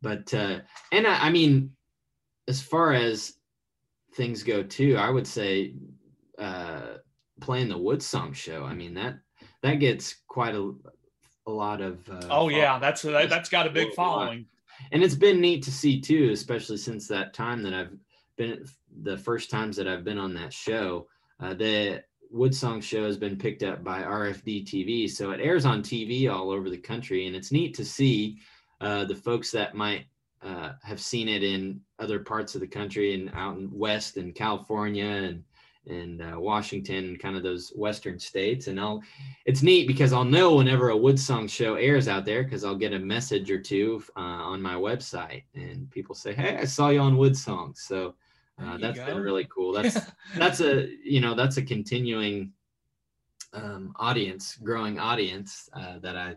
but 0.00 0.32
uh, 0.32 0.60
and 0.92 1.06
I, 1.06 1.26
I, 1.26 1.30
mean, 1.30 1.72
as 2.48 2.62
far 2.62 2.94
as 2.94 3.34
things 4.14 4.42
go 4.42 4.62
too, 4.62 4.96
I 4.96 5.10
would 5.10 5.26
say 5.26 5.74
uh, 6.38 6.98
playing 7.40 7.68
the 7.68 7.76
Wood 7.76 8.02
Song 8.02 8.32
show. 8.32 8.64
I 8.64 8.74
mean 8.74 8.94
that 8.94 9.18
that 9.62 9.74
gets 9.74 10.16
quite 10.28 10.54
a, 10.54 10.72
a 11.46 11.50
lot 11.50 11.80
of. 11.82 12.08
Uh, 12.08 12.28
oh 12.30 12.48
yeah, 12.48 12.78
that's 12.78 13.02
that, 13.02 13.28
that's 13.28 13.50
got 13.50 13.66
a 13.66 13.70
big 13.70 13.92
following. 13.92 14.46
And 14.92 15.02
it's 15.02 15.14
been 15.14 15.42
neat 15.42 15.62
to 15.64 15.72
see 15.72 16.00
too, 16.00 16.30
especially 16.32 16.78
since 16.78 17.06
that 17.08 17.34
time 17.34 17.62
that 17.64 17.74
I've 17.74 17.92
been 18.36 18.64
the 19.02 19.18
first 19.18 19.50
times 19.50 19.76
that 19.76 19.86
I've 19.86 20.04
been 20.04 20.18
on 20.18 20.32
that 20.34 20.52
show. 20.54 21.06
Uh, 21.38 21.54
the 21.54 22.02
Wood 22.30 22.54
Song 22.54 22.80
show 22.80 23.04
has 23.04 23.16
been 23.16 23.36
picked 23.36 23.62
up 23.62 23.82
by 23.82 24.02
RFD 24.02 24.64
TV, 24.64 25.10
so 25.10 25.32
it 25.32 25.40
airs 25.40 25.64
on 25.64 25.82
TV 25.82 26.30
all 26.30 26.50
over 26.50 26.70
the 26.70 26.78
country, 26.78 27.26
and 27.26 27.34
it's 27.34 27.50
neat 27.50 27.74
to 27.74 27.84
see 27.84 28.38
uh, 28.80 29.04
the 29.04 29.16
folks 29.16 29.50
that 29.50 29.74
might 29.74 30.06
uh, 30.42 30.72
have 30.82 31.00
seen 31.00 31.28
it 31.28 31.42
in 31.42 31.80
other 31.98 32.20
parts 32.20 32.54
of 32.54 32.60
the 32.60 32.66
country 32.66 33.14
and 33.14 33.30
out 33.34 33.58
in 33.58 33.68
West 33.72 34.16
and 34.16 34.34
California 34.34 35.04
and 35.04 35.44
and 35.86 36.22
uh, 36.22 36.38
Washington, 36.38 37.16
kind 37.16 37.36
of 37.36 37.42
those 37.42 37.72
Western 37.74 38.18
states. 38.18 38.66
And 38.66 38.78
I'll, 38.78 39.02
it's 39.46 39.62
neat 39.62 39.88
because 39.88 40.12
I'll 40.12 40.24
know 40.24 40.56
whenever 40.56 40.90
a 40.90 40.96
Woodsong 40.96 41.48
show 41.48 41.74
airs 41.74 42.06
out 42.06 42.26
there 42.26 42.44
because 42.44 42.64
I'll 42.64 42.76
get 42.76 42.92
a 42.92 42.98
message 42.98 43.50
or 43.50 43.58
two 43.58 44.02
uh, 44.14 44.20
on 44.20 44.60
my 44.60 44.74
website, 44.74 45.44
and 45.54 45.90
people 45.90 46.14
say, 46.14 46.32
"Hey, 46.32 46.56
I 46.56 46.64
saw 46.64 46.90
you 46.90 47.00
on 47.00 47.16
Woodsong." 47.16 47.76
So 47.76 48.14
uh, 48.62 48.78
that's 48.78 48.98
go. 48.98 49.06
been 49.06 49.18
really 49.18 49.46
cool. 49.52 49.72
That's 49.72 49.98
that's 50.36 50.60
a 50.60 50.88
you 51.04 51.20
know 51.20 51.34
that's 51.34 51.56
a 51.56 51.62
continuing 51.62 52.52
um, 53.52 53.94
audience, 53.96 54.56
growing 54.62 54.98
audience 54.98 55.68
uh, 55.72 55.98
that 56.00 56.16
I 56.16 56.36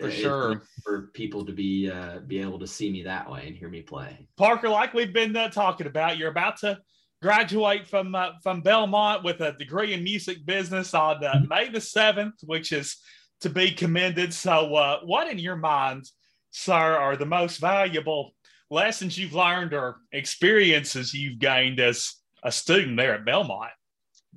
for 0.00 0.10
sure 0.10 0.62
for 0.82 1.10
people 1.12 1.44
to 1.44 1.52
be 1.52 1.90
uh, 1.90 2.20
be 2.26 2.40
able 2.40 2.58
to 2.58 2.66
see 2.66 2.90
me 2.90 3.02
that 3.02 3.30
way 3.30 3.46
and 3.46 3.56
hear 3.56 3.68
me 3.68 3.82
play. 3.82 4.26
Parker, 4.36 4.68
like 4.68 4.94
we've 4.94 5.12
been 5.12 5.36
uh, 5.36 5.48
talking 5.48 5.86
about, 5.86 6.18
you're 6.18 6.30
about 6.30 6.58
to 6.58 6.78
graduate 7.20 7.86
from 7.86 8.14
uh, 8.14 8.30
from 8.42 8.62
Belmont 8.62 9.22
with 9.22 9.40
a 9.40 9.52
degree 9.52 9.94
in 9.94 10.02
music 10.02 10.44
business 10.44 10.94
on 10.94 11.24
uh. 11.24 11.40
May 11.48 11.68
the 11.68 11.80
seventh, 11.80 12.34
which 12.44 12.72
is 12.72 12.96
to 13.40 13.50
be 13.50 13.70
commended. 13.70 14.32
So, 14.32 14.74
uh, 14.74 15.00
what 15.04 15.28
in 15.28 15.38
your 15.38 15.56
mind, 15.56 16.10
sir, 16.50 16.74
are 16.74 17.16
the 17.16 17.26
most 17.26 17.58
valuable 17.58 18.34
lessons 18.72 19.18
you've 19.18 19.34
learned 19.34 19.74
or 19.74 19.98
experiences 20.12 21.12
you've 21.12 21.38
gained 21.38 21.78
as 21.78 22.14
a 22.42 22.50
student 22.50 22.96
there 22.96 23.14
at 23.14 23.24
Belmont? 23.24 23.70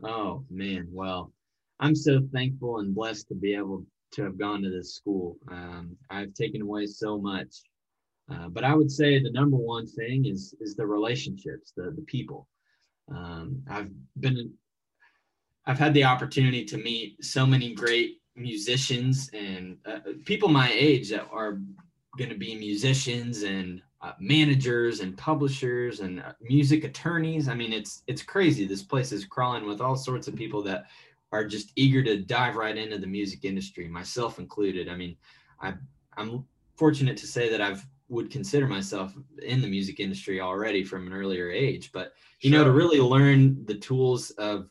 Oh 0.03 0.43
man, 0.49 0.87
well, 0.91 1.31
I'm 1.79 1.95
so 1.95 2.19
thankful 2.33 2.79
and 2.79 2.93
blessed 2.93 3.29
to 3.29 3.35
be 3.35 3.55
able 3.55 3.85
to 4.11 4.23
have 4.23 4.37
gone 4.37 4.61
to 4.61 4.69
this 4.69 4.93
school. 4.93 5.37
Um, 5.49 5.95
I've 6.09 6.33
taken 6.33 6.61
away 6.61 6.85
so 6.85 7.17
much, 7.17 7.61
uh, 8.29 8.49
but 8.49 8.65
I 8.65 8.75
would 8.75 8.91
say 8.91 9.19
the 9.19 9.31
number 9.31 9.57
one 9.57 9.87
thing 9.87 10.25
is 10.25 10.53
is 10.59 10.75
the 10.75 10.85
relationships, 10.85 11.71
the 11.75 11.93
the 11.95 12.05
people. 12.05 12.47
Um, 13.09 13.61
I've 13.69 13.91
been, 14.19 14.51
I've 15.65 15.79
had 15.79 15.93
the 15.93 16.03
opportunity 16.03 16.65
to 16.65 16.77
meet 16.77 17.23
so 17.23 17.45
many 17.45 17.73
great 17.73 18.17
musicians 18.35 19.29
and 19.33 19.77
uh, 19.85 19.99
people 20.25 20.49
my 20.49 20.71
age 20.73 21.09
that 21.11 21.27
are 21.31 21.59
going 22.17 22.29
to 22.29 22.37
be 22.37 22.55
musicians 22.55 23.43
and 23.43 23.81
uh, 24.05 24.13
managers 24.19 24.99
and 24.99 25.17
publishers 25.17 25.99
and 25.99 26.19
uh, 26.19 26.33
music 26.39 26.83
attorneys. 26.83 27.47
I 27.47 27.55
mean, 27.55 27.73
it's 27.73 28.03
it's 28.05 28.21
crazy. 28.21 28.67
This 28.67 28.83
place 28.83 29.11
is 29.11 29.25
crawling 29.25 29.65
with 29.65 29.81
all 29.81 29.95
sorts 29.95 30.27
of 30.27 30.35
people 30.35 30.61
that 30.63 30.85
are 31.31 31.43
just 31.43 31.71
eager 31.75 32.03
to 32.03 32.21
dive 32.21 32.55
right 32.55 32.77
into 32.77 32.99
the 32.99 33.07
music 33.07 33.45
industry, 33.45 33.87
myself 33.87 34.37
included. 34.37 34.89
I 34.89 34.95
mean, 34.95 35.17
I, 35.59 35.73
I'm 36.17 36.45
fortunate 36.75 37.17
to 37.17 37.25
say 37.25 37.49
that 37.49 37.61
I've 37.61 37.83
would 38.07 38.29
consider 38.29 38.67
myself 38.67 39.15
in 39.41 39.59
the 39.59 39.67
music 39.67 39.99
industry 39.99 40.39
already 40.39 40.83
from 40.83 41.07
an 41.07 41.13
earlier 41.13 41.49
age, 41.49 41.91
but 41.91 42.13
you 42.41 42.51
sure. 42.51 42.59
know, 42.59 42.65
to 42.65 42.71
really 42.71 42.99
learn 42.99 43.65
the 43.65 43.73
tools 43.73 44.29
of 44.37 44.69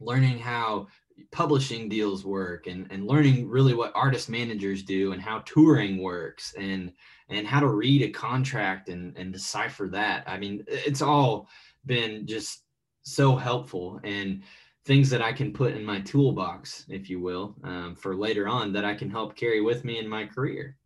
learning 0.00 0.38
how 0.38 0.86
publishing 1.32 1.88
deals 1.88 2.24
work 2.24 2.66
and, 2.66 2.86
and 2.90 3.06
learning 3.06 3.48
really 3.48 3.74
what 3.74 3.92
artist 3.94 4.28
managers 4.28 4.82
do 4.82 5.12
and 5.12 5.20
how 5.20 5.40
touring 5.40 6.02
works 6.02 6.54
and 6.58 6.92
and 7.28 7.46
how 7.46 7.58
to 7.58 7.68
read 7.68 8.02
a 8.02 8.10
contract 8.10 8.88
and, 8.88 9.16
and 9.16 9.32
decipher 9.32 9.88
that. 9.88 10.22
I 10.28 10.38
mean, 10.38 10.64
it's 10.68 11.02
all 11.02 11.48
been 11.84 12.26
just 12.26 12.62
so 13.02 13.36
helpful. 13.36 14.00
And 14.04 14.42
things 14.84 15.10
that 15.10 15.22
I 15.22 15.32
can 15.32 15.52
put 15.52 15.74
in 15.74 15.84
my 15.84 16.00
toolbox, 16.00 16.86
if 16.88 17.10
you 17.10 17.20
will, 17.20 17.56
um, 17.64 17.96
for 17.96 18.14
later 18.14 18.46
on 18.46 18.72
that 18.72 18.84
I 18.84 18.94
can 18.94 19.10
help 19.10 19.34
carry 19.34 19.60
with 19.60 19.84
me 19.84 19.98
in 19.98 20.08
my 20.08 20.24
career. 20.24 20.76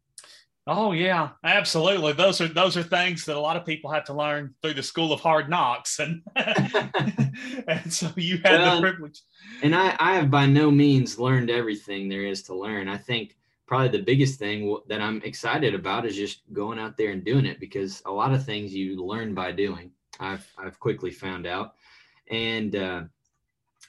Oh 0.73 0.93
yeah, 0.93 1.31
absolutely. 1.43 2.13
Those 2.13 2.41
are 2.41 2.47
those 2.47 2.77
are 2.77 2.85
things 2.85 3.25
that 3.25 3.35
a 3.35 3.41
lot 3.41 3.57
of 3.57 3.67
people 3.67 3.91
have 3.91 4.05
to 4.05 4.15
learn 4.15 4.55
through 4.63 4.75
the 4.75 4.85
school 4.85 5.13
of 5.13 5.19
hard 5.19 5.51
knocks, 5.51 5.99
and 5.99 6.23
and 6.37 7.93
so 7.93 8.09
you 8.15 8.39
had 8.45 8.61
well, 8.61 8.77
the 8.77 8.81
privilege. 8.81 9.21
And 9.65 9.75
I, 9.75 9.97
I 9.99 10.15
have 10.15 10.31
by 10.31 10.47
no 10.47 10.71
means 10.71 11.19
learned 11.19 11.51
everything 11.51 12.09
there 12.09 12.23
is 12.23 12.45
to 12.45 12.55
learn. 12.55 12.87
I 12.87 12.99
think 12.99 13.37
probably 13.67 13.89
the 13.89 14.05
biggest 14.05 14.39
thing 14.39 14.79
that 14.87 15.01
I'm 15.01 15.21
excited 15.23 15.75
about 15.75 16.07
is 16.07 16.15
just 16.15 16.43
going 16.53 16.79
out 16.79 16.97
there 16.97 17.11
and 17.11 17.25
doing 17.25 17.47
it 17.47 17.59
because 17.59 18.01
a 18.07 18.13
lot 18.13 18.33
of 18.33 18.45
things 18.45 18.73
you 18.73 19.05
learn 19.05 19.35
by 19.35 19.51
doing. 19.51 19.91
I've 20.21 20.47
I've 20.57 20.79
quickly 20.79 21.11
found 21.11 21.49
out, 21.49 21.75
and 22.31 22.77
uh, 22.77 23.03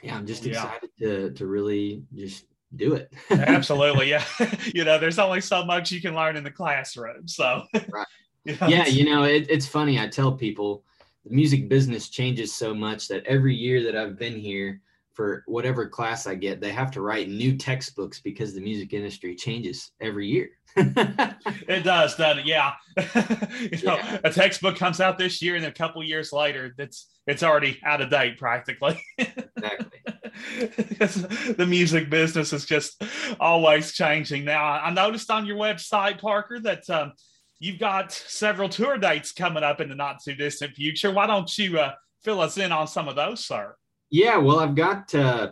yeah, 0.02 0.18
I'm 0.18 0.26
just 0.26 0.48
excited 0.48 0.90
yeah. 0.98 1.10
to 1.10 1.32
to 1.34 1.46
really 1.46 2.02
just 2.16 2.46
do 2.76 2.94
it. 2.94 3.14
Absolutely. 3.30 4.10
Yeah. 4.10 4.24
you 4.74 4.84
know, 4.84 5.00
there's 5.00 5.20
only 5.20 5.42
so 5.42 5.66
much 5.66 5.92
you 5.92 6.02
can 6.02 6.16
learn 6.16 6.36
in 6.36 6.44
the 6.44 6.52
classroom. 6.52 7.28
So, 7.28 7.64
right. 7.90 8.08
You 8.44 8.58
know, 8.60 8.68
yeah. 8.70 8.88
You 8.88 9.06
know, 9.06 9.22
it, 9.22 9.46
it's 9.52 9.68
funny. 9.68 10.00
I 10.00 10.08
tell 10.08 10.32
people 10.32 10.84
the 11.26 11.30
music 11.32 11.70
business 11.70 12.10
changes 12.10 12.52
so 12.52 12.74
much 12.74 13.08
that 13.10 13.24
every 13.28 13.54
year 13.54 13.84
that 13.84 13.96
I've 13.96 14.18
been 14.18 14.36
here 14.36 14.82
for 15.14 15.44
whatever 15.46 15.88
class 15.88 16.26
I 16.26 16.34
get, 16.34 16.60
they 16.60 16.72
have 16.72 16.90
to 16.94 17.02
write 17.02 17.30
new 17.30 17.56
textbooks 17.56 18.20
because 18.20 18.56
the 18.56 18.62
music 18.62 18.94
industry 18.94 19.36
changes 19.36 19.92
every 20.02 20.26
year. 20.26 20.50
it 20.76 21.84
does, 21.84 22.16
doesn't 22.16 22.40
it? 22.40 22.46
Yeah. 22.48 22.74
you 22.98 23.86
know, 23.86 23.98
yeah. 23.98 24.18
a 24.24 24.32
textbook 24.32 24.76
comes 24.76 25.00
out 25.00 25.20
this 25.20 25.40
year 25.40 25.56
and 25.56 25.66
a 25.66 25.72
couple 25.72 26.04
years 26.04 26.34
later, 26.34 26.74
that's 26.76 27.12
it's 27.28 27.44
already 27.44 27.80
out 27.86 28.02
of 28.02 28.10
date 28.10 28.40
practically. 28.40 29.00
exactly. 29.20 30.00
the 30.60 31.66
music 31.68 32.10
business 32.10 32.54
is 32.54 32.66
just 32.66 33.02
always 33.40 33.94
changing. 33.94 34.46
Now, 34.46 34.64
I 34.64 34.92
noticed 34.92 35.30
on 35.32 35.46
your 35.46 35.58
website, 35.58 36.20
Parker, 36.20 36.60
that 36.60 36.90
um, 36.90 37.14
you've 37.60 37.80
got 37.80 38.12
several 38.12 38.70
tour 38.70 38.98
dates 38.98 39.32
coming 39.32 39.64
up 39.64 39.82
in 39.82 39.90
the 39.90 39.96
not 39.96 40.24
too 40.24 40.36
distant 40.36 40.76
future. 40.76 41.12
Why 41.12 41.28
don't 41.28 41.58
you 41.58 41.80
uh, 41.80 41.94
fill 42.24 42.42
us 42.42 42.58
in 42.58 42.72
on 42.72 42.88
some 42.88 43.08
of 43.08 43.16
those, 43.16 43.46
sir? 43.46 43.76
Yeah, 44.10 44.38
well, 44.38 44.60
I've 44.60 44.76
got 44.76 45.14
uh, 45.16 45.52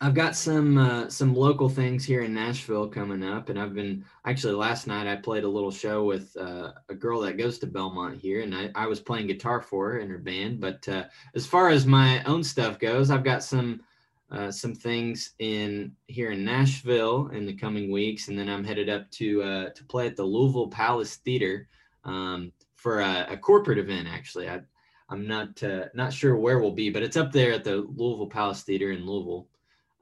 I've 0.00 0.14
got 0.14 0.34
some 0.34 0.76
uh, 0.76 1.08
some 1.08 1.34
local 1.34 1.68
things 1.68 2.04
here 2.04 2.22
in 2.22 2.34
Nashville 2.34 2.88
coming 2.88 3.22
up, 3.22 3.48
and 3.48 3.58
I've 3.58 3.74
been 3.74 4.04
actually 4.26 4.54
last 4.54 4.86
night 4.86 5.06
I 5.06 5.16
played 5.16 5.44
a 5.44 5.48
little 5.48 5.70
show 5.70 6.04
with 6.04 6.36
uh, 6.36 6.72
a 6.88 6.94
girl 6.94 7.20
that 7.20 7.38
goes 7.38 7.58
to 7.60 7.66
Belmont 7.66 8.18
here, 8.18 8.42
and 8.42 8.54
I, 8.54 8.70
I 8.74 8.86
was 8.86 9.00
playing 9.00 9.28
guitar 9.28 9.60
for 9.60 9.92
her 9.92 9.98
in 9.98 10.10
her 10.10 10.18
band. 10.18 10.60
But 10.60 10.86
uh, 10.88 11.04
as 11.34 11.46
far 11.46 11.68
as 11.68 11.86
my 11.86 12.22
own 12.24 12.42
stuff 12.42 12.78
goes, 12.78 13.10
I've 13.10 13.24
got 13.24 13.44
some 13.44 13.82
uh, 14.30 14.50
some 14.50 14.74
things 14.74 15.34
in 15.38 15.92
here 16.08 16.32
in 16.32 16.44
Nashville 16.44 17.28
in 17.28 17.46
the 17.46 17.54
coming 17.54 17.92
weeks, 17.92 18.28
and 18.28 18.38
then 18.38 18.48
I'm 18.48 18.64
headed 18.64 18.88
up 18.88 19.08
to 19.12 19.42
uh, 19.42 19.68
to 19.70 19.84
play 19.84 20.06
at 20.06 20.16
the 20.16 20.24
Louisville 20.24 20.68
Palace 20.68 21.16
Theater 21.16 21.68
um, 22.04 22.52
for 22.74 23.00
a, 23.00 23.26
a, 23.30 23.36
corporate 23.36 23.78
event. 23.78 24.08
Actually, 24.08 24.48
I, 24.48 24.60
I'm 25.08 25.26
not 25.28 25.62
uh, 25.62 25.84
not 25.94 26.12
sure 26.12 26.36
where 26.36 26.58
we'll 26.58 26.72
be, 26.72 26.90
but 26.90 27.02
it's 27.02 27.16
up 27.16 27.30
there 27.30 27.52
at 27.52 27.64
the 27.64 27.86
Louisville 27.96 28.26
Palace 28.26 28.62
Theater 28.62 28.90
in 28.90 29.06
Louisville. 29.06 29.46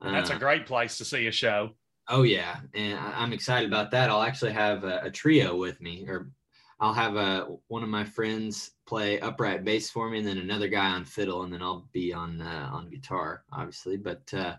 That's 0.03 0.30
a 0.30 0.34
uh, 0.34 0.38
great 0.38 0.66
place 0.66 0.98
to 0.98 1.05
see 1.05 1.26
a 1.26 1.32
show. 1.32 1.70
Oh 2.09 2.22
yeah, 2.22 2.57
and 2.74 2.98
I, 2.98 3.22
am 3.22 3.32
excited 3.32 3.68
about 3.68 3.90
that. 3.92 4.11
I'll 4.11 4.22
actually 4.22 4.53
have 4.53 4.84
a, 4.84 5.03
a, 5.05 5.11
trio 5.11 5.57
with 5.57 5.80
me, 5.80 6.05
or 6.09 6.30
I'll 6.80 6.92
have 6.92 7.16
a 7.16 7.46
one 7.68 7.84
of 7.84 7.88
my 7.88 8.05
friends 8.05 8.72
play 8.86 9.20
upright 9.20 9.64
bass 9.64 9.88
for 9.88 10.11
me, 10.11 10.18
and 10.18 10.26
then 10.26 10.38
another 10.38 10.68
guy 10.68 10.90
on 10.90 11.05
fiddle, 11.05 11.42
and 11.42 11.53
then 11.53 11.62
I'll 11.62 11.88
be 11.92 12.12
on 12.12 12.40
uh, 12.40 12.70
on 12.72 12.90
guitar, 12.90 13.44
obviously. 13.53 13.96
But 13.96 14.22
uh, 14.34 14.57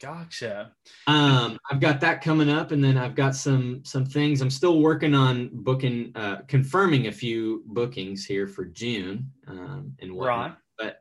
gotcha. 0.00 0.72
Um, 1.08 1.58
I've 1.70 1.80
got 1.80 2.00
that 2.00 2.22
coming 2.22 2.48
up, 2.48 2.70
and 2.70 2.82
then 2.82 2.96
I've 2.96 3.16
got 3.16 3.34
some 3.34 3.82
some 3.84 4.06
things. 4.06 4.40
I'm 4.40 4.50
still 4.50 4.80
working 4.80 5.14
on 5.14 5.50
booking, 5.52 6.12
uh, 6.14 6.42
confirming 6.46 7.08
a 7.08 7.12
few 7.12 7.64
bookings 7.66 8.24
here 8.24 8.46
for 8.46 8.64
June, 8.64 9.28
um, 9.48 9.92
and 10.00 10.14
whatnot. 10.14 10.50
Right. 10.50 10.58
But 10.78 11.00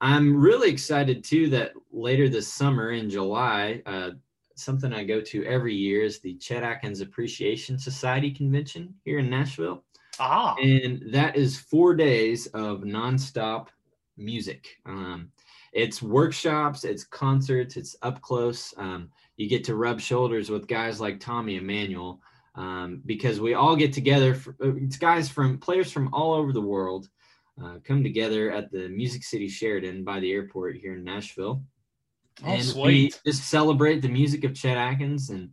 I'm 0.00 0.36
really 0.36 0.70
excited 0.70 1.24
too 1.24 1.48
that 1.50 1.72
later 1.94 2.28
this 2.28 2.52
summer 2.52 2.90
in 2.90 3.08
July, 3.08 3.82
uh, 3.86 4.10
something 4.56 4.92
I 4.92 5.04
go 5.04 5.20
to 5.20 5.44
every 5.44 5.74
year 5.74 6.02
is 6.02 6.20
the 6.20 6.34
Chet 6.36 6.62
Atkins 6.62 7.00
Appreciation 7.00 7.78
Society 7.78 8.30
convention 8.30 8.94
here 9.04 9.18
in 9.18 9.30
Nashville. 9.30 9.84
Ah. 10.18 10.54
And 10.56 11.02
that 11.12 11.36
is 11.36 11.58
four 11.58 11.94
days 11.94 12.46
of 12.48 12.80
nonstop 12.80 13.68
music. 14.16 14.76
Um, 14.86 15.30
it's 15.72 16.02
workshops, 16.02 16.84
it's 16.84 17.04
concerts, 17.04 17.76
it's 17.76 17.96
up 18.02 18.20
close. 18.20 18.72
Um, 18.76 19.10
you 19.36 19.48
get 19.48 19.64
to 19.64 19.74
rub 19.74 20.00
shoulders 20.00 20.50
with 20.50 20.68
guys 20.68 21.00
like 21.00 21.18
Tommy 21.18 21.56
Emmanuel 21.56 22.20
um, 22.54 23.02
because 23.06 23.40
we 23.40 23.54
all 23.54 23.74
get 23.74 23.92
together. 23.92 24.34
For, 24.34 24.50
uh, 24.62 24.74
it's 24.76 24.96
guys 24.96 25.28
from 25.28 25.58
players 25.58 25.90
from 25.90 26.12
all 26.14 26.32
over 26.32 26.52
the 26.52 26.60
world 26.60 27.08
uh, 27.62 27.78
come 27.84 28.04
together 28.04 28.52
at 28.52 28.70
the 28.70 28.88
Music 28.88 29.24
City 29.24 29.48
Sheraton 29.48 30.04
by 30.04 30.20
the 30.20 30.30
airport 30.30 30.76
here 30.76 30.94
in 30.94 31.02
Nashville. 31.02 31.64
Oh, 32.42 32.52
and 32.52 32.64
sweet. 32.64 33.14
we 33.24 33.30
just 33.30 33.48
celebrate 33.48 34.00
the 34.00 34.08
music 34.08 34.44
of 34.44 34.54
Chet 34.54 34.76
Atkins 34.76 35.30
and 35.30 35.50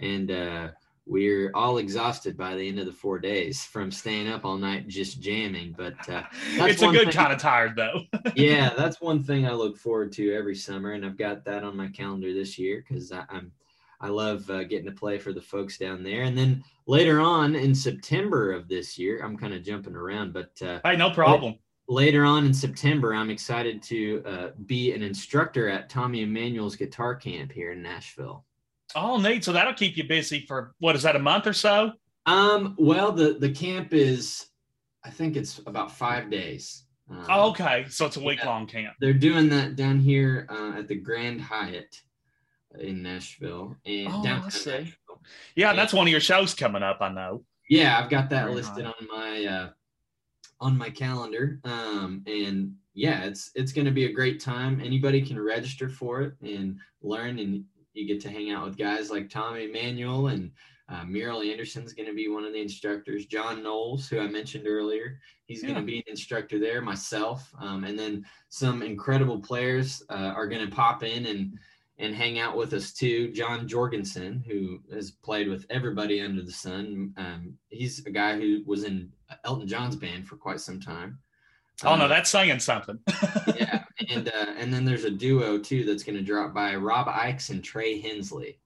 and 0.00 0.30
uh, 0.30 0.68
we're 1.06 1.50
all 1.54 1.78
exhausted 1.78 2.36
by 2.36 2.54
the 2.54 2.66
end 2.66 2.78
of 2.78 2.86
the 2.86 2.92
four 2.92 3.18
days 3.18 3.62
from 3.62 3.90
staying 3.90 4.28
up 4.28 4.44
all 4.44 4.56
night 4.56 4.88
just 4.88 5.20
jamming. 5.20 5.74
But 5.76 6.08
uh, 6.08 6.22
it's 6.56 6.82
a 6.82 6.88
good 6.88 7.04
thing, 7.04 7.12
kind 7.12 7.32
of 7.32 7.38
tired 7.38 7.76
though. 7.76 8.00
yeah, 8.34 8.72
that's 8.76 9.00
one 9.00 9.22
thing 9.22 9.46
I 9.46 9.52
look 9.52 9.76
forward 9.76 10.12
to 10.12 10.34
every 10.34 10.56
summer, 10.56 10.92
and 10.92 11.04
I've 11.04 11.18
got 11.18 11.44
that 11.44 11.62
on 11.62 11.76
my 11.76 11.88
calendar 11.88 12.32
this 12.32 12.58
year 12.58 12.84
because 12.86 13.12
I'm 13.12 13.52
I 14.00 14.08
love 14.08 14.50
uh, 14.50 14.64
getting 14.64 14.86
to 14.86 14.92
play 14.92 15.18
for 15.18 15.32
the 15.32 15.40
folks 15.40 15.78
down 15.78 16.02
there. 16.02 16.24
And 16.24 16.36
then 16.36 16.62
later 16.86 17.20
on 17.20 17.54
in 17.54 17.74
September 17.74 18.52
of 18.52 18.68
this 18.68 18.98
year, 18.98 19.22
I'm 19.24 19.36
kind 19.36 19.54
of 19.54 19.62
jumping 19.62 19.94
around, 19.94 20.32
but 20.34 20.50
uh, 20.62 20.80
hey, 20.84 20.96
no 20.96 21.10
problem. 21.10 21.54
Later 21.86 22.24
on 22.24 22.46
in 22.46 22.54
September, 22.54 23.14
I'm 23.14 23.28
excited 23.28 23.82
to 23.84 24.22
uh, 24.24 24.48
be 24.64 24.92
an 24.92 25.02
instructor 25.02 25.68
at 25.68 25.90
Tommy 25.90 26.22
Emmanuel's 26.22 26.76
guitar 26.76 27.14
camp 27.14 27.52
here 27.52 27.72
in 27.72 27.82
Nashville. 27.82 28.44
Oh, 28.96 29.20
neat! 29.20 29.44
So 29.44 29.52
that'll 29.52 29.74
keep 29.74 29.96
you 29.96 30.04
busy 30.04 30.46
for 30.46 30.74
what 30.78 30.96
is 30.96 31.02
that 31.02 31.16
a 31.16 31.18
month 31.18 31.46
or 31.46 31.52
so? 31.52 31.92
Um, 32.26 32.74
well, 32.78 33.12
the 33.12 33.34
the 33.34 33.50
camp 33.50 33.92
is, 33.92 34.46
I 35.04 35.10
think 35.10 35.36
it's 35.36 35.58
about 35.66 35.92
five 35.92 36.30
days. 36.30 36.84
Um, 37.10 37.26
oh, 37.28 37.50
okay, 37.50 37.84
so 37.90 38.06
it's 38.06 38.16
a 38.16 38.24
week 38.24 38.38
yeah, 38.38 38.48
long 38.48 38.66
camp. 38.66 38.94
They're 38.98 39.12
doing 39.12 39.50
that 39.50 39.76
down 39.76 39.98
here 39.98 40.46
uh, 40.48 40.78
at 40.78 40.88
the 40.88 40.94
Grand 40.94 41.40
Hyatt 41.40 42.00
in 42.78 43.02
Nashville 43.02 43.76
and 43.84 44.08
oh, 44.08 44.22
downtown 44.22 44.42
Nashville. 44.44 44.96
Yeah, 45.54 45.70
and, 45.70 45.78
that's 45.78 45.92
one 45.92 46.06
of 46.06 46.10
your 46.10 46.20
shows 46.20 46.54
coming 46.54 46.82
up. 46.82 46.98
I 47.00 47.10
know. 47.10 47.44
Yeah, 47.68 47.98
I've 47.98 48.10
got 48.10 48.30
that 48.30 48.50
listed 48.50 48.86
on 48.86 48.94
my 49.10 49.44
uh, 49.44 49.70
on 50.64 50.78
my 50.78 50.88
calendar. 50.88 51.60
Um, 51.64 52.24
and 52.26 52.74
yeah, 52.94 53.24
it's 53.24 53.50
it's 53.54 53.72
going 53.72 53.84
to 53.84 53.90
be 53.90 54.06
a 54.06 54.12
great 54.12 54.40
time. 54.40 54.80
Anybody 54.82 55.20
can 55.20 55.38
register 55.38 55.90
for 55.90 56.22
it 56.22 56.34
and 56.42 56.78
learn, 57.02 57.38
and 57.38 57.64
you 57.92 58.06
get 58.06 58.20
to 58.22 58.30
hang 58.30 58.50
out 58.50 58.64
with 58.64 58.78
guys 58.78 59.10
like 59.10 59.28
Tommy 59.28 59.64
Emmanuel 59.64 60.28
and 60.28 60.50
uh, 60.88 61.04
Muriel 61.04 61.42
Anderson's 61.42 61.92
going 61.92 62.08
to 62.08 62.14
be 62.14 62.28
one 62.28 62.44
of 62.44 62.52
the 62.52 62.60
instructors. 62.60 63.26
John 63.26 63.62
Knowles, 63.62 64.08
who 64.08 64.20
I 64.20 64.26
mentioned 64.26 64.66
earlier, 64.66 65.18
he's 65.46 65.62
yeah. 65.62 65.70
going 65.70 65.80
to 65.80 65.86
be 65.86 65.98
an 65.98 66.04
instructor 66.06 66.58
there. 66.58 66.80
Myself, 66.80 67.52
um, 67.60 67.84
and 67.84 67.98
then 67.98 68.24
some 68.48 68.82
incredible 68.82 69.40
players 69.40 70.02
uh, 70.08 70.32
are 70.34 70.48
going 70.48 70.66
to 70.66 70.74
pop 70.74 71.02
in 71.02 71.26
and 71.26 71.58
and 71.98 72.14
hang 72.14 72.38
out 72.38 72.56
with 72.56 72.72
us 72.72 72.92
too. 72.92 73.30
John 73.32 73.68
Jorgensen, 73.68 74.42
who 74.46 74.80
has 74.92 75.10
played 75.10 75.48
with 75.48 75.66
everybody 75.70 76.20
under 76.20 76.42
the 76.42 76.52
sun. 76.52 77.14
Um, 77.16 77.54
he's 77.68 78.04
a 78.04 78.10
guy 78.10 78.38
who 78.38 78.62
was 78.66 78.84
in 78.84 79.12
Elton 79.44 79.68
John's 79.68 79.96
band 79.96 80.26
for 80.26 80.36
quite 80.36 80.60
some 80.60 80.80
time. 80.80 81.18
Oh 81.82 81.92
um, 81.92 81.98
no, 82.00 82.08
that's 82.08 82.30
saying 82.30 82.60
something. 82.60 82.98
yeah, 83.56 83.84
and 84.08 84.28
uh, 84.28 84.54
and 84.56 84.72
then 84.72 84.84
there's 84.84 85.04
a 85.04 85.10
duo 85.10 85.58
too 85.58 85.84
that's 85.84 86.04
going 86.04 86.16
to 86.16 86.22
drop 86.22 86.54
by 86.54 86.74
Rob 86.76 87.06
Ickes 87.08 87.50
and 87.50 87.62
Trey 87.62 88.00
Hensley. 88.00 88.58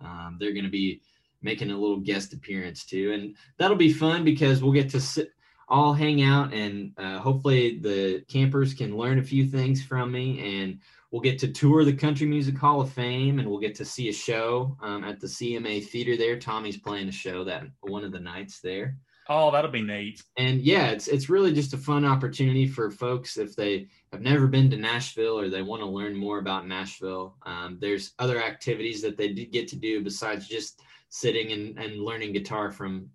Um, 0.00 0.36
they're 0.38 0.52
going 0.52 0.64
to 0.64 0.70
be 0.70 1.02
making 1.42 1.70
a 1.70 1.76
little 1.76 1.98
guest 1.98 2.32
appearance 2.32 2.84
too, 2.84 3.12
and 3.12 3.36
that'll 3.58 3.76
be 3.76 3.92
fun 3.92 4.24
because 4.24 4.62
we'll 4.62 4.72
get 4.72 4.90
to 4.90 5.00
sit, 5.00 5.32
all 5.68 5.92
hang 5.92 6.22
out, 6.22 6.52
and 6.52 6.92
uh, 6.98 7.18
hopefully 7.18 7.78
the 7.78 8.24
campers 8.28 8.74
can 8.74 8.96
learn 8.96 9.18
a 9.18 9.24
few 9.24 9.44
things 9.46 9.82
from 9.82 10.12
me, 10.12 10.62
and 10.62 10.78
We'll 11.12 11.20
get 11.20 11.38
to 11.40 11.48
tour 11.48 11.84
the 11.84 11.92
Country 11.92 12.26
Music 12.26 12.56
Hall 12.56 12.80
of 12.80 12.90
Fame, 12.90 13.38
and 13.38 13.48
we'll 13.48 13.60
get 13.60 13.74
to 13.76 13.84
see 13.84 14.08
a 14.08 14.12
show 14.12 14.76
um, 14.80 15.04
at 15.04 15.20
the 15.20 15.26
CMA 15.26 15.84
Theater 15.84 16.16
there. 16.16 16.38
Tommy's 16.38 16.78
playing 16.78 17.06
a 17.06 17.12
show 17.12 17.44
that 17.44 17.64
one 17.82 18.02
of 18.02 18.12
the 18.12 18.18
nights 18.18 18.60
there. 18.60 18.96
Oh, 19.28 19.50
that'll 19.50 19.70
be 19.70 19.82
neat. 19.82 20.22
And 20.38 20.62
yeah, 20.62 20.86
it's 20.86 21.08
it's 21.08 21.28
really 21.28 21.52
just 21.52 21.74
a 21.74 21.78
fun 21.78 22.06
opportunity 22.06 22.66
for 22.66 22.90
folks 22.90 23.36
if 23.36 23.54
they 23.54 23.88
have 24.10 24.22
never 24.22 24.46
been 24.46 24.70
to 24.70 24.76
Nashville 24.76 25.38
or 25.38 25.48
they 25.48 25.62
want 25.62 25.80
to 25.82 25.86
learn 25.86 26.16
more 26.16 26.38
about 26.38 26.66
Nashville. 26.66 27.36
Um, 27.44 27.78
there's 27.80 28.14
other 28.18 28.42
activities 28.42 29.02
that 29.02 29.16
they 29.16 29.28
get 29.32 29.68
to 29.68 29.76
do 29.76 30.02
besides 30.02 30.48
just 30.48 30.80
sitting 31.10 31.52
and, 31.52 31.78
and 31.78 32.02
learning 32.02 32.32
guitar 32.32 32.72
from 32.72 33.10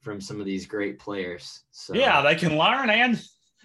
from 0.00 0.20
some 0.20 0.38
of 0.38 0.46
these 0.46 0.66
great 0.66 0.98
players. 0.98 1.64
So 1.72 1.94
yeah, 1.94 2.22
they 2.22 2.36
can 2.36 2.56
learn 2.56 2.90
and 2.90 3.20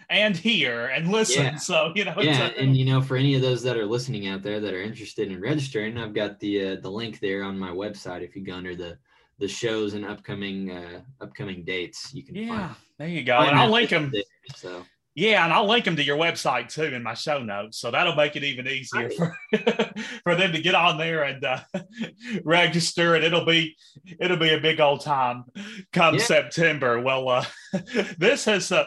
and 0.10 0.36
hear 0.36 0.88
and 0.88 1.12
listen. 1.12 1.44
Yeah. 1.46 1.56
So 1.58 1.92
you 1.96 2.06
know, 2.06 2.16
yeah, 2.20 2.50
a, 2.50 2.62
and 2.62 2.76
you 2.76 2.86
know, 2.86 3.02
for 3.02 3.16
any 3.16 3.36
of 3.36 3.42
those 3.42 3.62
that 3.64 3.78
are 3.78 3.86
listening 3.86 4.28
out 4.28 4.42
there 4.42 4.60
that 4.60 4.74
are 4.74 4.82
interested 4.82 5.32
in 5.32 5.40
registering, 5.40 5.98
I've 5.98 6.14
got 6.14 6.40
the 6.40 6.72
uh, 6.72 6.76
the 6.82 6.90
link 6.90 7.20
there 7.20 7.44
on 7.44 7.58
my 7.58 7.70
website. 7.70 8.22
If 8.22 8.36
you 8.36 8.44
go 8.44 8.54
under 8.54 8.76
the 8.76 8.98
the 9.40 9.48
shows 9.48 9.94
and 9.94 10.06
upcoming 10.06 10.72
uh, 10.72 11.02
upcoming 11.22 11.64
dates. 11.64 12.14
You 12.14 12.24
can 12.24 12.36
Yeah, 12.36 12.48
find, 12.48 12.76
there 12.98 13.08
you 13.08 13.24
go. 13.24 13.38
And 13.38 13.58
I'll 13.58 13.72
link 13.72 13.90
them. 13.90 14.12
there, 14.12 14.24
So 14.56 14.84
Yeah, 15.20 15.44
and 15.44 15.52
I'll 15.52 15.68
link 15.68 15.84
them 15.84 15.98
to 15.98 16.04
your 16.04 16.18
website 16.18 16.70
too 16.70 16.84
in 16.84 17.04
my 17.04 17.14
show 17.14 17.44
notes, 17.44 17.78
so 17.78 17.92
that'll 17.92 18.16
make 18.16 18.38
it 18.38 18.46
even 18.46 18.70
easier 18.70 19.10
for, 19.10 19.36
for 20.24 20.36
them 20.36 20.54
to 20.54 20.62
get 20.62 20.76
on 20.76 20.98
there 20.98 21.24
and 21.24 21.44
uh, 21.44 21.60
register. 22.46 23.16
And 23.16 23.26
it'll 23.26 23.44
be 23.44 23.76
it'll 24.18 24.38
be 24.38 24.54
a 24.54 24.62
big 24.62 24.80
old 24.80 25.02
time 25.02 25.44
come 25.92 26.16
Yeah. 26.16 26.24
September. 26.24 27.02
Well, 27.02 27.28
uh, 27.28 27.46
this 28.18 28.46
has 28.46 28.72
uh, 28.72 28.86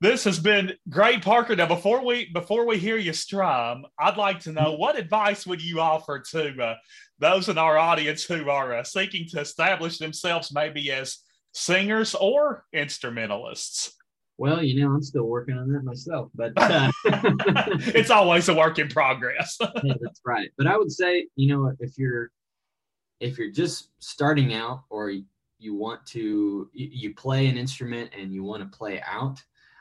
this 0.00 0.24
has 0.24 0.40
been 0.40 0.72
great, 0.88 1.22
Parker. 1.22 1.54
Now, 1.54 1.66
before 1.66 2.04
we 2.04 2.32
before 2.32 2.66
we 2.66 2.76
hear 2.76 2.96
you 2.96 3.12
strum, 3.12 3.84
I'd 3.96 4.16
like 4.16 4.40
to 4.40 4.52
know 4.52 4.72
what 4.72 4.98
advice 4.98 5.46
would 5.46 5.62
you 5.62 5.78
offer 5.80 6.20
to 6.32 6.60
uh, 6.60 6.74
those 7.20 7.48
in 7.48 7.58
our 7.58 7.78
audience 7.78 8.24
who 8.24 8.50
are 8.50 8.74
uh, 8.74 8.82
seeking 8.82 9.28
to 9.28 9.40
establish 9.40 9.98
themselves 9.98 10.52
maybe 10.52 10.90
as 10.90 11.18
singers 11.52 12.16
or 12.16 12.64
instrumentalists. 12.72 13.96
Well, 14.40 14.62
you 14.62 14.80
know, 14.80 14.94
I'm 14.94 15.02
still 15.02 15.26
working 15.26 15.58
on 15.58 15.70
that 15.70 15.84
myself, 15.84 16.30
but 16.34 16.52
uh, 16.56 16.90
it's 17.04 18.08
always 18.08 18.48
a 18.48 18.54
work 18.54 18.78
in 18.78 18.88
progress. 18.88 19.58
yeah, 19.84 19.92
that's 20.00 20.22
right. 20.24 20.48
But 20.56 20.66
I 20.66 20.78
would 20.78 20.90
say, 20.90 21.26
you 21.36 21.54
know, 21.54 21.70
if 21.78 21.98
you're 21.98 22.30
if 23.20 23.36
you're 23.36 23.50
just 23.50 23.90
starting 23.98 24.54
out 24.54 24.84
or 24.88 25.12
you 25.58 25.74
want 25.74 26.06
to 26.06 26.70
you, 26.72 26.88
you 26.90 27.14
play 27.14 27.48
an 27.48 27.58
instrument 27.58 28.12
and 28.18 28.32
you 28.32 28.42
want 28.42 28.62
to 28.62 28.76
play 28.78 29.02
out, 29.06 29.38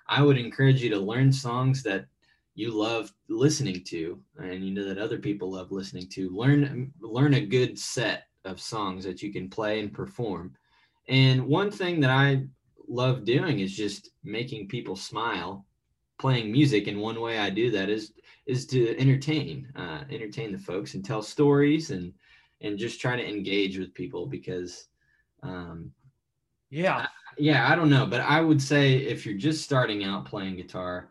I 0.10 0.22
would 0.22 0.38
encourage 0.38 0.84
you 0.84 0.90
to 0.90 1.00
learn 1.00 1.32
songs 1.32 1.82
that 1.84 2.08
you 2.54 2.72
love 2.72 3.14
listening 3.30 3.82
to 3.86 4.20
and 4.40 4.66
you 4.66 4.74
know 4.74 4.84
that 4.84 4.98
other 4.98 5.20
people 5.20 5.52
love 5.52 5.72
listening 5.72 6.10
to. 6.10 6.36
Learn 6.36 6.92
learn 7.00 7.36
a 7.36 7.46
good 7.46 7.80
set 7.80 8.24
of 8.44 8.60
songs 8.60 9.06
that 9.06 9.24
you 9.24 9.32
can 9.32 9.50
play 9.50 9.80
and 9.80 9.94
perform. 9.94 10.54
And 11.08 11.48
one 11.48 11.72
thing 11.72 12.02
that 12.02 12.10
I 12.10 12.44
love 12.90 13.24
doing 13.24 13.60
is 13.60 13.76
just 13.76 14.10
making 14.24 14.68
people 14.68 14.96
smile 14.96 15.66
playing 16.20 16.52
music 16.52 16.88
and 16.88 17.00
one 17.00 17.22
way 17.22 17.40
i 17.40 17.50
do 17.50 17.72
that 17.72 17.90
is 17.90 18.14
is 18.46 18.66
to 18.66 18.98
entertain 19.00 19.72
uh, 19.76 20.04
entertain 20.10 20.52
the 20.52 20.58
folks 20.58 20.94
and 20.94 21.06
tell 21.06 21.22
stories 21.22 21.92
and 21.92 22.14
and 22.62 22.78
just 22.78 23.00
try 23.00 23.16
to 23.16 23.28
engage 23.28 23.78
with 23.78 23.94
people 23.94 24.26
because 24.26 24.88
um, 25.44 25.92
yeah. 26.70 27.08
yeah 27.38 27.72
i 27.72 27.76
don't 27.76 27.90
know 27.90 28.06
but 28.06 28.22
i 28.22 28.42
would 28.42 28.62
say 28.62 28.96
if 28.96 29.26
you're 29.26 29.38
just 29.38 29.64
starting 29.64 30.04
out 30.04 30.26
playing 30.26 30.58
guitar 30.58 31.10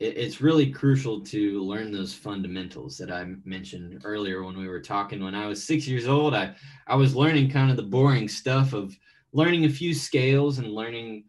it, 0.00 0.16
it's 0.16 0.40
really 0.40 0.70
crucial 0.70 1.20
to 1.20 1.60
learn 1.60 1.92
those 1.92 2.14
fundamentals 2.14 2.96
that 2.96 3.10
i 3.10 3.24
mentioned 3.44 4.00
earlier 4.04 4.42
when 4.44 4.56
we 4.56 4.68
were 4.68 4.80
talking 4.80 5.22
when 5.22 5.34
i 5.34 5.46
was 5.46 5.62
six 5.62 5.86
years 5.86 6.08
old 6.08 6.32
i 6.32 6.54
i 6.86 6.94
was 6.94 7.14
learning 7.14 7.50
kind 7.50 7.70
of 7.70 7.76
the 7.76 7.82
boring 7.82 8.28
stuff 8.28 8.72
of 8.72 8.96
learning 9.32 9.64
a 9.64 9.68
few 9.70 9.94
scales 9.94 10.58
and 10.58 10.68
learning 10.74 11.24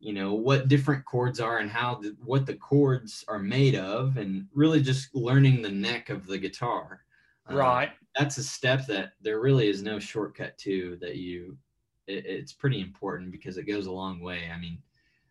you 0.00 0.12
know 0.12 0.34
what 0.34 0.68
different 0.68 1.04
chords 1.04 1.40
are 1.40 1.58
and 1.58 1.70
how 1.70 1.94
the, 1.96 2.16
what 2.24 2.46
the 2.46 2.56
chords 2.56 3.24
are 3.28 3.38
made 3.38 3.74
of 3.76 4.16
and 4.16 4.48
really 4.52 4.80
just 4.82 5.14
learning 5.14 5.62
the 5.62 5.70
neck 5.70 6.10
of 6.10 6.26
the 6.26 6.38
guitar 6.38 7.04
Uh, 7.46 7.52
Right. 7.56 7.92
that's 8.16 8.38
a 8.38 8.44
step 8.44 8.86
that 8.86 9.14
there 9.20 9.40
really 9.40 9.68
is 9.68 9.82
no 9.82 9.98
shortcut 9.98 10.56
to 10.58 10.96
that 11.00 11.16
you 11.16 11.58
it, 12.06 12.26
it's 12.26 12.52
pretty 12.52 12.80
important 12.80 13.30
because 13.32 13.56
it 13.58 13.64
goes 13.64 13.86
a 13.86 13.92
long 13.92 14.20
way 14.20 14.50
i 14.50 14.58
mean 14.58 14.82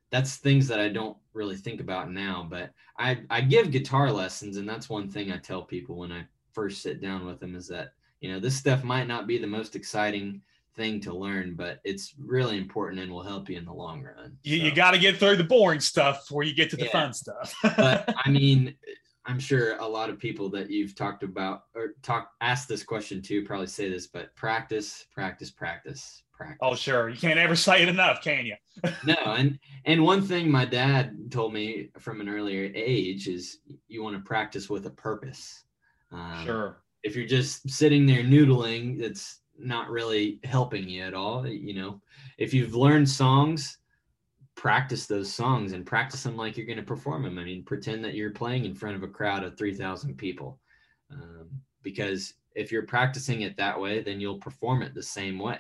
that's 0.10 0.38
things 0.38 0.68
that 0.68 0.80
i 0.80 0.90
don't 0.90 1.18
really 1.34 1.56
think 1.56 1.80
about 1.80 2.12
now 2.12 2.46
but 2.50 2.74
i 2.98 3.24
i 3.30 3.42
give 3.42 3.72
guitar 3.72 4.12
lessons 4.12 4.58
and 4.58 4.68
that's 4.68 4.90
one 4.90 5.10
thing 5.10 5.32
i 5.32 5.38
tell 5.38 5.64
people 5.64 5.98
when 5.98 6.12
i 6.12 6.26
first 6.52 6.82
sit 6.82 7.02
down 7.02 7.26
with 7.26 7.40
them 7.40 7.56
is 7.56 7.68
that 7.68 7.94
you 8.20 8.32
know 8.32 8.40
this 8.40 8.56
stuff 8.58 8.84
might 8.84 9.08
not 9.08 9.28
be 9.28 9.38
the 9.38 9.48
most 9.48 9.76
exciting 9.76 10.42
thing 10.76 11.00
to 11.02 11.14
learn 11.14 11.54
but 11.56 11.80
it's 11.84 12.14
really 12.18 12.58
important 12.58 13.02
and 13.02 13.12
will 13.12 13.24
help 13.24 13.50
you 13.50 13.58
in 13.58 13.66
the 13.66 13.74
long 13.74 14.02
run 14.04 14.38
You, 14.44 14.58
you 14.58 14.74
got 14.74 14.92
to 14.92 15.00
get 15.00 15.18
through 15.18 15.36
the 15.38 15.44
boring 15.44 15.80
stuff 15.82 16.22
before 16.28 16.44
you 16.44 16.54
get 16.54 16.70
to 16.72 16.78
the 16.78 16.86
Yeah. 16.86 16.92
fun 16.92 17.14
stuff. 17.14 17.54
but 17.64 18.14
I 18.26 18.30
mean, 18.30 18.76
I'm 19.26 19.40
sure 19.40 19.78
a 19.78 19.88
lot 19.88 20.10
of 20.10 20.18
people 20.18 20.50
that 20.52 20.72
you've 20.72 20.96
talked 20.96 21.24
about 21.24 21.64
or 21.76 21.94
talk 22.02 22.32
asked 22.42 22.68
this 22.68 22.84
question 22.84 23.22
to 23.24 23.44
probably 23.44 23.68
say 23.68 23.88
this, 23.90 24.08
but 24.08 24.36
practice, 24.36 25.06
practice, 25.14 25.52
practice, 25.52 26.24
practice. 26.34 26.58
oh, 26.62 26.74
sure. 26.76 27.10
You 27.10 27.18
can't 27.18 27.38
ever 27.38 27.56
say 27.56 27.84
it 27.84 27.90
enough, 27.90 28.24
can 28.24 28.46
you? 28.48 28.56
no, 29.06 29.16
and 29.26 29.60
and 29.86 30.04
one 30.04 30.22
thing 30.24 30.50
my 30.50 30.66
dad 30.66 31.16
told 31.32 31.54
me 31.54 31.90
from 32.00 32.20
an 32.22 32.30
earlier 32.30 32.72
age 32.74 33.28
is 33.28 33.60
you 33.88 34.02
want 34.04 34.16
to 34.16 34.22
practice 34.24 34.70
with 34.70 34.86
a 34.88 34.92
purpose. 34.92 35.64
Um, 36.12 36.44
Sure. 36.46 36.78
If 37.04 37.16
you're 37.16 37.28
just 37.28 37.70
sitting 37.70 38.06
there 38.06 38.24
noodling, 38.24 39.02
it's 39.02 39.42
not 39.64 39.90
really 39.90 40.40
helping 40.44 40.88
you 40.88 41.04
at 41.04 41.14
all. 41.14 41.48
You 41.48 41.74
know, 41.74 42.02
if 42.38 42.54
you've 42.54 42.76
learned 42.76 43.10
songs, 43.10 43.78
practice 44.56 45.08
those 45.08 45.34
songs 45.34 45.74
and 45.74 45.86
practice 45.86 46.24
them 46.24 46.38
like 46.38 46.58
you're 46.58 46.66
going 46.66 46.78
to 46.78 46.84
perform 46.84 47.24
them. 47.24 47.40
I 47.40 47.44
mean, 47.44 47.64
pretend 47.64 48.04
that 48.06 48.14
you're 48.14 48.32
playing 48.32 48.66
in 48.66 48.76
front 48.76 48.96
of 48.96 49.04
a 49.04 49.08
crowd 49.08 49.44
of 49.44 49.58
3,000 49.58 50.18
people. 50.18 50.60
Um, 51.12 51.50
because 51.84 52.36
if 52.56 52.72
you're 52.72 52.86
practicing 52.86 53.42
it 53.42 53.58
that 53.58 53.80
way, 53.80 54.02
then 54.02 54.20
you'll 54.20 54.40
perform 54.40 54.82
it 54.82 54.94
the 54.94 55.04
same 55.04 55.40
way. 55.40 55.60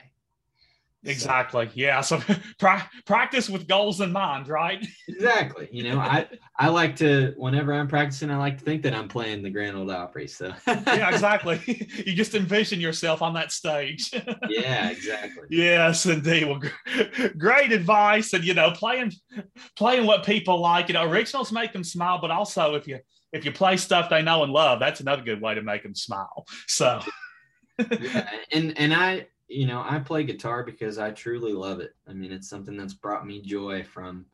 So- 1.03 1.09
Exactly. 1.09 1.69
Yeah. 1.73 2.01
So 2.01 2.21
pra- 2.59 2.87
practice 3.05 3.49
with 3.49 3.67
goals 3.67 4.01
in 4.01 4.11
mind, 4.11 4.47
right? 4.47 4.85
exactly. 5.07 5.67
You 5.71 5.89
know, 5.89 5.99
I 5.99 6.27
I 6.59 6.67
like 6.69 6.95
to 6.97 7.33
whenever 7.37 7.73
I'm 7.73 7.87
practicing, 7.87 8.29
I 8.29 8.37
like 8.37 8.59
to 8.59 8.63
think 8.63 8.83
that 8.83 8.93
I'm 8.93 9.07
playing 9.07 9.41
the 9.41 9.49
Grand 9.49 9.75
Ole 9.75 9.89
Opry. 9.89 10.27
So 10.27 10.53
yeah, 10.67 11.09
exactly. 11.13 11.59
you 12.05 12.13
just 12.13 12.35
envision 12.35 12.79
yourself 12.79 13.23
on 13.23 13.33
that 13.33 13.51
stage. 13.51 14.11
yeah, 14.47 14.89
exactly. 14.91 15.47
Yes, 15.49 16.05
indeed. 16.05 16.45
Well, 16.45 16.59
gr- 16.59 17.27
great 17.37 17.71
advice, 17.71 18.33
and 18.33 18.43
you 18.43 18.53
know, 18.53 18.69
playing 18.71 19.11
playing 19.75 20.05
what 20.05 20.23
people 20.23 20.59
like. 20.61 20.87
You 20.87 20.93
know, 20.93 21.05
originals 21.09 21.51
make 21.51 21.73
them 21.73 21.83
smile, 21.83 22.19
but 22.21 22.29
also 22.29 22.75
if 22.75 22.87
you 22.87 22.99
if 23.33 23.43
you 23.43 23.51
play 23.51 23.77
stuff 23.77 24.07
they 24.09 24.21
know 24.21 24.43
and 24.43 24.53
love, 24.53 24.79
that's 24.79 24.99
another 24.99 25.23
good 25.23 25.41
way 25.41 25.55
to 25.55 25.63
make 25.63 25.81
them 25.81 25.95
smile. 25.95 26.45
So, 26.67 27.01
yeah, 27.99 28.29
and 28.51 28.77
and 28.77 28.93
I 28.93 29.27
you 29.51 29.67
know 29.67 29.83
I 29.87 29.99
play 29.99 30.23
guitar 30.23 30.63
because 30.63 30.97
I 30.97 31.11
truly 31.11 31.53
love 31.53 31.79
it. 31.79 31.95
I 32.07 32.13
mean, 32.13 32.31
it's 32.31 32.49
something 32.49 32.77
that's 32.77 32.93
brought 32.93 33.27
me 33.27 33.41
joy 33.41 33.83
from, 33.83 34.25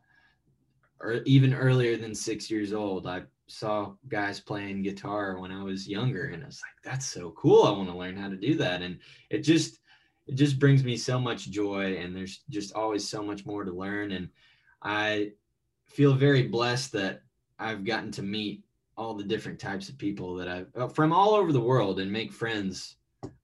or 0.99 1.21
even 1.25 1.53
earlier 1.53 1.97
than 1.97 2.13
six 2.13 2.49
years 2.51 2.73
old. 2.73 3.07
I 3.07 3.23
saw 3.47 3.93
guys 4.09 4.39
playing 4.39 4.83
guitar 4.83 5.39
when 5.39 5.51
I 5.51 5.63
was 5.63 5.87
younger, 5.87 6.27
and 6.27 6.43
I 6.43 6.45
was 6.45 6.61
like, 6.61 6.91
that's 6.91 7.05
so 7.05 7.31
cool. 7.31 7.63
I 7.63 7.71
want 7.71 7.89
to 7.89 7.97
learn 7.97 8.17
how 8.17 8.29
to 8.29 8.35
do 8.35 8.55
that, 8.55 8.81
and 8.81 8.99
it 9.29 9.39
just 9.39 9.79
it 10.27 10.35
just 10.35 10.59
brings 10.59 10.83
me 10.83 10.95
so 10.97 11.19
much 11.19 11.49
joy, 11.49 11.97
and 11.97 12.15
there's 12.15 12.41
just 12.49 12.73
always 12.73 13.07
so 13.07 13.23
much 13.23 13.45
more 13.45 13.63
to 13.63 13.71
learn, 13.71 14.11
and 14.11 14.29
I 14.83 15.31
feel 15.85 16.13
very 16.13 16.43
blessed 16.43 16.91
that 16.91 17.21
I've 17.57 17.85
gotten 17.85 18.11
to 18.11 18.21
meet 18.21 18.63
all 18.97 19.13
the 19.13 19.23
different 19.23 19.59
types 19.59 19.89
of 19.89 19.97
people 19.97 20.35
that 20.35 20.47
I've 20.47 20.67
uh, 20.75 20.87
from 20.87 21.11
all 21.13 21.33
over 21.33 21.51
the 21.51 21.59
world 21.59 21.99
and 21.99 22.11
make 22.11 22.31
friends 22.31 22.97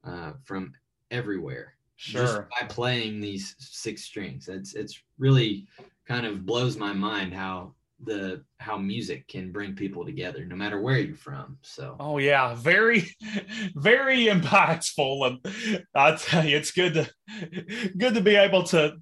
uh, 0.04 0.34
from 0.44 0.74
everywhere 1.14 1.76
just 1.96 2.34
sure. 2.34 2.50
by 2.60 2.66
playing 2.68 3.22
these 3.22 3.56
six 3.60 4.04
strings. 4.04 4.50
It's 4.50 4.74
it's 4.74 5.02
really 5.18 5.68
kind 6.08 6.26
of 6.26 6.46
blows 6.46 6.76
my 6.76 6.92
mind 6.92 7.34
how 7.34 7.76
the 8.04 8.44
how 8.58 8.78
music 8.78 9.28
can 9.28 9.52
bring 9.52 9.76
people 9.76 10.06
together 10.06 10.46
no 10.46 10.56
matter 10.56 10.82
where 10.82 10.98
you're 10.98 11.16
from. 11.16 11.58
So 11.62 11.96
Oh 12.00 12.18
yeah, 12.18 12.56
very, 12.56 13.08
very 13.76 14.26
impactful, 14.26 15.40
and 15.46 15.86
I 15.96 16.16
tell 16.16 16.46
you, 16.46 16.58
it's 16.58 16.72
good 16.72 16.94
to 16.96 17.92
good 17.98 18.16
to 18.16 18.22
be 18.22 18.36
able 18.36 18.64
to 18.64 18.98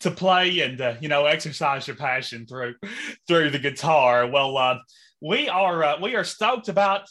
to 0.00 0.10
play 0.10 0.60
and 0.60 0.80
uh, 0.80 0.94
you 1.00 1.08
know 1.08 1.24
exercise 1.24 1.86
your 1.86 1.96
passion 1.96 2.46
through 2.46 2.74
through 3.26 3.50
the 3.50 3.58
guitar. 3.58 4.26
Well, 4.28 4.56
uh, 4.56 4.78
we 5.20 5.48
are 5.48 5.82
uh, 5.82 6.00
we 6.00 6.14
are 6.14 6.24
stoked 6.24 6.68
about 6.68 7.08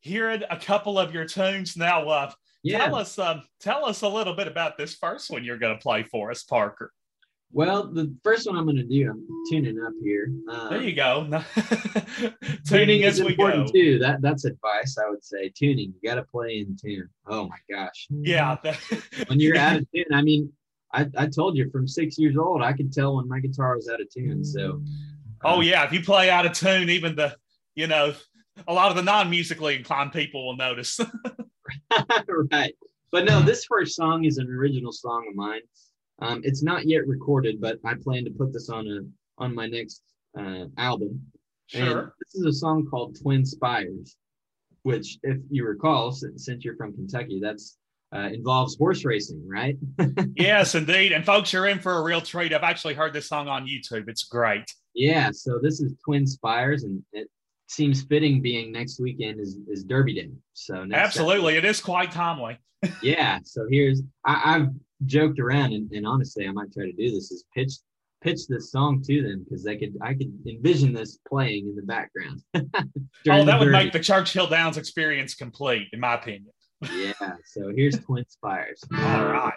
hearing 0.00 0.42
a 0.48 0.56
couple 0.56 0.98
of 0.98 1.12
your 1.12 1.26
tunes 1.26 1.76
now. 1.76 2.08
Uh, 2.08 2.30
yeah. 2.62 2.86
Tell 2.86 2.96
us 2.96 3.18
um, 3.18 3.42
tell 3.60 3.84
us 3.84 4.02
a 4.02 4.08
little 4.08 4.34
bit 4.34 4.48
about 4.48 4.76
this 4.76 4.94
first 4.94 5.30
one 5.30 5.44
you're 5.44 5.58
going 5.58 5.76
to 5.76 5.82
play 5.82 6.02
for 6.02 6.30
us, 6.30 6.42
Parker. 6.42 6.92
Well, 7.50 7.86
the 7.86 8.14
first 8.22 8.46
one 8.46 8.56
I'm 8.56 8.64
going 8.64 8.76
to 8.76 8.82
do, 8.82 9.10
I'm 9.10 9.26
tuning 9.50 9.82
up 9.82 9.94
here. 10.02 10.30
Um, 10.50 10.68
There 10.68 10.82
you 10.82 10.94
go. 10.94 11.26
Tuning 12.68 13.00
we 13.00 13.10
go. 13.10 13.26
important 13.26 13.72
too. 13.72 13.98
That 13.98 14.20
that's 14.20 14.44
advice 14.44 14.98
I 14.98 15.08
would 15.08 15.24
say. 15.24 15.50
Tuning, 15.54 15.94
you 15.94 16.08
got 16.08 16.16
to 16.16 16.24
play 16.24 16.58
in 16.58 16.76
tune. 16.76 17.08
Oh 17.26 17.48
my 17.48 17.56
gosh. 17.70 18.06
Yeah. 18.10 18.56
when 19.28 19.40
you're 19.40 19.56
out 19.56 19.78
of 19.78 19.86
tune, 19.94 20.04
I 20.12 20.20
mean, 20.20 20.52
I, 20.92 21.06
I 21.16 21.26
told 21.26 21.56
you 21.56 21.70
from 21.70 21.88
six 21.88 22.18
years 22.18 22.36
old, 22.36 22.62
I 22.62 22.74
could 22.74 22.92
tell 22.92 23.16
when 23.16 23.28
my 23.28 23.40
guitar 23.40 23.76
was 23.76 23.88
out 23.88 24.00
of 24.00 24.10
tune. 24.10 24.44
So, 24.44 24.82
Oh 25.44 25.58
uh, 25.58 25.60
yeah, 25.60 25.84
if 25.84 25.92
you 25.92 26.02
play 26.02 26.30
out 26.30 26.44
of 26.44 26.52
tune, 26.52 26.90
even 26.90 27.16
the 27.16 27.34
you 27.74 27.86
know 27.86 28.12
a 28.66 28.72
lot 28.72 28.90
of 28.90 28.96
the 28.96 29.02
non-musically 29.02 29.76
inclined 29.76 30.12
people 30.12 30.46
will 30.46 30.56
notice. 30.56 31.00
right. 32.52 32.74
But 33.10 33.24
no, 33.24 33.40
this 33.40 33.64
first 33.64 33.96
song 33.96 34.24
is 34.24 34.38
an 34.38 34.48
original 34.50 34.92
song 34.92 35.26
of 35.28 35.34
mine. 35.34 35.62
Um, 36.20 36.40
it's 36.44 36.62
not 36.62 36.86
yet 36.86 37.06
recorded, 37.06 37.60
but 37.60 37.78
I 37.84 37.94
plan 37.94 38.24
to 38.24 38.30
put 38.30 38.52
this 38.52 38.68
on 38.68 38.86
a 38.86 39.00
on 39.42 39.54
my 39.54 39.66
next 39.66 40.02
uh, 40.38 40.64
album. 40.76 41.20
And 41.74 41.88
sure. 41.88 42.14
this 42.20 42.34
is 42.34 42.46
a 42.46 42.52
song 42.52 42.86
called 42.90 43.16
Twin 43.20 43.44
Spires, 43.44 44.16
which, 44.82 45.18
if 45.22 45.38
you 45.50 45.66
recall, 45.66 46.12
since, 46.12 46.46
since 46.46 46.64
you're 46.64 46.76
from 46.76 46.94
Kentucky, 46.94 47.40
that's 47.42 47.78
uh, 48.14 48.30
involves 48.32 48.76
horse 48.78 49.04
racing, 49.04 49.46
right? 49.46 49.76
yes, 50.34 50.74
indeed. 50.74 51.12
And 51.12 51.24
folks, 51.24 51.52
you're 51.52 51.66
in 51.66 51.78
for 51.78 51.98
a 51.98 52.02
real 52.02 52.22
treat. 52.22 52.54
I've 52.54 52.62
actually 52.62 52.94
heard 52.94 53.12
this 53.12 53.28
song 53.28 53.48
on 53.48 53.66
YouTube. 53.66 54.08
It's 54.08 54.24
great. 54.24 54.64
Yeah. 54.94 55.30
So 55.32 55.58
this 55.62 55.80
is 55.80 55.92
Twin 56.04 56.26
Spires, 56.26 56.84
and 56.84 57.02
it 57.12 57.28
seems 57.68 58.02
fitting 58.02 58.40
being 58.42 58.72
next 58.72 59.00
weekend 59.00 59.40
is, 59.40 59.58
is 59.68 59.84
Derby 59.84 60.14
Day. 60.14 60.30
So 60.54 60.86
absolutely, 60.92 61.54
Saturday. 61.54 61.68
it 61.68 61.70
is 61.70 61.80
quite 61.80 62.10
timely. 62.10 62.58
yeah. 63.02 63.38
So 63.44 63.66
here's 63.70 64.02
I, 64.24 64.58
have 64.58 64.70
joked 65.06 65.38
around, 65.38 65.72
and, 65.72 65.90
and 65.92 66.06
honestly, 66.06 66.46
I 66.46 66.52
might 66.52 66.72
try 66.72 66.86
to 66.86 66.92
do 66.92 67.10
this: 67.10 67.30
is 67.30 67.44
pitch 67.54 67.74
pitch 68.20 68.48
this 68.48 68.72
song 68.72 69.00
to 69.02 69.22
them 69.22 69.44
because 69.44 69.62
they 69.62 69.76
could 69.76 69.96
I 70.02 70.14
could 70.14 70.32
envision 70.46 70.92
this 70.92 71.18
playing 71.28 71.68
in 71.68 71.76
the 71.76 71.82
background. 71.82 72.42
oh, 72.54 73.44
that 73.44 73.60
would 73.60 73.70
make 73.70 73.92
the 73.92 74.00
Churchill 74.00 74.46
Downs 74.46 74.76
experience 74.76 75.34
complete, 75.34 75.88
in 75.92 76.00
my 76.00 76.14
opinion. 76.14 76.52
yeah. 76.92 77.12
So 77.44 77.72
here's 77.74 77.98
Twin 77.98 78.24
Spires. 78.28 78.82
All 78.92 79.26
right. 79.26 79.54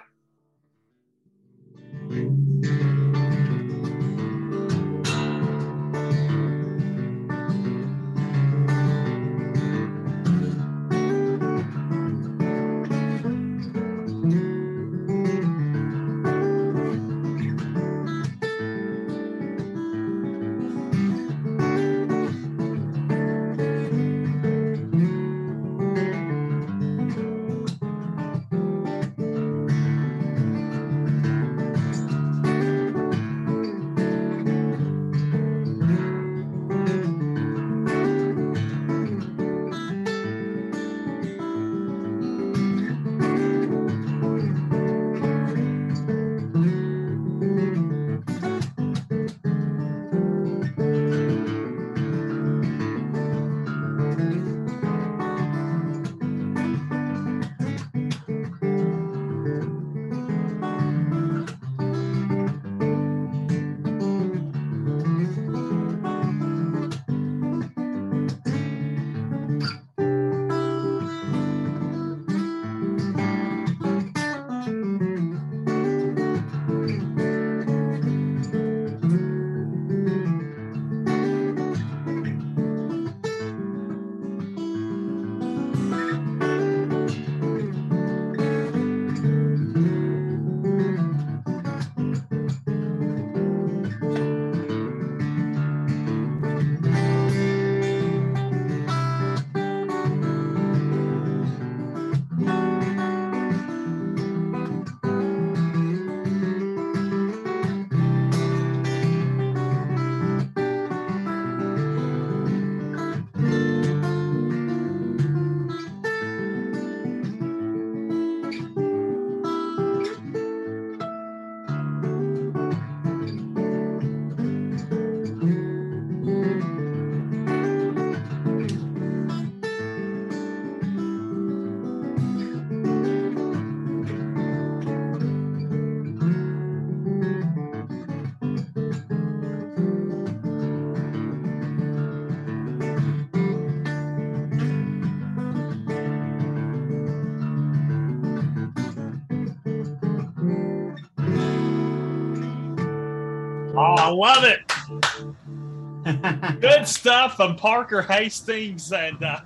Good 156.82 156.88
stuff 156.88 157.36
from 157.36 157.57
Parker 157.57 158.01
Hastings, 158.01 158.91
and 158.91 159.23
uh, 159.23 159.41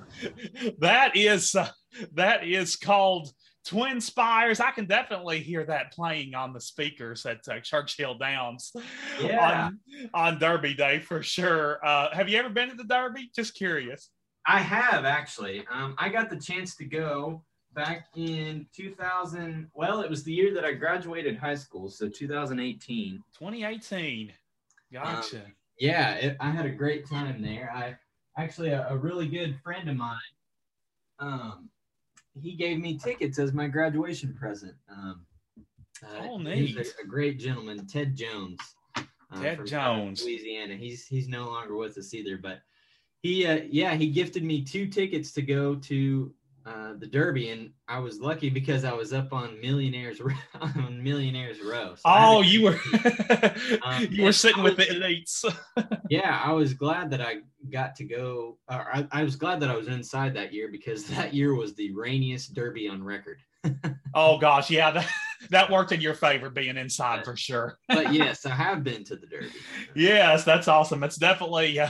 that 0.80 1.18
is 1.18 1.54
uh, 1.54 1.68
that 2.14 2.48
is 2.48 2.78
called 2.78 3.30
Twin 3.66 4.00
Spires. 4.00 4.62
I 4.62 4.72
can 4.72 4.86
definitely 4.86 5.40
hear 5.40 5.66
that 5.66 5.92
playing 5.92 6.34
on 6.34 6.54
the 6.54 6.62
speakers 6.62 7.26
at 7.26 7.40
uh, 7.52 7.60
Churchill 7.60 8.18
Downs 8.18 8.72
yeah. 9.20 9.66
on, 9.66 9.80
on 10.14 10.40
Derby 10.40 10.76
Day 10.76 11.00
for 11.00 11.22
sure. 11.22 11.86
Uh, 11.86 12.08
have 12.16 12.30
you 12.30 12.38
ever 12.38 12.48
been 12.48 12.70
to 12.70 12.76
the 12.76 12.86
Derby? 12.86 13.30
Just 13.36 13.54
curious. 13.54 14.12
I 14.48 14.60
have 14.60 15.04
actually. 15.04 15.66
Um, 15.70 15.96
I 15.98 16.08
got 16.08 16.30
the 16.30 16.38
chance 16.38 16.78
to 16.78 16.86
go 16.86 17.44
back 17.74 18.08
in 18.16 18.66
2000. 18.74 19.68
Well, 19.74 20.00
it 20.00 20.10
was 20.10 20.24
the 20.24 20.32
year 20.32 20.54
that 20.54 20.64
I 20.64 20.72
graduated 20.72 21.36
high 21.36 21.56
school, 21.56 21.90
so 21.90 22.08
2018. 22.08 23.22
2018. 23.38 24.32
Gotcha. 24.94 25.38
Um, 25.38 25.42
yeah, 25.80 26.14
it, 26.16 26.38
I 26.40 26.52
had 26.52 26.66
a 26.66 26.72
great 26.72 27.08
time 27.08 27.42
there. 27.42 27.72
I 27.74 27.96
actually 28.42 28.70
a, 28.70 28.88
a 28.90 28.98
really 28.98 29.28
good 29.28 29.60
friend 29.64 29.90
of 29.90 29.96
mine. 29.96 30.20
Um, 31.20 31.70
he 32.42 32.54
gave 32.56 32.80
me 32.80 32.98
tickets 32.98 33.40
as 33.40 33.54
my 33.54 33.68
graduation 33.68 34.34
present. 34.34 34.74
Um, 34.90 35.26
uh, 36.04 36.28
oh, 36.28 36.38
neat! 36.38 36.78
A, 36.78 37.04
a, 37.04 37.08
great 37.08 37.40
gentleman, 37.40 37.88
Ted 37.88 38.16
Jones. 38.16 38.60
Uh, 38.98 39.42
Ted 39.42 39.66
Jones, 39.66 40.24
Louisiana. 40.24 40.76
He's 40.76 41.08
he's 41.08 41.28
no 41.28 41.46
longer 41.46 41.76
with 41.76 41.98
us 41.98 42.14
either, 42.14 42.38
but 42.38 42.60
he 43.22 43.46
uh, 43.48 43.62
yeah 43.70 43.96
he 43.96 44.10
gifted 44.10 44.44
me 44.44 44.64
two 44.64 44.88
tickets 44.88 45.32
to 45.32 45.42
go 45.42 45.76
to 45.76 46.34
uh, 46.66 46.94
the 46.98 47.06
Derby, 47.06 47.50
and 47.50 47.70
I 47.88 48.00
was 48.00 48.20
lucky 48.20 48.50
because 48.50 48.86
I 48.86 48.94
was 48.94 49.14
up 49.14 49.32
on 49.34 49.60
Millionaires 49.62 50.20
on 50.62 51.04
Millionaires 51.04 51.62
Row. 51.62 51.94
So 51.96 52.02
oh, 52.06 52.42
you 52.42 52.64
were 52.64 52.80
um, 53.84 54.08
you 54.12 54.24
were 54.24 54.32
sitting 54.32 54.64
was, 54.64 54.76
with 54.76 54.88
the 54.88 54.96
elites. 54.96 55.46
yeah, 56.10 56.42
I 56.44 56.52
was 56.54 56.74
glad 56.74 57.12
that 57.12 57.22
I 57.22 57.38
got 57.70 57.96
to 57.98 58.04
go. 58.04 58.58
I, 58.68 59.06
I 59.12 59.24
was 59.24 59.36
glad 59.36 59.60
that 59.60 59.70
I 59.70 59.76
was 59.76 59.88
inside 59.88 60.34
that 60.36 60.54
year 60.54 60.70
because 60.72 61.06
that 61.06 61.34
year 61.34 61.54
was 61.54 61.76
the 61.76 61.92
rainiest 61.92 62.56
Derby 62.56 62.88
on 62.88 63.04
record. 63.04 63.40
Oh 64.14 64.38
gosh, 64.38 64.70
yeah, 64.70 64.92
that, 64.92 65.10
that 65.50 65.72
worked 65.72 65.92
in 65.92 66.02
your 66.02 66.14
favor 66.14 66.50
being 66.50 66.78
inside 66.78 67.18
but, 67.18 67.26
for 67.26 67.38
sure. 67.38 67.78
but 67.88 68.14
yes, 68.14 68.46
I 68.46 68.56
have 68.56 68.84
been 68.84 69.04
to 69.06 69.16
the 69.16 69.28
Derby. 69.28 69.52
yes, 69.96 70.44
that's 70.44 70.68
awesome. 70.68 71.04
It's 71.04 71.18
definitely 71.18 71.80
uh, 71.80 71.90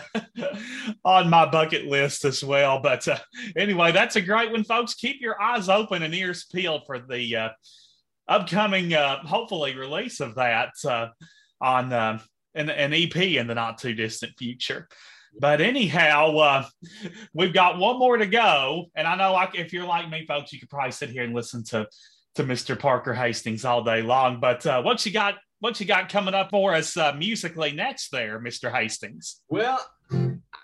on 1.05 1.29
my 1.29 1.45
bucket 1.45 1.85
list 1.85 2.25
as 2.25 2.43
well. 2.43 2.79
But 2.79 3.07
uh, 3.07 3.17
anyway, 3.57 3.91
that's 3.91 4.15
a 4.15 4.21
great 4.21 4.51
one, 4.51 4.63
folks. 4.63 4.93
Keep 4.93 5.21
your 5.21 5.41
eyes 5.41 5.69
open 5.69 6.03
and 6.03 6.13
ears 6.13 6.45
peeled 6.51 6.83
for 6.85 6.99
the 6.99 7.35
uh, 7.35 7.49
upcoming, 8.27 8.93
uh, 8.93 9.19
hopefully, 9.25 9.75
release 9.75 10.19
of 10.19 10.35
that 10.35 10.73
uh, 10.87 11.07
on 11.61 11.93
uh, 11.93 12.19
an, 12.53 12.69
an 12.69 12.93
EP 12.93 13.15
in 13.15 13.47
the 13.47 13.55
not 13.55 13.77
too 13.77 13.93
distant 13.93 14.33
future. 14.37 14.87
But 15.39 15.61
anyhow, 15.61 16.37
uh, 16.37 16.65
we've 17.33 17.53
got 17.53 17.77
one 17.77 17.99
more 17.99 18.17
to 18.17 18.25
go, 18.25 18.85
and 18.95 19.07
I 19.07 19.15
know 19.15 19.35
I, 19.35 19.49
if 19.53 19.73
you're 19.73 19.85
like 19.85 20.09
me, 20.09 20.25
folks, 20.25 20.53
you 20.53 20.59
could 20.59 20.69
probably 20.69 20.91
sit 20.91 21.09
here 21.09 21.23
and 21.23 21.33
listen 21.33 21.63
to 21.65 21.87
to 22.35 22.43
Mr. 22.43 22.77
Parker 22.77 23.13
Hastings 23.13 23.65
all 23.65 23.83
day 23.83 24.01
long. 24.01 24.39
But 24.39 24.65
uh, 24.65 24.81
what 24.81 25.05
you 25.05 25.11
got? 25.11 25.35
What 25.59 25.79
you 25.79 25.85
got 25.85 26.09
coming 26.09 26.33
up 26.33 26.51
for 26.51 26.73
us 26.73 26.95
uh, 26.97 27.13
musically 27.13 27.71
next, 27.71 28.11
there, 28.11 28.39
Mr. 28.39 28.71
Hastings? 28.71 29.41
Well, 29.49 29.79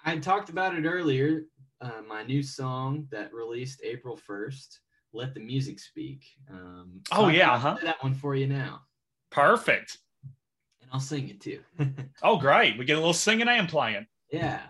I 0.05 0.17
talked 0.17 0.49
about 0.49 0.75
it 0.75 0.85
earlier. 0.85 1.45
Uh, 1.79 2.01
my 2.07 2.23
new 2.23 2.43
song 2.43 3.07
that 3.11 3.33
released 3.33 3.81
April 3.83 4.15
first. 4.15 4.81
let 5.13 5.33
the 5.33 5.39
music 5.39 5.79
speak. 5.79 6.23
Um, 6.49 7.01
so 7.07 7.23
oh 7.23 7.27
yeah, 7.29 7.57
huh? 7.57 7.77
That 7.83 8.03
one 8.03 8.13
for 8.13 8.35
you 8.35 8.47
now. 8.47 8.81
Perfect. 9.31 9.97
And 10.81 10.89
I'll 10.93 10.99
sing 10.99 11.29
it 11.29 11.41
too. 11.41 11.61
oh 12.21 12.37
great, 12.37 12.77
we 12.77 12.85
get 12.85 12.97
a 12.97 12.99
little 12.99 13.13
singing 13.13 13.47
and 13.47 13.67
playing. 13.67 14.05
Yeah. 14.31 14.61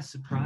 Surprise. 0.00 0.41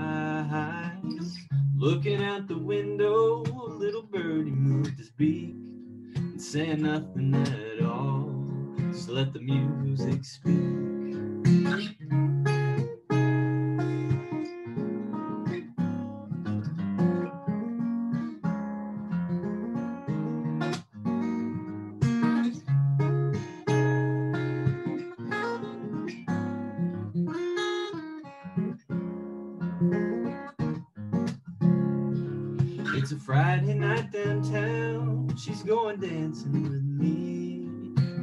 Going 35.67 35.99
dancing 35.99 36.63
with 36.63 36.85
me. 36.85 37.67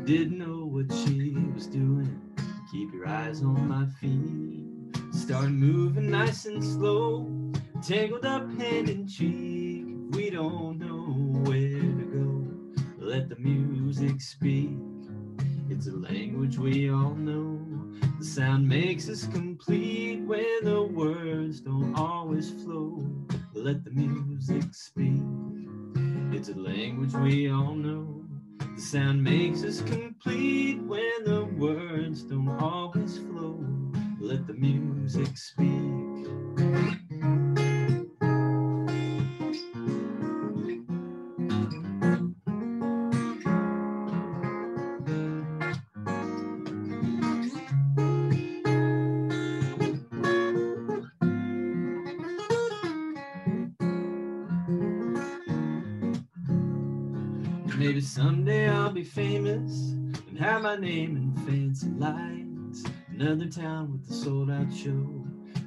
Didn't 0.05 0.37
know 0.37 0.65
what 0.65 0.89
she 0.93 1.35
was 1.53 1.67
doing. 1.67 2.21
Keep 2.71 2.93
your 2.93 3.07
eyes 3.07 3.41
on 3.41 3.67
my 3.67 3.82
Another 63.43 63.61
town 63.61 63.91
with 63.91 64.09
a 64.09 64.13
sold 64.13 64.51
out 64.51 64.73
show. 64.73 65.25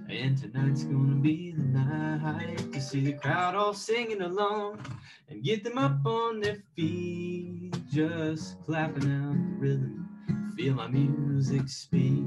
And 0.09 0.39
tonight's 0.39 0.85
gonna 0.85 1.17
be 1.17 1.51
the 1.51 1.63
night 1.63 2.73
to 2.73 2.81
see 2.81 3.05
the 3.05 3.13
crowd 3.13 3.55
all 3.55 3.75
singing 3.75 4.23
along 4.23 4.81
and 5.29 5.45
get 5.45 5.63
them 5.63 5.77
up 5.77 6.07
on 6.07 6.41
their 6.41 6.57
feet, 6.75 7.77
just 7.93 8.63
clapping 8.65 9.13
out 9.13 9.35
the 9.35 9.57
rhythm. 9.59 10.09
Feel 10.57 10.73
my 10.73 10.87
music 10.87 11.69
speak. 11.69 12.25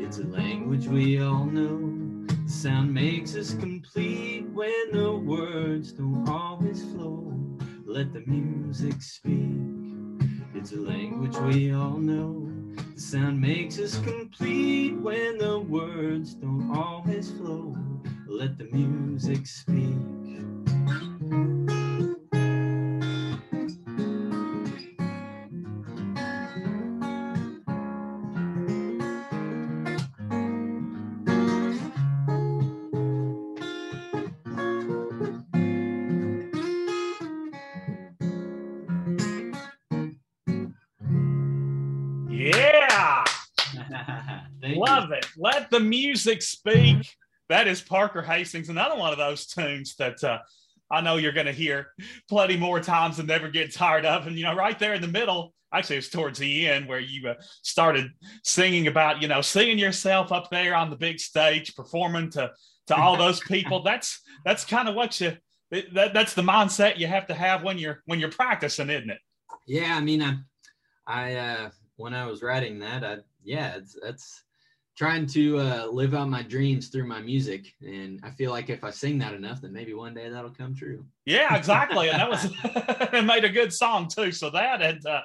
It's 0.00 0.20
a 0.20 0.26
language 0.26 0.86
we 0.86 1.20
all 1.20 1.44
know. 1.44 2.24
The 2.46 2.50
sound 2.50 2.94
makes 2.94 3.36
us 3.36 3.52
complete 3.52 4.48
when 4.54 4.92
the 4.92 5.12
words 5.12 5.92
don't 5.92 6.26
always 6.30 6.82
flow 6.82 7.30
let 7.84 8.10
the 8.14 8.22
music 8.26 9.02
speak. 9.02 9.60
It's 10.54 10.72
a 10.72 10.80
language 10.80 11.36
we 11.36 11.74
all 11.74 11.98
know. 11.98 12.55
The 12.76 13.00
sound 13.00 13.40
makes 13.40 13.78
us 13.78 13.98
complete 13.98 14.96
when 14.98 15.38
the 15.38 15.58
words 15.60 16.34
don't 16.34 16.74
always 16.76 17.30
flow. 17.30 17.76
Let 18.26 18.58
the 18.58 18.64
music 18.72 19.46
speak. 19.46 19.96
Let 45.36 45.70
the 45.70 45.80
music 45.80 46.42
speak. 46.42 47.08
That 47.48 47.68
is 47.68 47.80
Parker 47.80 48.22
Hastings, 48.22 48.68
another 48.68 48.96
one 48.96 49.12
of 49.12 49.18
those 49.18 49.46
tunes 49.46 49.94
that 49.96 50.22
uh, 50.24 50.38
I 50.90 51.00
know 51.00 51.16
you're 51.16 51.32
going 51.32 51.46
to 51.46 51.52
hear 51.52 51.88
plenty 52.28 52.56
more 52.56 52.80
times 52.80 53.18
and 53.18 53.28
never 53.28 53.48
get 53.48 53.72
tired 53.72 54.04
of. 54.04 54.26
And, 54.26 54.36
you 54.36 54.44
know, 54.44 54.54
right 54.54 54.78
there 54.78 54.94
in 54.94 55.02
the 55.02 55.08
middle, 55.08 55.54
actually, 55.72 55.96
it's 55.96 56.08
towards 56.08 56.38
the 56.38 56.68
end 56.68 56.88
where 56.88 57.00
you 57.00 57.28
uh, 57.28 57.34
started 57.62 58.10
singing 58.42 58.86
about, 58.86 59.22
you 59.22 59.28
know, 59.28 59.40
seeing 59.40 59.78
yourself 59.78 60.32
up 60.32 60.50
there 60.50 60.74
on 60.74 60.90
the 60.90 60.96
big 60.96 61.20
stage 61.20 61.74
performing 61.74 62.30
to 62.30 62.52
to 62.88 62.96
all 62.96 63.16
those 63.18 63.40
people. 63.40 63.82
That's 63.82 64.20
that's 64.44 64.64
kind 64.64 64.88
of 64.88 64.94
what 64.94 65.20
you 65.20 65.36
that, 65.70 66.14
that's 66.14 66.34
the 66.34 66.42
mindset 66.42 66.98
you 66.98 67.06
have 67.08 67.26
to 67.26 67.34
have 67.34 67.62
when 67.62 67.78
you're 67.78 68.02
when 68.06 68.20
you're 68.20 68.30
practicing, 68.30 68.90
isn't 68.90 69.10
it? 69.10 69.18
Yeah, 69.66 69.96
I 69.96 70.00
mean, 70.00 70.22
I, 70.22 70.36
I 71.06 71.34
uh, 71.34 71.70
when 71.96 72.14
I 72.14 72.26
was 72.26 72.42
writing 72.42 72.78
that, 72.80 73.04
I 73.04 73.18
yeah, 73.42 73.76
it's 73.76 73.96
that's 74.00 74.44
trying 74.96 75.26
to 75.26 75.58
uh, 75.58 75.86
live 75.86 76.14
out 76.14 76.28
my 76.28 76.42
dreams 76.42 76.88
through 76.88 77.06
my 77.06 77.20
music 77.20 77.72
and 77.82 78.20
i 78.22 78.30
feel 78.30 78.50
like 78.50 78.70
if 78.70 78.82
i 78.82 78.90
sing 78.90 79.18
that 79.18 79.34
enough 79.34 79.60
then 79.60 79.72
maybe 79.72 79.94
one 79.94 80.14
day 80.14 80.28
that'll 80.28 80.50
come 80.50 80.74
true. 80.74 81.04
Yeah 81.24 81.56
exactly 81.56 82.08
and 82.08 82.18
that 82.18 82.30
was 82.30 82.44
it 83.12 83.24
made 83.24 83.44
a 83.44 83.50
good 83.50 83.72
song 83.72 84.08
too 84.08 84.32
so 84.32 84.50
that 84.50 84.82
and 84.82 85.04
uh, 85.06 85.22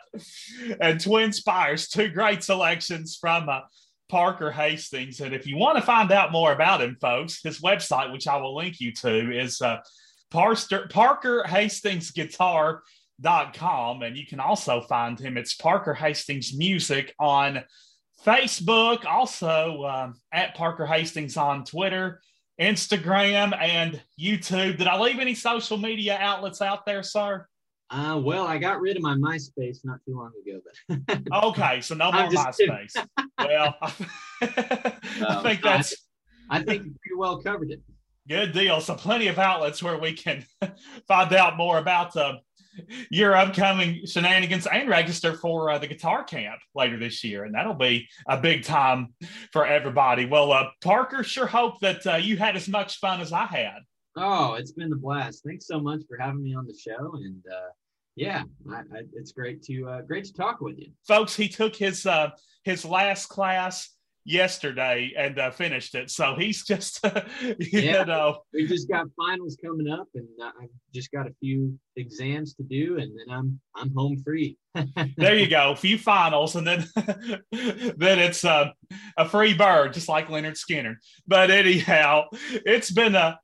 and 0.80 1.00
twin 1.00 1.32
spires 1.32 1.88
two 1.88 2.10
great 2.10 2.44
selections 2.44 3.18
from 3.20 3.50
uh, 3.50 3.62
parker 4.10 4.52
hastings 4.52 5.22
and 5.22 5.34
if 5.34 5.48
you 5.48 5.58
want 5.58 5.78
to 5.78 5.84
find 5.84 6.12
out 6.12 6.32
more 6.32 6.52
about 6.52 6.82
him 6.82 6.98
folks 7.00 7.42
his 7.42 7.62
website 7.62 8.12
which 8.12 8.28
i 8.28 8.36
will 8.36 8.56
link 8.56 8.80
you 8.80 8.92
to 8.92 9.38
is 9.38 9.62
uh, 9.62 9.78
Parster, 10.32 10.90
parker 10.90 11.44
hastings 11.44 12.12
guitar 12.12 12.84
dot 13.20 13.54
com 13.54 14.02
and 14.02 14.18
you 14.18 14.26
can 14.26 14.40
also 14.40 14.82
find 14.82 15.20
him. 15.20 15.38
It's 15.38 15.54
parker 15.54 15.94
hastings 15.94 16.54
music 16.56 17.14
on 17.20 17.64
Facebook, 18.26 19.06
also 19.06 19.84
um, 19.84 20.16
at 20.32 20.56
Parker 20.56 20.86
Hastings 20.86 21.38
on 21.38 21.64
Twitter, 21.64 22.22
Instagram, 22.60 23.58
and 23.60 24.02
YouTube. 24.20 24.78
Did 24.78 24.88
I 24.88 25.00
leave 25.00 25.20
any 25.20 25.36
social 25.36 25.78
media 25.78 26.18
outlets 26.20 26.62
out 26.62 26.86
there, 26.86 27.04
sir? 27.04 27.48
Uh, 27.90 28.22
well, 28.24 28.48
I 28.48 28.58
got 28.58 28.80
rid 28.80 28.96
of 28.96 29.04
my 29.04 29.16
MySpace 29.16 29.80
not 29.84 30.00
too 30.06 30.16
long 30.16 30.32
ago, 30.46 30.62
but 31.08 31.34
okay, 31.46 31.82
so 31.82 31.94
no 31.94 32.12
more 32.12 32.30
MySpace. 32.30 32.94
well, 33.38 33.76
I, 33.82 34.94
I 35.28 35.44
think 35.44 35.62
that's. 35.62 35.94
I, 36.50 36.60
I 36.60 36.64
think 36.64 36.86
you 36.86 36.96
pretty 37.02 37.18
well 37.18 37.42
covered 37.42 37.72
it. 37.72 37.82
Good 38.30 38.54
deal. 38.54 38.80
So 38.80 38.96
plenty 38.96 39.28
of 39.28 39.40
outlets 39.40 39.84
where 39.84 39.98
we 39.98 40.14
can 40.14 40.46
find 41.08 41.34
out 41.34 41.58
more 41.58 41.80
about 41.80 42.16
uh, 42.16 42.36
your 43.10 43.36
upcoming 43.36 44.06
shenanigans 44.06 44.68
and 44.68 44.90
register 44.90 45.34
for 45.34 45.70
uh, 45.70 45.78
the 45.78 45.88
guitar 45.88 46.24
camp 46.24 46.60
later 46.76 46.98
this 46.98 47.24
year. 47.24 47.44
And 47.44 47.56
that'll 47.56 47.74
be 47.74 48.08
a 48.28 48.38
big 48.40 48.64
time 48.64 49.14
for 49.52 49.66
everybody. 49.66 50.26
Well, 50.26 50.52
uh, 50.52 50.70
Parker, 50.82 51.24
sure 51.24 51.48
hope 51.48 51.80
that 51.82 52.06
uh, 52.06 52.16
you 52.16 52.38
had 52.38 52.56
as 52.56 52.68
much 52.68 53.00
fun 53.00 53.22
as 53.22 53.34
I 53.34 53.46
had. 53.46 53.80
Oh, 54.18 54.54
it's 54.56 54.72
been 54.72 54.92
a 54.92 54.98
blast. 54.98 55.44
Thanks 55.46 55.68
so 55.68 55.80
much 55.80 56.02
for 56.08 56.18
having 56.18 56.44
me 56.44 56.54
on 56.54 56.68
the 56.68 56.78
show. 56.78 57.14
And 57.16 57.44
uh, 57.50 57.70
yeah, 58.16 58.44
I, 58.70 58.80
I, 58.80 59.02
it's 59.14 59.32
great 59.32 59.64
to 59.64 59.88
uh, 59.88 60.02
great 60.02 60.26
to 60.26 60.34
talk 60.34 60.60
with 60.60 60.78
you, 60.78 60.92
folks. 61.08 61.36
He 61.36 61.48
took 61.48 61.76
his 61.76 62.06
uh, 62.06 62.32
his 62.64 62.84
last 62.84 63.28
class 63.28 63.90
yesterday 64.24 65.14
and 65.18 65.40
uh, 65.40 65.52
finished 65.52 65.96
it. 65.96 66.10
So 66.10 66.36
he's 66.36 66.64
just, 66.64 67.00
you 67.42 67.56
yeah. 67.72 68.04
know, 68.04 68.42
we 68.54 68.68
just 68.68 68.90
got 68.90 69.08
finals 69.18 69.58
coming 69.64 69.90
up, 69.90 70.08
and 70.16 70.28
I've 70.44 70.70
just 70.94 71.12
got 71.12 71.28
a 71.28 71.34
few 71.40 71.78
exams 71.96 72.54
to 72.56 72.64
do, 72.64 72.98
and 72.98 73.12
then 73.18 73.36
I'm 73.36 73.60
I'm 73.76 73.94
home 73.94 74.22
free. 74.24 74.58
there 75.18 75.38
you 75.38 75.50
go, 75.50 75.72
a 75.72 75.76
few 75.76 75.98
finals, 75.98 76.56
and 76.56 76.66
then 76.66 76.86
then 77.52 78.20
it's 78.20 78.46
uh, 78.46 78.72
a 79.18 79.28
free 79.28 79.54
bird, 79.54 79.94
just 79.94 80.10
like 80.10 80.28
Lynyrd 80.28 80.58
Skynyrd. 80.58 80.96
But 81.28 81.52
anyhow, 81.52 82.26
it's 82.32 82.92
been 82.92 83.16
a 83.16 83.40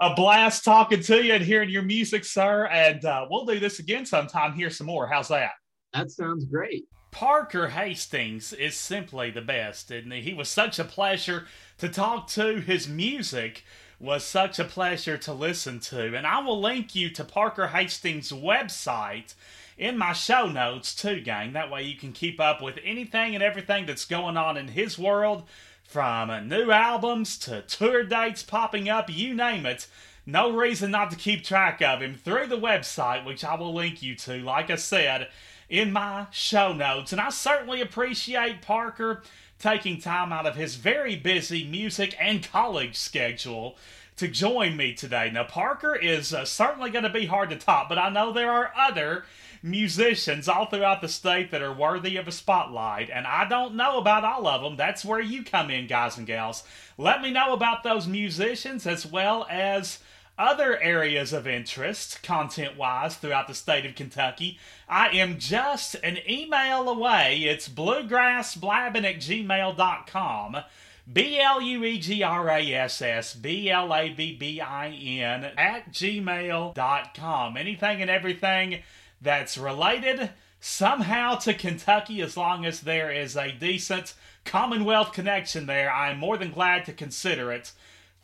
a 0.00 0.14
blast 0.14 0.64
talking 0.64 1.00
to 1.02 1.24
you 1.24 1.34
and 1.34 1.44
hearing 1.44 1.70
your 1.70 1.82
music, 1.82 2.24
sir. 2.24 2.66
And 2.66 3.04
uh, 3.04 3.26
we'll 3.30 3.44
do 3.44 3.60
this 3.60 3.78
again 3.78 4.06
sometime. 4.06 4.54
Hear 4.54 4.70
some 4.70 4.86
more. 4.86 5.06
How's 5.06 5.28
that? 5.28 5.52
That 5.92 6.10
sounds 6.10 6.44
great. 6.44 6.86
Parker 7.14 7.68
Hastings 7.68 8.52
is 8.52 8.76
simply 8.76 9.30
the 9.30 9.40
best, 9.40 9.88
he? 9.88 10.20
He 10.20 10.34
was 10.34 10.48
such 10.48 10.80
a 10.80 10.84
pleasure 10.84 11.46
to 11.78 11.88
talk 11.88 12.26
to. 12.30 12.56
His 12.56 12.88
music 12.88 13.64
was 14.00 14.24
such 14.24 14.58
a 14.58 14.64
pleasure 14.64 15.16
to 15.18 15.32
listen 15.32 15.78
to. 15.78 16.16
And 16.16 16.26
I 16.26 16.40
will 16.40 16.60
link 16.60 16.96
you 16.96 17.08
to 17.10 17.22
Parker 17.22 17.68
Hastings' 17.68 18.32
website 18.32 19.34
in 19.78 19.96
my 19.96 20.12
show 20.12 20.48
notes 20.48 20.92
too, 20.92 21.20
gang. 21.20 21.52
That 21.52 21.70
way 21.70 21.84
you 21.84 21.96
can 21.96 22.10
keep 22.10 22.40
up 22.40 22.60
with 22.60 22.80
anything 22.82 23.36
and 23.36 23.44
everything 23.44 23.86
that's 23.86 24.04
going 24.04 24.36
on 24.36 24.56
in 24.56 24.66
his 24.66 24.98
world, 24.98 25.44
from 25.84 26.48
new 26.48 26.72
albums 26.72 27.38
to 27.38 27.62
tour 27.62 28.02
dates 28.02 28.42
popping 28.42 28.88
up, 28.88 29.08
you 29.08 29.36
name 29.36 29.66
it. 29.66 29.86
No 30.26 30.50
reason 30.50 30.90
not 30.90 31.12
to 31.12 31.16
keep 31.16 31.44
track 31.44 31.80
of 31.80 32.02
him 32.02 32.16
through 32.16 32.48
the 32.48 32.58
website, 32.58 33.24
which 33.24 33.44
I 33.44 33.54
will 33.54 33.72
link 33.72 34.02
you 34.02 34.16
to, 34.16 34.38
like 34.38 34.68
I 34.68 34.76
said 34.76 35.28
in 35.68 35.92
my 35.92 36.26
show 36.30 36.72
notes. 36.72 37.12
And 37.12 37.20
I 37.20 37.30
certainly 37.30 37.80
appreciate 37.80 38.62
Parker 38.62 39.22
taking 39.58 40.00
time 40.00 40.32
out 40.32 40.46
of 40.46 40.56
his 40.56 40.76
very 40.76 41.16
busy 41.16 41.64
music 41.64 42.14
and 42.20 42.48
college 42.50 42.96
schedule 42.96 43.76
to 44.16 44.28
join 44.28 44.76
me 44.76 44.94
today. 44.94 45.30
Now, 45.32 45.44
Parker 45.44 45.96
is 45.96 46.32
uh, 46.32 46.44
certainly 46.44 46.90
going 46.90 47.04
to 47.04 47.10
be 47.10 47.26
hard 47.26 47.50
to 47.50 47.56
top, 47.56 47.88
but 47.88 47.98
I 47.98 48.08
know 48.10 48.32
there 48.32 48.50
are 48.50 48.72
other 48.76 49.24
musicians 49.62 50.46
all 50.46 50.66
throughout 50.66 51.00
the 51.00 51.08
state 51.08 51.50
that 51.50 51.62
are 51.62 51.72
worthy 51.72 52.16
of 52.16 52.28
a 52.28 52.32
spotlight, 52.32 53.10
and 53.10 53.26
I 53.26 53.48
don't 53.48 53.74
know 53.74 53.98
about 53.98 54.24
all 54.24 54.46
of 54.46 54.62
them. 54.62 54.76
That's 54.76 55.04
where 55.04 55.20
you 55.20 55.42
come 55.42 55.70
in, 55.70 55.86
guys 55.86 56.18
and 56.18 56.26
gals. 56.26 56.62
Let 56.98 57.22
me 57.22 57.30
know 57.30 57.54
about 57.54 57.82
those 57.82 58.06
musicians 58.06 58.86
as 58.86 59.06
well 59.06 59.46
as 59.50 59.98
other 60.38 60.80
areas 60.80 61.32
of 61.32 61.46
interest, 61.46 62.22
content 62.22 62.76
wise, 62.76 63.16
throughout 63.16 63.48
the 63.48 63.54
state 63.54 63.86
of 63.86 63.94
Kentucky, 63.94 64.58
I 64.88 65.08
am 65.10 65.38
just 65.38 65.94
an 66.02 66.18
email 66.28 66.88
away. 66.88 67.42
It's 67.44 67.68
bluegrassblabbing 67.68 69.04
at 69.04 69.16
gmail.com. 69.16 70.56
B 71.12 71.38
L 71.38 71.60
U 71.60 71.84
E 71.84 71.98
G 71.98 72.22
R 72.22 72.48
A 72.48 72.72
S 72.72 73.02
S 73.02 73.34
B 73.34 73.70
L 73.70 73.94
A 73.94 74.08
B 74.08 74.34
B 74.34 74.60
I 74.60 74.88
N 74.88 75.44
at 75.56 75.92
gmail.com. 75.92 77.56
Anything 77.56 78.00
and 78.00 78.10
everything 78.10 78.82
that's 79.20 79.58
related 79.58 80.30
somehow 80.60 81.34
to 81.36 81.52
Kentucky, 81.52 82.22
as 82.22 82.38
long 82.38 82.64
as 82.64 82.80
there 82.80 83.12
is 83.12 83.36
a 83.36 83.52
decent 83.52 84.14
Commonwealth 84.44 85.12
connection 85.12 85.66
there, 85.66 85.90
I 85.90 86.10
am 86.10 86.18
more 86.18 86.36
than 86.36 86.50
glad 86.50 86.84
to 86.86 86.92
consider 86.92 87.50
it 87.52 87.72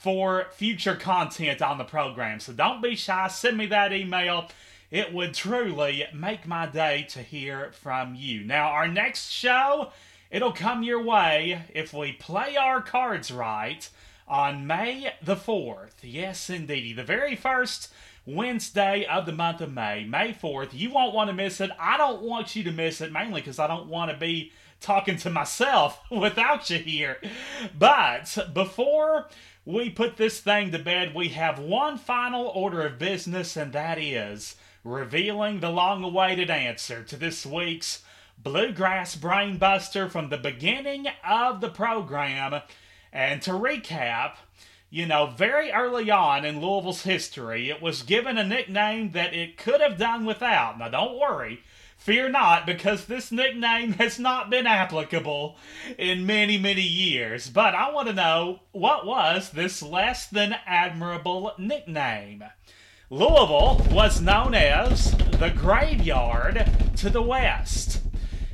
for 0.01 0.46
future 0.53 0.96
content 0.96 1.61
on 1.61 1.76
the 1.76 1.84
program. 1.84 2.40
So 2.40 2.55
don't 2.55 2.82
be 2.82 2.96
shy, 2.96 3.28
send 3.28 3.59
me 3.59 3.66
that 3.66 3.92
email. 3.92 4.48
It 4.90 5.12
would 5.12 5.34
truly 5.34 6.07
make 6.14 6.46
my 6.46 6.64
day 6.64 7.07
to 7.11 7.20
hear 7.20 7.70
from 7.72 8.14
you. 8.14 8.42
Now, 8.42 8.68
our 8.68 8.88
next 8.88 9.28
show, 9.28 9.92
it'll 10.30 10.53
come 10.53 10.82
your 10.82 11.03
way 11.03 11.66
if 11.74 11.92
we 11.92 12.12
play 12.12 12.57
our 12.57 12.80
cards 12.80 13.30
right 13.30 13.86
on 14.26 14.66
May 14.66 15.12
the 15.22 15.36
4th. 15.36 15.96
Yes, 16.01 16.48
indeed. 16.48 16.96
The 16.96 17.05
very 17.05 17.36
first 17.36 17.92
Wednesday 18.24 19.05
of 19.05 19.26
the 19.26 19.32
month 19.32 19.61
of 19.61 19.70
May, 19.70 20.05
May 20.05 20.32
4th. 20.32 20.70
You 20.72 20.90
won't 20.90 21.14
want 21.14 21.28
to 21.28 21.34
miss 21.34 21.61
it. 21.61 21.70
I 21.78 21.98
don't 21.98 22.22
want 22.22 22.57
you 22.57 22.64
to 22.64 22.72
miss 22.72 23.03
it, 23.03 23.12
mainly 23.12 23.42
because 23.42 23.59
I 23.59 23.66
don't 23.66 23.88
want 23.88 24.11
to 24.11 24.16
be 24.16 24.51
talking 24.80 25.16
to 25.18 25.30
myself 25.30 26.01
without 26.11 26.70
you 26.70 26.78
here. 26.78 27.18
But 27.78 28.36
before 28.55 29.28
we 29.64 29.90
put 29.90 30.16
this 30.16 30.40
thing 30.40 30.72
to 30.72 30.78
bed, 30.78 31.14
we 31.14 31.28
have 31.28 31.58
one 31.58 31.98
final 31.98 32.46
order 32.46 32.82
of 32.82 32.98
business, 32.98 33.56
and 33.56 33.72
that 33.72 33.98
is 33.98 34.56
revealing 34.84 35.61
the 35.61 35.70
long 35.70 36.02
awaited 36.02 36.50
answer 36.50 37.02
to 37.04 37.16
this 37.16 37.44
week's 37.44 38.02
Bluegrass 38.42 39.16
Brainbuster 39.16 40.11
from 40.11 40.30
the 40.30 40.38
beginning 40.38 41.06
of 41.22 41.61
the 41.61 41.68
program. 41.68 42.62
And 43.12 43.42
to 43.42 43.50
recap, 43.50 44.36
you 44.88 45.04
know, 45.04 45.26
very 45.26 45.70
early 45.70 46.11
on 46.11 46.46
in 46.46 46.61
Louisville's 46.61 47.02
history, 47.02 47.68
it 47.68 47.82
was 47.82 48.02
given 48.02 48.38
a 48.38 48.46
nickname 48.46 49.11
that 49.12 49.34
it 49.34 49.58
could 49.58 49.82
have 49.82 49.98
done 49.98 50.24
without. 50.24 50.78
Now, 50.78 50.88
don't 50.88 51.18
worry, 51.18 51.61
Fear 52.01 52.30
not, 52.30 52.64
because 52.64 53.05
this 53.05 53.30
nickname 53.30 53.92
has 53.92 54.18
not 54.18 54.48
been 54.48 54.66
applicable 54.66 55.59
in 55.98 56.24
many, 56.24 56.57
many 56.57 56.80
years. 56.80 57.51
But 57.51 57.74
I 57.74 57.92
want 57.92 58.09
to 58.09 58.14
know 58.14 58.61
what 58.72 59.05
was 59.05 59.51
this 59.51 59.82
less 59.82 60.26
than 60.26 60.57
admirable 60.64 61.53
nickname? 61.59 62.42
Louisville 63.11 63.86
was 63.90 64.22
known 64.22 64.55
as 64.55 65.12
the 65.38 65.53
graveyard 65.55 66.72
to 66.96 67.11
the 67.11 67.20
west. 67.20 68.01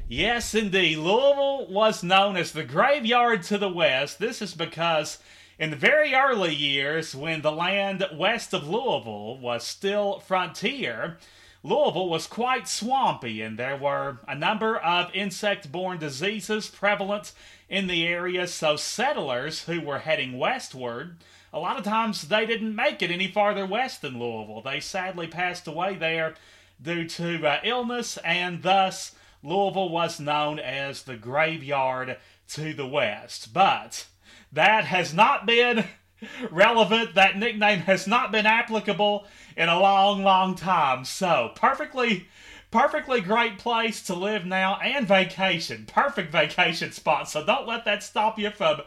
Yes, 0.09 0.53
indeed, 0.53 0.99
Louisville 0.99 1.69
was 1.69 2.03
known 2.03 2.37
as 2.37 2.51
the 2.51 2.65
graveyard 2.65 3.45
to 3.45 3.59
the 3.59 3.69
west. 3.69 4.19
This 4.19 4.43
is 4.43 4.55
because 4.55 5.19
in 5.57 5.71
the 5.71 5.77
very 5.77 6.15
early 6.15 6.53
years, 6.53 7.15
when 7.15 7.43
the 7.43 7.53
land 7.53 8.05
west 8.13 8.53
of 8.53 8.69
Louisville 8.69 9.39
was 9.39 9.65
still 9.65 10.19
frontier, 10.19 11.19
Louisville 11.67 12.09
was 12.09 12.29
quite 12.29 12.69
swampy, 12.69 13.43
and 13.43 13.59
there 13.59 13.77
were 13.77 14.19
a 14.29 14.37
number 14.37 14.77
of 14.79 15.13
insect 15.13 15.73
borne 15.73 15.99
diseases 15.99 16.69
prevalent 16.69 17.33
in 17.69 17.89
the 17.89 18.07
area, 18.07 18.47
so 18.47 18.77
settlers 18.77 19.65
who 19.65 19.81
were 19.81 19.99
heading 19.99 20.39
westward, 20.39 21.17
a 21.53 21.59
lot 21.59 21.77
of 21.77 21.83
times 21.83 22.29
they 22.29 22.47
didn't 22.47 22.77
make 22.77 23.03
it 23.03 23.11
any 23.11 23.27
farther 23.27 23.67
west 23.67 24.03
than 24.03 24.17
Louisville. 24.17 24.63
They 24.63 24.79
sadly 24.79 25.27
passed 25.27 25.67
away 25.67 25.97
there 25.97 26.35
due 26.81 27.09
to 27.09 27.45
uh, 27.45 27.59
illness, 27.65 28.17
and 28.19 28.63
thus 28.63 29.17
Louisville 29.43 29.89
was 29.89 30.21
known 30.21 30.61
as 30.61 31.03
the 31.03 31.17
graveyard 31.17 32.17
to 32.51 32.75
the 32.75 32.87
west. 32.87 33.53
But 33.53 34.07
that 34.53 34.85
has 34.85 35.13
not 35.13 35.47
been 35.47 35.85
relevant. 36.53 37.17
That 37.17 37.37
nickname 37.37 37.81
has 37.81 38.07
not 38.07 38.31
been 38.31 38.47
applicable 38.47 39.27
in 39.57 39.69
a 39.69 39.81
long, 39.81 40.23
long 40.23 40.55
time. 40.55 41.05
So, 41.05 41.53
perfectly, 41.55 42.29
perfectly 42.71 43.21
great 43.21 43.59
place 43.59 44.03
to 44.03 44.15
live 44.15 44.45
now 44.45 44.77
and 44.77 45.09
vacation. 45.09 45.87
Perfect 45.87 46.31
vacation 46.31 46.93
spot. 46.93 47.29
So, 47.29 47.45
don't 47.45 47.67
let 47.67 47.85
that 47.87 48.03
stop 48.03 48.39
you 48.39 48.51
from 48.51 48.83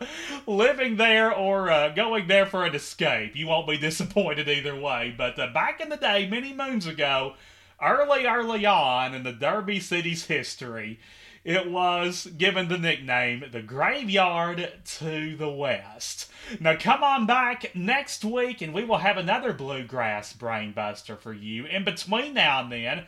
living 0.46 0.98
there 0.98 1.34
or 1.34 1.70
uh, 1.70 1.90
going 1.90 2.28
there 2.28 2.46
for 2.46 2.66
an 2.66 2.76
escape. 2.76 3.36
You 3.36 3.48
won't 3.48 3.68
be 3.68 3.78
disappointed 3.78 4.48
either 4.48 4.80
way. 4.80 5.14
But 5.18 5.40
uh, 5.40 5.48
back 5.54 5.82
in 5.82 5.90
the 5.90 5.98
day, 5.98 6.28
many 6.30 6.54
moons 6.54 6.86
ago, 6.86 7.34
early, 7.82 8.26
early 8.26 8.66
on 8.66 9.16
in 9.16 9.24
the 9.24 9.32
Derby 9.32 9.80
City's 9.80 10.26
history, 10.26 11.00
it 11.44 11.70
was 11.70 12.26
given 12.26 12.68
the 12.68 12.78
nickname 12.78 13.46
the 13.52 13.62
Graveyard 13.62 14.72
to 14.98 15.36
the 15.36 15.50
West. 15.50 16.30
Now, 16.60 16.76
come 16.76 17.04
on 17.04 17.26
back 17.26 17.76
next 17.76 18.26
week 18.26 18.62
and 18.62 18.74
we 18.74 18.84
will 18.84 18.98
have 18.98 19.18
another 19.18 19.54
Bluegrass 19.54 20.34
Brainbuster 20.34 21.18
for 21.18 21.34
you. 21.34 21.66
In 21.66 21.84
between 21.84 22.34
now 22.34 22.62
and 22.62 22.72
then, 22.72 23.06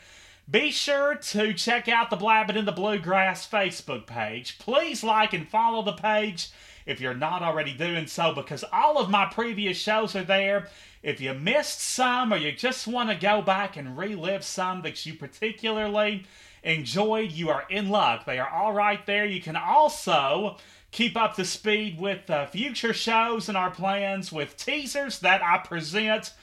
be 0.49 0.71
sure 0.71 1.15
to 1.15 1.53
check 1.53 1.87
out 1.87 2.09
the 2.09 2.15
Blabbing 2.15 2.57
in 2.57 2.65
the 2.65 2.71
Bluegrass 2.71 3.47
Facebook 3.47 4.05
page. 4.05 4.59
Please 4.59 5.03
like 5.03 5.33
and 5.33 5.47
follow 5.47 5.81
the 5.81 5.93
page 5.93 6.49
if 6.85 6.99
you're 6.99 7.13
not 7.13 7.41
already 7.41 7.73
doing 7.73 8.07
so 8.07 8.33
because 8.33 8.63
all 8.71 8.97
of 8.97 9.09
my 9.09 9.25
previous 9.25 9.77
shows 9.77 10.15
are 10.15 10.23
there. 10.23 10.67
If 11.03 11.21
you 11.21 11.33
missed 11.33 11.81
some 11.81 12.33
or 12.33 12.37
you 12.37 12.51
just 12.51 12.87
want 12.87 13.09
to 13.09 13.15
go 13.15 13.41
back 13.41 13.77
and 13.77 13.97
relive 13.97 14.43
some 14.43 14.81
that 14.81 15.05
you 15.05 15.13
particularly 15.13 16.25
enjoyed, 16.63 17.31
you 17.31 17.49
are 17.49 17.65
in 17.69 17.89
luck. 17.89 18.25
They 18.25 18.39
are 18.39 18.49
all 18.49 18.73
right 18.73 19.05
there. 19.05 19.25
You 19.25 19.41
can 19.41 19.55
also 19.55 20.57
keep 20.91 21.15
up 21.15 21.35
to 21.35 21.45
speed 21.45 21.99
with 21.99 22.29
uh, 22.29 22.45
future 22.47 22.93
shows 22.93 23.47
and 23.47 23.57
our 23.57 23.71
plans 23.71 24.31
with 24.31 24.57
teasers 24.57 25.19
that 25.19 25.41
I 25.43 25.57
present 25.59 26.33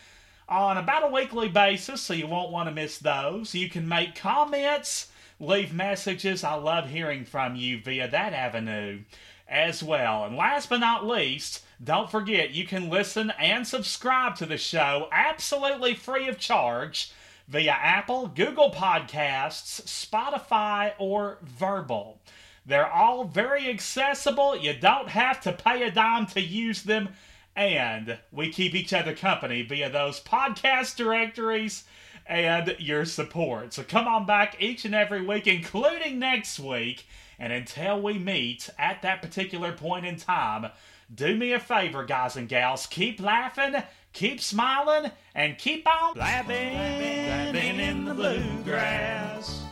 on 0.49 0.79
about 0.79 1.05
a 1.05 1.13
weekly 1.13 1.49
basis, 1.49 2.01
so 2.01 2.15
you 2.15 2.27
won't 2.27 2.51
want 2.51 2.69
to 2.69 2.75
miss 2.75 2.99
those. 2.99 3.55
You 3.55 3.69
can 3.69 3.87
make 3.87 4.15
comments, 4.15 5.09
leave 5.39 5.75
messages. 5.75 6.43
I 6.43 6.55
love 6.55 6.89
hearing 6.89 7.25
from 7.25 7.55
you 7.55 7.81
via 7.83 8.09
that 8.09 8.33
avenue 8.33 9.01
as 9.47 9.83
well. 9.83 10.25
And 10.25 10.37
last 10.37 10.71
but 10.71 10.79
not 10.79 11.07
least, 11.07 11.65
don't 11.83 12.11
forget 12.11 12.51
you 12.51 12.67
can 12.67 12.89
listen 12.89 13.31
and 13.39 13.67
subscribe 13.67 14.37
to 14.37 14.47
the 14.47 14.59
show 14.59 15.09
absolutely 15.13 15.95
free 15.95 16.29
of 16.29 16.39
charge 16.39 17.13
via 17.49 17.73
Apple, 17.73 18.29
Google 18.29 18.71
Podcasts, 18.71 19.83
Spotify, 19.83 20.93
or 20.99 21.39
Verbal. 21.43 22.21
They're 22.67 22.93
all 22.93 23.25
very 23.25 23.69
accessible. 23.71 24.57
You 24.57 24.75
don't 24.75 25.09
have 25.09 25.41
to 25.43 25.53
pay 25.53 25.83
a 25.85 25.91
dime 25.91 26.27
to 26.27 26.41
use 26.41 26.83
them. 26.83 27.09
And 27.57 28.19
we 28.31 28.51
keep 28.51 28.75
each 28.75 28.93
other 28.93 29.17
company 29.17 29.63
via 29.63 29.91
those 29.91 30.21
podcast 30.21 30.97
directories 30.97 31.85
and 32.27 32.77
your 32.79 33.07
support. 33.07 33.73
So 33.73 33.83
come 33.83 34.07
on 34.07 34.27
back 34.27 34.61
each 34.61 34.85
and 34.85 34.95
every 34.95 35.25
week, 35.25 35.47
including 35.47 36.19
next 36.19 36.61
week. 36.61 37.07
And 37.39 37.53
until 37.53 38.03
we 38.03 38.19
meet 38.19 38.69
at 38.79 39.01
that 39.03 39.23
particular 39.23 39.73
point 39.73 40.05
in 40.05 40.17
time, 40.17 40.71
do 41.13 41.35
me 41.35 41.53
a 41.53 41.61
favor, 41.61 42.05
guys 42.05 42.37
and 42.37 42.49
gals. 42.49 42.87
Keep 42.87 43.21
laughing, 43.21 43.83
keep 44.13 44.41
smiling, 44.41 45.11
and 45.35 45.57
keep 45.59 45.87
on 45.87 46.15
blabbing, 46.15 46.73
blabbing 46.73 47.81
in 47.81 48.05
the 48.05 48.15
bluegrass. 48.15 49.65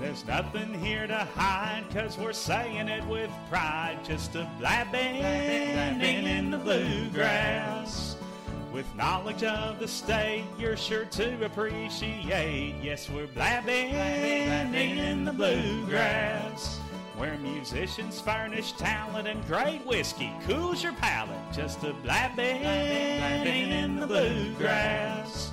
There's 0.00 0.26
nothing 0.26 0.74
here 0.74 1.06
to 1.06 1.18
hide, 1.36 1.84
cause 1.94 2.18
we're 2.18 2.32
saying 2.32 2.88
it 2.88 3.06
with 3.06 3.30
pride. 3.48 3.98
Just 4.04 4.34
a 4.34 4.50
blabbing, 4.58 5.20
blabbing 5.20 6.26
in 6.26 6.50
the 6.50 6.58
bluegrass. 6.58 8.16
With 8.72 8.86
knowledge 8.96 9.44
of 9.44 9.78
the 9.78 9.86
state, 9.86 10.44
you're 10.58 10.76
sure 10.76 11.04
to 11.04 11.44
appreciate. 11.44 12.74
Yes, 12.82 13.08
we're 13.10 13.26
blabbing, 13.28 13.90
blabbing 13.90 14.98
in 14.98 15.24
the 15.24 15.32
bluegrass. 15.32 16.80
Where 17.16 17.36
musicians 17.38 18.20
furnish 18.20 18.72
talent 18.72 19.28
and 19.28 19.46
great 19.46 19.84
whiskey 19.86 20.32
cools 20.46 20.82
your 20.82 20.94
palate. 20.94 21.38
Just 21.52 21.84
a 21.84 21.92
blabbing, 21.92 22.60
blabbing 22.60 23.70
in 23.70 23.96
the 24.00 24.06
bluegrass. 24.06 25.52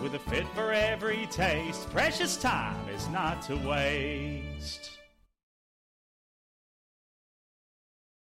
With 0.00 0.14
a 0.14 0.18
fit 0.18 0.46
for 0.48 0.72
every 0.72 1.26
taste, 1.30 1.90
precious 1.90 2.36
time 2.36 2.88
is 2.88 3.08
not 3.08 3.42
to 3.42 3.56
waste. 3.56 4.95